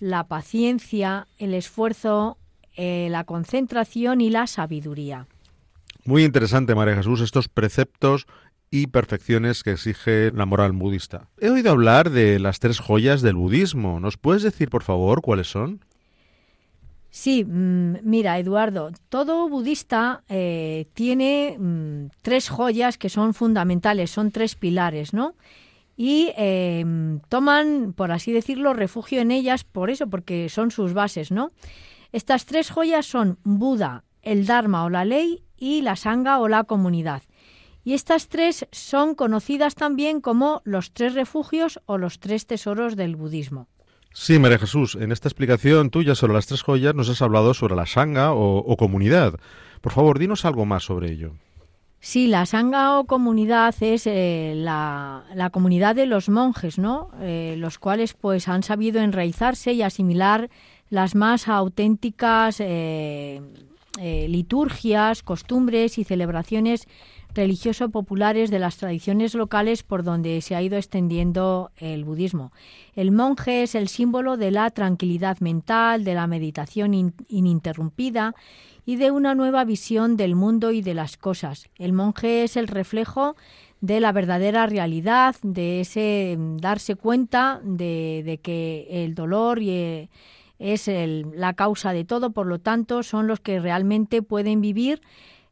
la 0.00 0.26
paciencia, 0.26 1.28
el 1.38 1.54
esfuerzo, 1.54 2.38
eh, 2.76 3.06
la 3.08 3.22
concentración 3.22 4.20
y 4.20 4.30
la 4.30 4.48
sabiduría. 4.48 5.28
Muy 6.04 6.24
interesante, 6.24 6.74
María 6.74 6.96
Jesús, 6.96 7.20
estos 7.20 7.48
preceptos 7.48 8.26
y 8.72 8.86
perfecciones 8.86 9.62
que 9.62 9.72
exige 9.72 10.32
la 10.32 10.46
moral 10.46 10.72
budista. 10.72 11.28
He 11.38 11.50
oído 11.50 11.70
hablar 11.70 12.10
de 12.10 12.38
las 12.38 12.58
tres 12.58 12.80
joyas 12.80 13.20
del 13.20 13.36
budismo. 13.36 14.00
¿Nos 14.00 14.16
puedes 14.16 14.42
decir, 14.42 14.70
por 14.70 14.82
favor, 14.82 15.20
cuáles 15.20 15.48
son? 15.48 15.84
Sí, 17.10 17.44
mm, 17.44 17.98
mira, 18.02 18.38
Eduardo, 18.38 18.90
todo 19.10 19.46
budista 19.50 20.24
eh, 20.30 20.86
tiene 20.94 21.56
mm, 21.58 22.06
tres 22.22 22.48
joyas 22.48 22.96
que 22.96 23.10
son 23.10 23.34
fundamentales, 23.34 24.10
son 24.10 24.30
tres 24.30 24.54
pilares, 24.54 25.12
¿no? 25.12 25.34
Y 25.94 26.32
em, 26.38 27.20
toman, 27.28 27.92
por 27.92 28.10
así 28.10 28.32
decirlo, 28.32 28.72
refugio 28.72 29.20
en 29.20 29.30
ellas 29.30 29.64
por 29.64 29.90
eso, 29.90 30.06
porque 30.08 30.48
son 30.48 30.70
sus 30.70 30.94
bases, 30.94 31.30
¿no? 31.30 31.52
Estas 32.10 32.46
tres 32.46 32.70
joyas 32.70 33.04
son 33.04 33.38
Buda, 33.44 34.04
el 34.22 34.46
Dharma 34.46 34.84
o 34.84 34.88
la 34.88 35.04
ley 35.04 35.42
y 35.58 35.82
la 35.82 35.96
Sangha 35.96 36.40
o 36.40 36.48
la 36.48 36.64
comunidad. 36.64 37.22
Y 37.84 37.94
estas 37.94 38.28
tres 38.28 38.66
son 38.70 39.14
conocidas 39.14 39.74
también 39.74 40.20
como 40.20 40.62
los 40.64 40.92
tres 40.92 41.14
refugios 41.14 41.80
o 41.86 41.98
los 41.98 42.20
tres 42.20 42.46
tesoros 42.46 42.96
del 42.96 43.16
budismo. 43.16 43.68
Sí, 44.14 44.38
María 44.38 44.58
Jesús, 44.58 44.94
en 44.94 45.10
esta 45.10 45.28
explicación 45.28 45.90
tuya 45.90 46.14
sobre 46.14 46.34
las 46.34 46.46
tres 46.46 46.62
joyas 46.62 46.94
nos 46.94 47.08
has 47.08 47.22
hablado 47.22 47.54
sobre 47.54 47.74
la 47.74 47.86
sanga 47.86 48.32
o, 48.34 48.76
comunidad. 48.76 49.40
Por 49.80 49.92
favor, 49.92 50.18
dinos 50.18 50.44
algo 50.44 50.66
más 50.66 50.84
sobre 50.84 51.10
ello. 51.10 51.32
Sí, 51.98 52.26
la 52.26 52.44
sanga 52.46 52.98
o 52.98 53.04
comunidad 53.06 53.74
es 53.80 54.06
eh, 54.06 54.54
la, 54.56 55.50
comunidad 55.52 55.94
de 55.94 56.06
los 56.06 56.28
monjes, 56.28 56.78
¿no? 56.78 57.10
Eh, 57.20 57.54
los 57.58 57.78
cuales 57.78 58.12
pues 58.12 58.48
han 58.48 58.62
sabido 58.62 59.00
enraizarse 59.00 59.72
y 59.72 59.82
asimilar 59.82 60.50
las 60.90 61.14
más 61.14 61.48
auténticas 61.48 62.56
eh, 62.60 63.40
liturgias, 63.98 65.22
costumbres 65.22 65.96
y 65.96 66.04
celebraciones 66.04 66.86
religioso 67.34 67.90
populares 67.90 68.50
de 68.50 68.58
las 68.58 68.76
tradiciones 68.76 69.34
locales 69.34 69.82
por 69.82 70.02
donde 70.02 70.40
se 70.40 70.54
ha 70.54 70.62
ido 70.62 70.76
extendiendo 70.76 71.70
el 71.76 72.04
budismo. 72.04 72.52
El 72.94 73.10
monje 73.10 73.62
es 73.62 73.74
el 73.74 73.88
símbolo 73.88 74.36
de 74.36 74.50
la 74.50 74.70
tranquilidad 74.70 75.38
mental, 75.40 76.04
de 76.04 76.14
la 76.14 76.26
meditación 76.26 77.14
ininterrumpida 77.28 78.34
y 78.84 78.96
de 78.96 79.10
una 79.10 79.34
nueva 79.34 79.64
visión 79.64 80.16
del 80.16 80.34
mundo 80.34 80.72
y 80.72 80.82
de 80.82 80.94
las 80.94 81.16
cosas. 81.16 81.68
El 81.78 81.92
monje 81.92 82.44
es 82.44 82.56
el 82.56 82.68
reflejo 82.68 83.36
de 83.80 84.00
la 84.00 84.12
verdadera 84.12 84.66
realidad, 84.66 85.34
de 85.42 85.80
ese 85.80 86.36
darse 86.38 86.94
cuenta 86.94 87.60
de, 87.64 88.38
que 88.42 88.86
el 88.90 89.14
dolor 89.14 89.60
y, 89.60 90.08
es 90.58 90.88
la 90.88 91.54
causa 91.54 91.92
de 91.92 92.04
todo, 92.04 92.30
por 92.30 92.46
lo 92.46 92.60
tanto, 92.60 93.02
son 93.02 93.26
los 93.26 93.40
que 93.40 93.58
realmente 93.58 94.22
pueden 94.22 94.60
vivir 94.60 95.00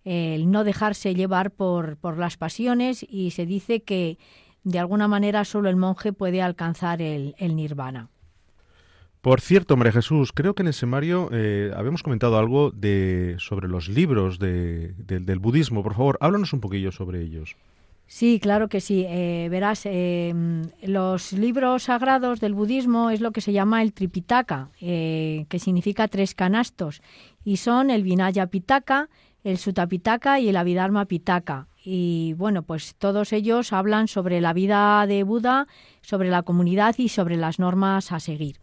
el 0.05 0.51
no 0.51 0.65
dejarse 0.65 1.15
llevar 1.15 1.51
por, 1.51 1.97
por 1.97 2.19
las 2.19 2.37
pasiones 2.37 3.05
y 3.09 3.31
se 3.31 3.47
dice 3.47 3.83
que 3.83 4.19
de 4.65 4.79
alguna 4.79 5.09
manera 5.09 5.45
solo 5.45 5.69
el 5.69 5.77
monje 5.77 6.13
puede 6.13 6.43
alcanzar 6.43 7.01
el, 7.03 7.35
nirvana. 7.39 8.09
Por 9.21 9.41
cierto, 9.41 9.77
María 9.77 9.93
Jesús, 9.93 10.33
creo 10.33 10.55
que 10.55 10.63
en 10.63 10.69
el 10.69 10.75
semario 10.75 11.29
eh, 11.33 11.73
habíamos 11.77 12.03
comentado 12.03 12.39
algo 12.39 12.71
de, 12.71 13.37
sobre 13.39 13.69
los 13.69 13.89
libros 13.89 14.39
de, 14.39 14.95
del 14.97 15.39
budismo. 15.39 15.83
Por 15.83 15.95
favor, 15.95 16.17
háblanos 16.21 16.53
un 16.55 16.61
poquillo 16.61 16.91
sobre 16.91 17.21
ellos. 17.21 17.57
Sí, 18.07 18.41
claro 18.41 18.69
que 18.69 18.81
sí. 18.81 19.05
Eh, 19.07 19.49
verás, 19.51 19.83
eh, 19.85 20.35
los 20.83 21.33
libros 21.33 21.85
sagrados 21.85 22.41
del 22.41 22.55
budismo 22.55 23.11
es 23.11 23.21
lo 23.21 23.31
que 23.31 23.41
se 23.41 23.53
llama 23.53 23.83
el 23.83 23.93
Tripitaka, 23.93 24.71
que 24.81 25.59
significa 25.59 26.09
tres 26.09 26.35
canastos, 26.35 27.03
y 27.45 27.59
son 27.59 27.91
el 27.91 28.03
Vinaya 28.03 28.47
Pitaka, 28.47 29.11
el 29.45 29.59
Sutapitaka 29.59 30.41
y 30.41 30.49
el 30.49 30.57
Abhidharma 30.57 31.07
Pitaka. 31.07 31.69
Y 31.83 32.35
bueno, 32.35 32.63
pues 32.63 32.95
todos 32.97 33.33
ellos 33.33 33.73
hablan 33.73 34.07
sobre 34.07 34.41
la 34.41 34.53
vida 34.53 35.07
de 35.07 35.23
Buda, 35.23 35.67
sobre 36.03 36.31
la 36.31 36.43
comunidad 36.43 36.95
y 36.99 37.09
sobre 37.09 37.37
las 37.37 37.59
normas 37.59 38.13
a 38.13 38.21
seguir. 38.21 38.61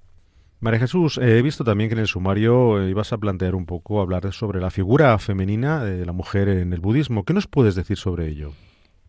María 0.60 0.80
Jesús, 0.80 1.20
he 1.20 1.42
visto 1.44 1.64
también 1.64 1.90
que 1.90 1.94
en 1.94 2.00
el 2.00 2.08
sumario 2.08 2.82
eh, 2.82 2.90
ibas 2.90 3.14
a 3.14 3.18
plantear 3.18 3.54
un 3.54 3.68
poco, 3.68 4.02
hablar 4.02 4.32
sobre 4.34 4.60
la 4.60 4.72
figura 4.72 5.18
femenina 5.20 5.84
de 5.84 6.06
la 6.06 6.14
mujer 6.14 6.50
en 6.50 6.74
el 6.74 6.80
budismo. 6.80 7.24
¿Qué 7.26 7.34
nos 7.34 7.48
puedes 7.48 7.76
decir 7.76 7.98
sobre 7.98 8.28
ello? 8.28 8.54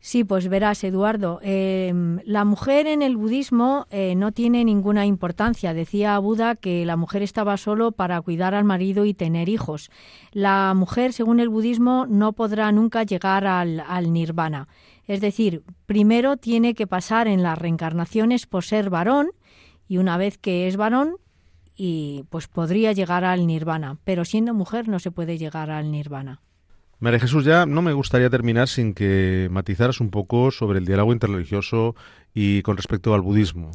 Sí, 0.01 0.23
pues 0.23 0.49
verás, 0.49 0.85
Eduardo, 0.85 1.41
em, 1.43 2.21
la 2.25 2.45
mujer 2.45 2.87
en 2.87 3.03
el 3.03 3.17
budismo 3.17 3.87
eh, 3.91 4.15
no 4.15 4.31
tiene 4.31 4.65
ninguna 4.65 5.07
importancia. 5.07 5.75
Decía 5.75 6.19
Buda 6.21 6.55
que 6.55 6.87
la 6.87 6.97
mujer 6.97 7.23
estaba 7.23 7.57
solo 7.57 7.91
para 7.91 8.21
cuidar 8.21 8.55
al 8.55 8.65
marido 8.65 9.05
y 9.05 9.13
tener 9.13 9.49
hijos. 9.49 9.91
La 10.31 10.73
mujer, 10.75 11.13
según 11.13 11.41
el 11.41 11.49
budismo, 11.49 12.07
no 12.09 12.33
podrá 12.33 12.71
nunca 12.71 13.03
llegar 13.03 13.47
al, 13.47 13.81
al 13.81 14.13
nirvana. 14.13 14.69
Es 15.07 15.21
decir, 15.21 15.65
primero 15.87 16.37
tiene 16.37 16.75
que 16.75 16.87
pasar 16.87 17.27
en 17.27 17.43
las 17.43 17.59
reencarnaciones 17.59 18.47
por 18.47 18.65
ser 18.65 18.91
varón 18.91 19.31
y 19.89 19.99
una 19.99 20.17
vez 20.17 20.39
que 20.39 20.69
es 20.69 20.77
varón, 20.77 21.17
y 21.75 22.25
pues 22.29 22.49
podría 22.49 22.93
llegar 22.93 23.25
al 23.25 23.47
nirvana, 23.47 23.99
pero 24.05 24.25
siendo 24.25 24.53
mujer 24.53 24.89
no 24.89 24.99
se 24.99 25.13
puede 25.13 25.39
llegar 25.39 25.71
al 25.71 25.91
nirvana. 25.91 26.41
María 27.01 27.21
Jesús, 27.21 27.45
ya 27.45 27.65
no 27.65 27.81
me 27.81 27.93
gustaría 27.93 28.29
terminar 28.29 28.69
sin 28.69 28.93
que 28.93 29.49
matizaras 29.51 30.01
un 30.01 30.11
poco 30.11 30.51
sobre 30.51 30.81
el 30.81 30.85
diálogo 30.85 31.13
interreligioso 31.13 31.95
y 32.35 32.63
con 32.63 32.77
respecto 32.77 33.15
al 33.15 33.21
budismo. 33.21 33.71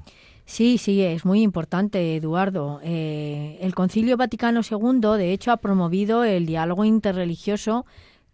Sí, 0.45 0.77
sí, 0.77 1.01
es 1.01 1.23
muy 1.23 1.41
importante, 1.41 2.17
Eduardo. 2.17 2.81
Eh, 2.83 3.57
el 3.61 3.73
Concilio 3.73 4.17
Vaticano 4.17 4.59
II, 4.69 5.17
de 5.17 5.31
hecho, 5.31 5.51
ha 5.51 5.57
promovido 5.57 6.25
el 6.25 6.45
diálogo 6.45 6.83
interreligioso 6.83 7.85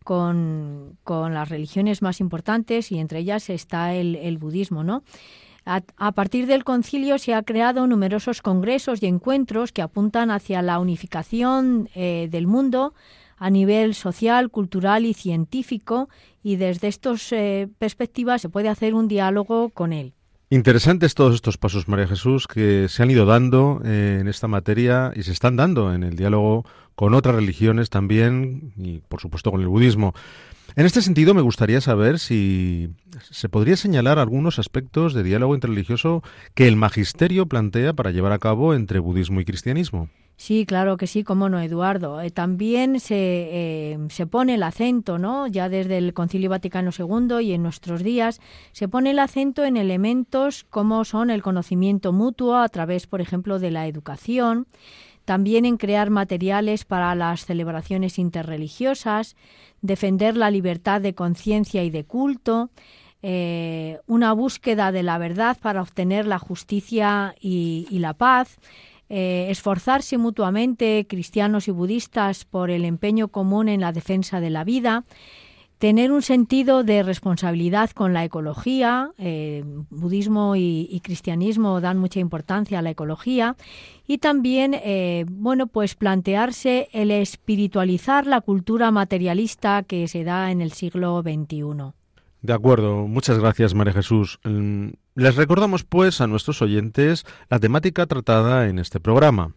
con, 0.04 0.98
las 1.06 1.50
religiones 1.50 2.02
más 2.02 2.20
importantes 2.20 2.92
y 2.92 2.98
entre 2.98 3.20
ellas 3.20 3.50
está 3.52 3.94
el, 3.94 4.38
budismo, 4.40 4.84
¿no? 4.84 5.04
A, 5.66 6.12
partir 6.14 6.48
del 6.48 6.64
concilio 6.64 7.20
se 7.20 7.36
han 7.36 7.44
creado 7.44 7.86
numerosos 7.86 8.42
congresos 8.42 9.04
y 9.04 9.06
encuentros 9.06 9.72
que 9.72 9.84
apuntan 9.84 10.32
hacia 10.32 10.64
la 10.64 10.80
unificación 10.80 11.90
eh, 11.94 12.28
del 12.32 12.48
mundo 12.48 12.96
a 13.40 13.50
nivel 13.50 13.96
social, 13.96 14.50
cultural 14.50 15.06
y 15.06 15.14
científico 15.14 16.10
y 16.44 16.58
desde 16.58 16.88
estas 16.88 17.32
eh, 17.32 17.68
perspectivas 17.80 18.42
se 18.42 18.50
puede 18.50 18.70
hacer 18.70 18.94
un 18.94 19.08
diálogo 19.08 19.70
con 19.70 19.94
él. 19.94 20.14
Interesantes 20.52 21.14
todos 21.14 21.36
estos 21.36 21.58
pasos, 21.58 21.88
María 21.88 22.08
Jesús, 22.08 22.48
que 22.48 22.88
se 22.90 23.04
han 23.04 23.12
ido 23.12 23.26
dando 23.26 23.82
eh, 23.86 24.18
en 24.20 24.28
esta 24.28 24.48
materia 24.48 25.12
y 25.16 25.22
se 25.22 25.32
están 25.32 25.56
dando 25.56 25.94
en 25.94 26.04
el 26.04 26.16
diálogo 26.16 26.66
con 26.96 27.14
otras 27.14 27.36
religiones 27.36 27.90
también 27.90 28.74
y 28.76 29.00
por 29.08 29.22
supuesto 29.22 29.52
con 29.52 29.62
el 29.62 29.68
budismo. 29.68 30.14
En 30.76 30.86
este 30.86 31.02
sentido, 31.02 31.34
me 31.34 31.42
gustaría 31.42 31.82
saber 31.82 32.20
si 32.20 32.90
se 33.32 33.50
podría 33.50 33.76
señalar 33.76 34.20
algunos 34.20 34.60
aspectos 34.60 35.14
de 35.14 35.24
diálogo 35.24 35.56
interreligioso 35.56 36.24
que 36.54 36.68
el 36.68 36.76
magisterio 36.76 37.48
plantea 37.48 37.94
para 37.94 38.12
llevar 38.12 38.32
a 38.32 38.40
cabo 38.40 38.74
entre 38.74 39.00
budismo 39.00 39.42
y 39.42 39.46
cristianismo. 39.46 40.10
Sí, 40.38 40.66
claro 40.66 40.96
que 40.96 41.06
sí, 41.06 41.26
cómo 41.26 41.50
no, 41.50 41.60
Eduardo. 41.60 42.22
Eh, 42.22 42.32
también 42.32 43.02
se, 43.02 43.18
eh, 43.18 43.98
se 44.10 44.26
pone 44.26 44.54
el 44.54 44.64
acento, 44.64 45.20
¿no? 45.20 45.48
Ya 45.48 45.68
desde 45.68 45.98
el 45.98 46.14
Concilio 46.14 46.50
Vaticano 46.50 46.92
II 46.98 47.42
y 47.42 47.52
en 47.52 47.62
nuestros 47.62 48.04
días, 48.04 48.40
se 48.72 48.88
pone 48.88 49.12
el 49.12 49.20
acento 49.20 49.66
en 49.66 49.76
elementos 49.76 50.64
como 50.70 51.04
son 51.04 51.30
el 51.30 51.42
conocimiento 51.42 52.14
mutuo 52.14 52.56
a 52.56 52.70
través, 52.70 53.06
por 53.06 53.20
ejemplo, 53.20 53.60
de 53.60 53.72
la 53.72 53.86
educación, 53.88 54.66
también 55.30 55.66
en 55.66 55.78
crear 55.78 56.10
materiales 56.10 56.86
para 56.86 57.14
las 57.14 57.46
celebraciones 57.46 58.18
interreligiosas, 58.18 59.36
defender 59.80 60.36
la 60.36 60.50
libertad 60.50 61.02
de 61.02 61.14
conciencia 61.14 61.84
y 61.84 61.92
de 61.92 62.04
culto, 62.04 62.72
eh, 63.22 64.00
una 64.08 64.34
búsqueda 64.34 64.92
de 64.92 65.04
la 65.04 65.20
verdad 65.20 65.56
para 65.62 65.84
obtener 65.84 66.26
la 66.26 66.40
justicia 66.40 67.36
y, 67.40 67.86
la 67.92 68.16
paz, 68.16 68.58
eh, 69.08 69.46
esforzarse 69.52 70.18
mutuamente 70.18 71.06
cristianos 71.08 71.68
y 71.68 71.72
budistas 71.72 72.44
por 72.46 72.72
el 72.72 72.84
empeño 72.84 73.28
común 73.28 73.70
en 73.70 73.82
la 73.82 73.92
defensa 73.92 74.40
de 74.40 74.50
la 74.50 74.64
vida, 74.64 75.04
tener 75.80 76.12
un 76.12 76.22
sentido 76.22 76.84
de 76.84 77.04
responsabilidad 77.04 77.90
con 77.92 78.14
la 78.14 78.26
ecología, 78.26 79.12
eh, 79.18 79.64
budismo 79.90 80.56
y, 80.58 81.02
cristianismo 81.04 81.80
dan 81.80 81.98
mucha 81.98 82.20
importancia 82.20 82.80
a 82.80 82.82
la 82.82 82.92
ecología, 82.92 83.56
y 84.06 84.18
también, 84.18 84.74
eh, 84.76 85.26
bueno, 85.30 85.68
pues 85.68 85.96
plantearse 85.96 86.90
el 86.92 87.12
espiritualizar 87.12 88.28
la 88.28 88.42
cultura 88.42 88.92
materialista 88.92 89.84
que 89.84 90.08
se 90.10 90.26
da 90.26 90.52
en 90.52 90.62
el 90.62 90.74
siglo 90.74 91.22
XXI. 91.22 91.94
De 92.42 92.54
acuerdo, 92.54 93.08
muchas 93.08 93.40
gracias 93.40 93.74
María 93.74 93.94
Jesús. 93.94 94.40
Mm, 94.44 94.90
les 95.16 95.36
recordamos 95.36 95.84
pues 95.84 96.22
a 96.22 96.28
nuestros 96.28 96.62
oyentes 96.62 97.26
la 97.50 97.60
temática 97.60 98.06
tratada 98.06 98.68
en 98.68 98.80
este 98.80 99.00
programa. 99.00 99.54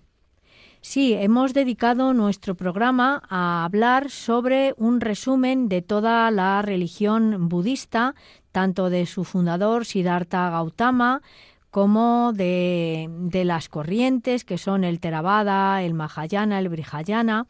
Sí, 0.84 1.14
hemos 1.14 1.54
dedicado 1.54 2.12
nuestro 2.12 2.56
programa 2.56 3.22
a 3.30 3.64
hablar 3.64 4.10
sobre 4.10 4.74
un 4.76 5.00
resumen 5.00 5.68
de 5.68 5.80
toda 5.80 6.28
la 6.32 6.60
religión 6.60 7.48
budista, 7.48 8.16
tanto 8.50 8.90
de 8.90 9.06
su 9.06 9.22
fundador 9.22 9.86
Siddhartha 9.86 10.50
Gautama, 10.50 11.22
como 11.70 12.32
de, 12.34 13.08
las 13.46 13.68
corrientes 13.68 14.44
que 14.44 14.58
son 14.58 14.82
el 14.82 14.98
Theravada, 14.98 15.82
el 15.82 15.94
Mahayana, 15.94 16.58
el 16.58 16.68
Brihayana, 16.68 17.46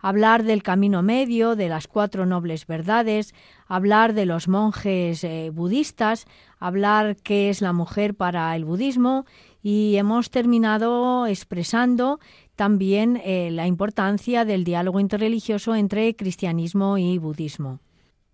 hablar 0.00 0.44
del 0.44 0.62
camino 0.62 1.02
medio, 1.02 1.56
de 1.56 1.68
las 1.68 1.88
cuatro 1.88 2.24
nobles 2.24 2.68
verdades, 2.68 3.34
hablar 3.66 4.14
de 4.14 4.26
los 4.26 4.46
monjes 4.46 5.24
eh, 5.24 5.50
budistas, 5.52 6.24
hablar 6.60 7.16
qué 7.16 7.50
es 7.50 7.60
la 7.60 7.72
mujer 7.72 8.14
para 8.14 8.54
el 8.54 8.64
budismo. 8.64 9.26
Y 9.62 9.96
hemos 9.96 10.30
terminado 10.30 11.26
expresando 11.26 12.20
también 12.56 13.20
eh, 13.24 13.50
la 13.52 13.66
importancia 13.66 14.44
del 14.44 14.64
diálogo 14.64 14.98
interreligioso 14.98 15.74
entre 15.76 16.16
cristianismo 16.16 16.98
y 16.98 17.18
budismo. 17.18 17.80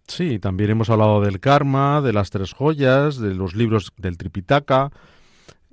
Sí, 0.06 0.38
también 0.38 0.70
hemos 0.70 0.90
hablado 0.90 1.20
del 1.20 1.40
karma, 1.40 2.00
de 2.00 2.12
las 2.12 2.30
tres 2.30 2.52
joyas, 2.52 3.18
de 3.18 3.34
los 3.34 3.54
libros 3.54 3.92
del 3.96 4.16
Tripitaka 4.16 4.90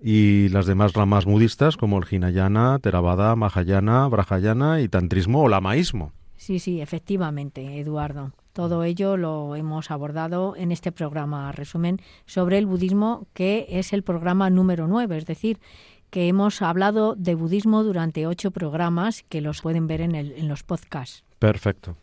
y 0.01 0.49
las 0.49 0.65
demás 0.65 0.93
ramas 0.93 1.25
budistas 1.25 1.77
como 1.77 1.97
el 1.97 2.05
Hinayana, 2.09 2.79
Theravada, 2.79 3.35
Mahayana, 3.35 4.07
Brahayana 4.07 4.81
y 4.81 4.87
Tantrismo 4.87 5.43
o 5.43 5.49
Lamaísmo. 5.49 6.11
Sí, 6.37 6.59
sí, 6.59 6.79
efectivamente, 6.79 7.79
Eduardo. 7.79 8.31
Todo 8.53 8.83
ello 8.83 9.17
lo 9.17 9.55
hemos 9.55 9.91
abordado 9.91 10.55
en 10.55 10.71
este 10.71 10.91
programa 10.91 11.51
resumen 11.51 11.99
sobre 12.25 12.57
el 12.57 12.65
budismo, 12.65 13.27
que 13.33 13.67
es 13.69 13.91
el 13.93 14.03
programa 14.03 14.49
número 14.49 14.87
9, 14.87 15.17
es 15.17 15.25
decir, 15.25 15.59
que 16.10 16.28
hemos 16.28 16.62
hablado 16.62 17.16
de 17.16 17.36
budismo 17.36 17.84
durante 17.84 18.28
ocho 18.28 18.51
programas 18.51 19.24
que 19.30 19.41
los 19.41 19.62
pueden 19.62 19.88
ver 19.88 20.01
en, 20.01 20.16
el, 20.16 20.32
en 20.34 20.47
los 20.47 20.64
podcasts. 20.64 21.24
Perfecto. 21.39 21.95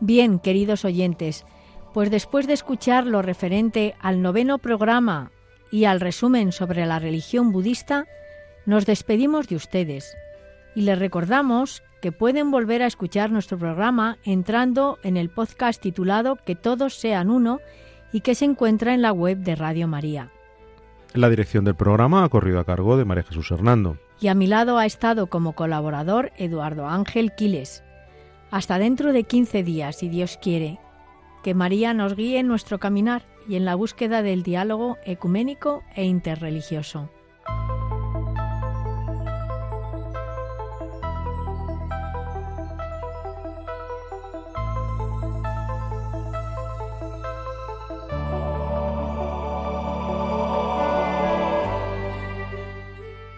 Bien, 0.00 0.38
queridos 0.38 0.84
oyentes, 0.84 1.44
pues 1.92 2.10
después 2.10 2.46
de 2.46 2.52
escuchar 2.52 3.04
lo 3.04 3.20
referente 3.20 3.94
al 4.00 4.22
noveno 4.22 4.58
programa 4.58 5.32
y 5.70 5.84
al 5.84 6.00
resumen 6.00 6.52
sobre 6.52 6.86
la 6.86 6.98
religión 6.98 7.52
budista, 7.52 8.06
nos 8.64 8.86
despedimos 8.86 9.48
de 9.48 9.56
ustedes 9.56 10.16
y 10.74 10.82
les 10.82 10.98
recordamos 10.98 11.82
que 12.00 12.12
pueden 12.12 12.50
volver 12.50 12.82
a 12.82 12.86
escuchar 12.86 13.30
nuestro 13.30 13.58
programa 13.58 14.18
entrando 14.24 14.98
en 15.02 15.16
el 15.16 15.30
podcast 15.30 15.80
titulado 15.80 16.36
Que 16.36 16.54
todos 16.54 16.94
sean 16.94 17.30
uno 17.30 17.60
y 18.12 18.20
que 18.20 18.34
se 18.34 18.44
encuentra 18.44 18.94
en 18.94 19.02
la 19.02 19.12
web 19.12 19.38
de 19.38 19.56
Radio 19.56 19.88
María. 19.88 20.30
La 21.14 21.30
dirección 21.30 21.64
del 21.64 21.74
programa 21.74 22.24
ha 22.24 22.28
corrido 22.28 22.60
a 22.60 22.64
cargo 22.64 22.96
de 22.96 23.04
María 23.04 23.24
Jesús 23.24 23.50
Hernando. 23.50 23.96
Y 24.20 24.28
a 24.28 24.34
mi 24.34 24.46
lado 24.46 24.78
ha 24.78 24.86
estado 24.86 25.28
como 25.28 25.52
colaborador 25.52 26.32
Eduardo 26.36 26.86
Ángel 26.86 27.32
Quiles. 27.34 27.82
Hasta 28.50 28.78
dentro 28.78 29.12
de 29.12 29.24
15 29.24 29.62
días, 29.62 29.96
si 29.96 30.08
Dios 30.08 30.38
quiere. 30.40 30.78
Que 31.42 31.54
María 31.54 31.94
nos 31.94 32.14
guíe 32.14 32.38
en 32.38 32.48
nuestro 32.48 32.78
caminar 32.78 33.22
y 33.48 33.56
en 33.56 33.64
la 33.64 33.74
búsqueda 33.74 34.22
del 34.22 34.42
diálogo 34.42 34.98
ecuménico 35.04 35.82
e 35.94 36.04
interreligioso. 36.04 37.10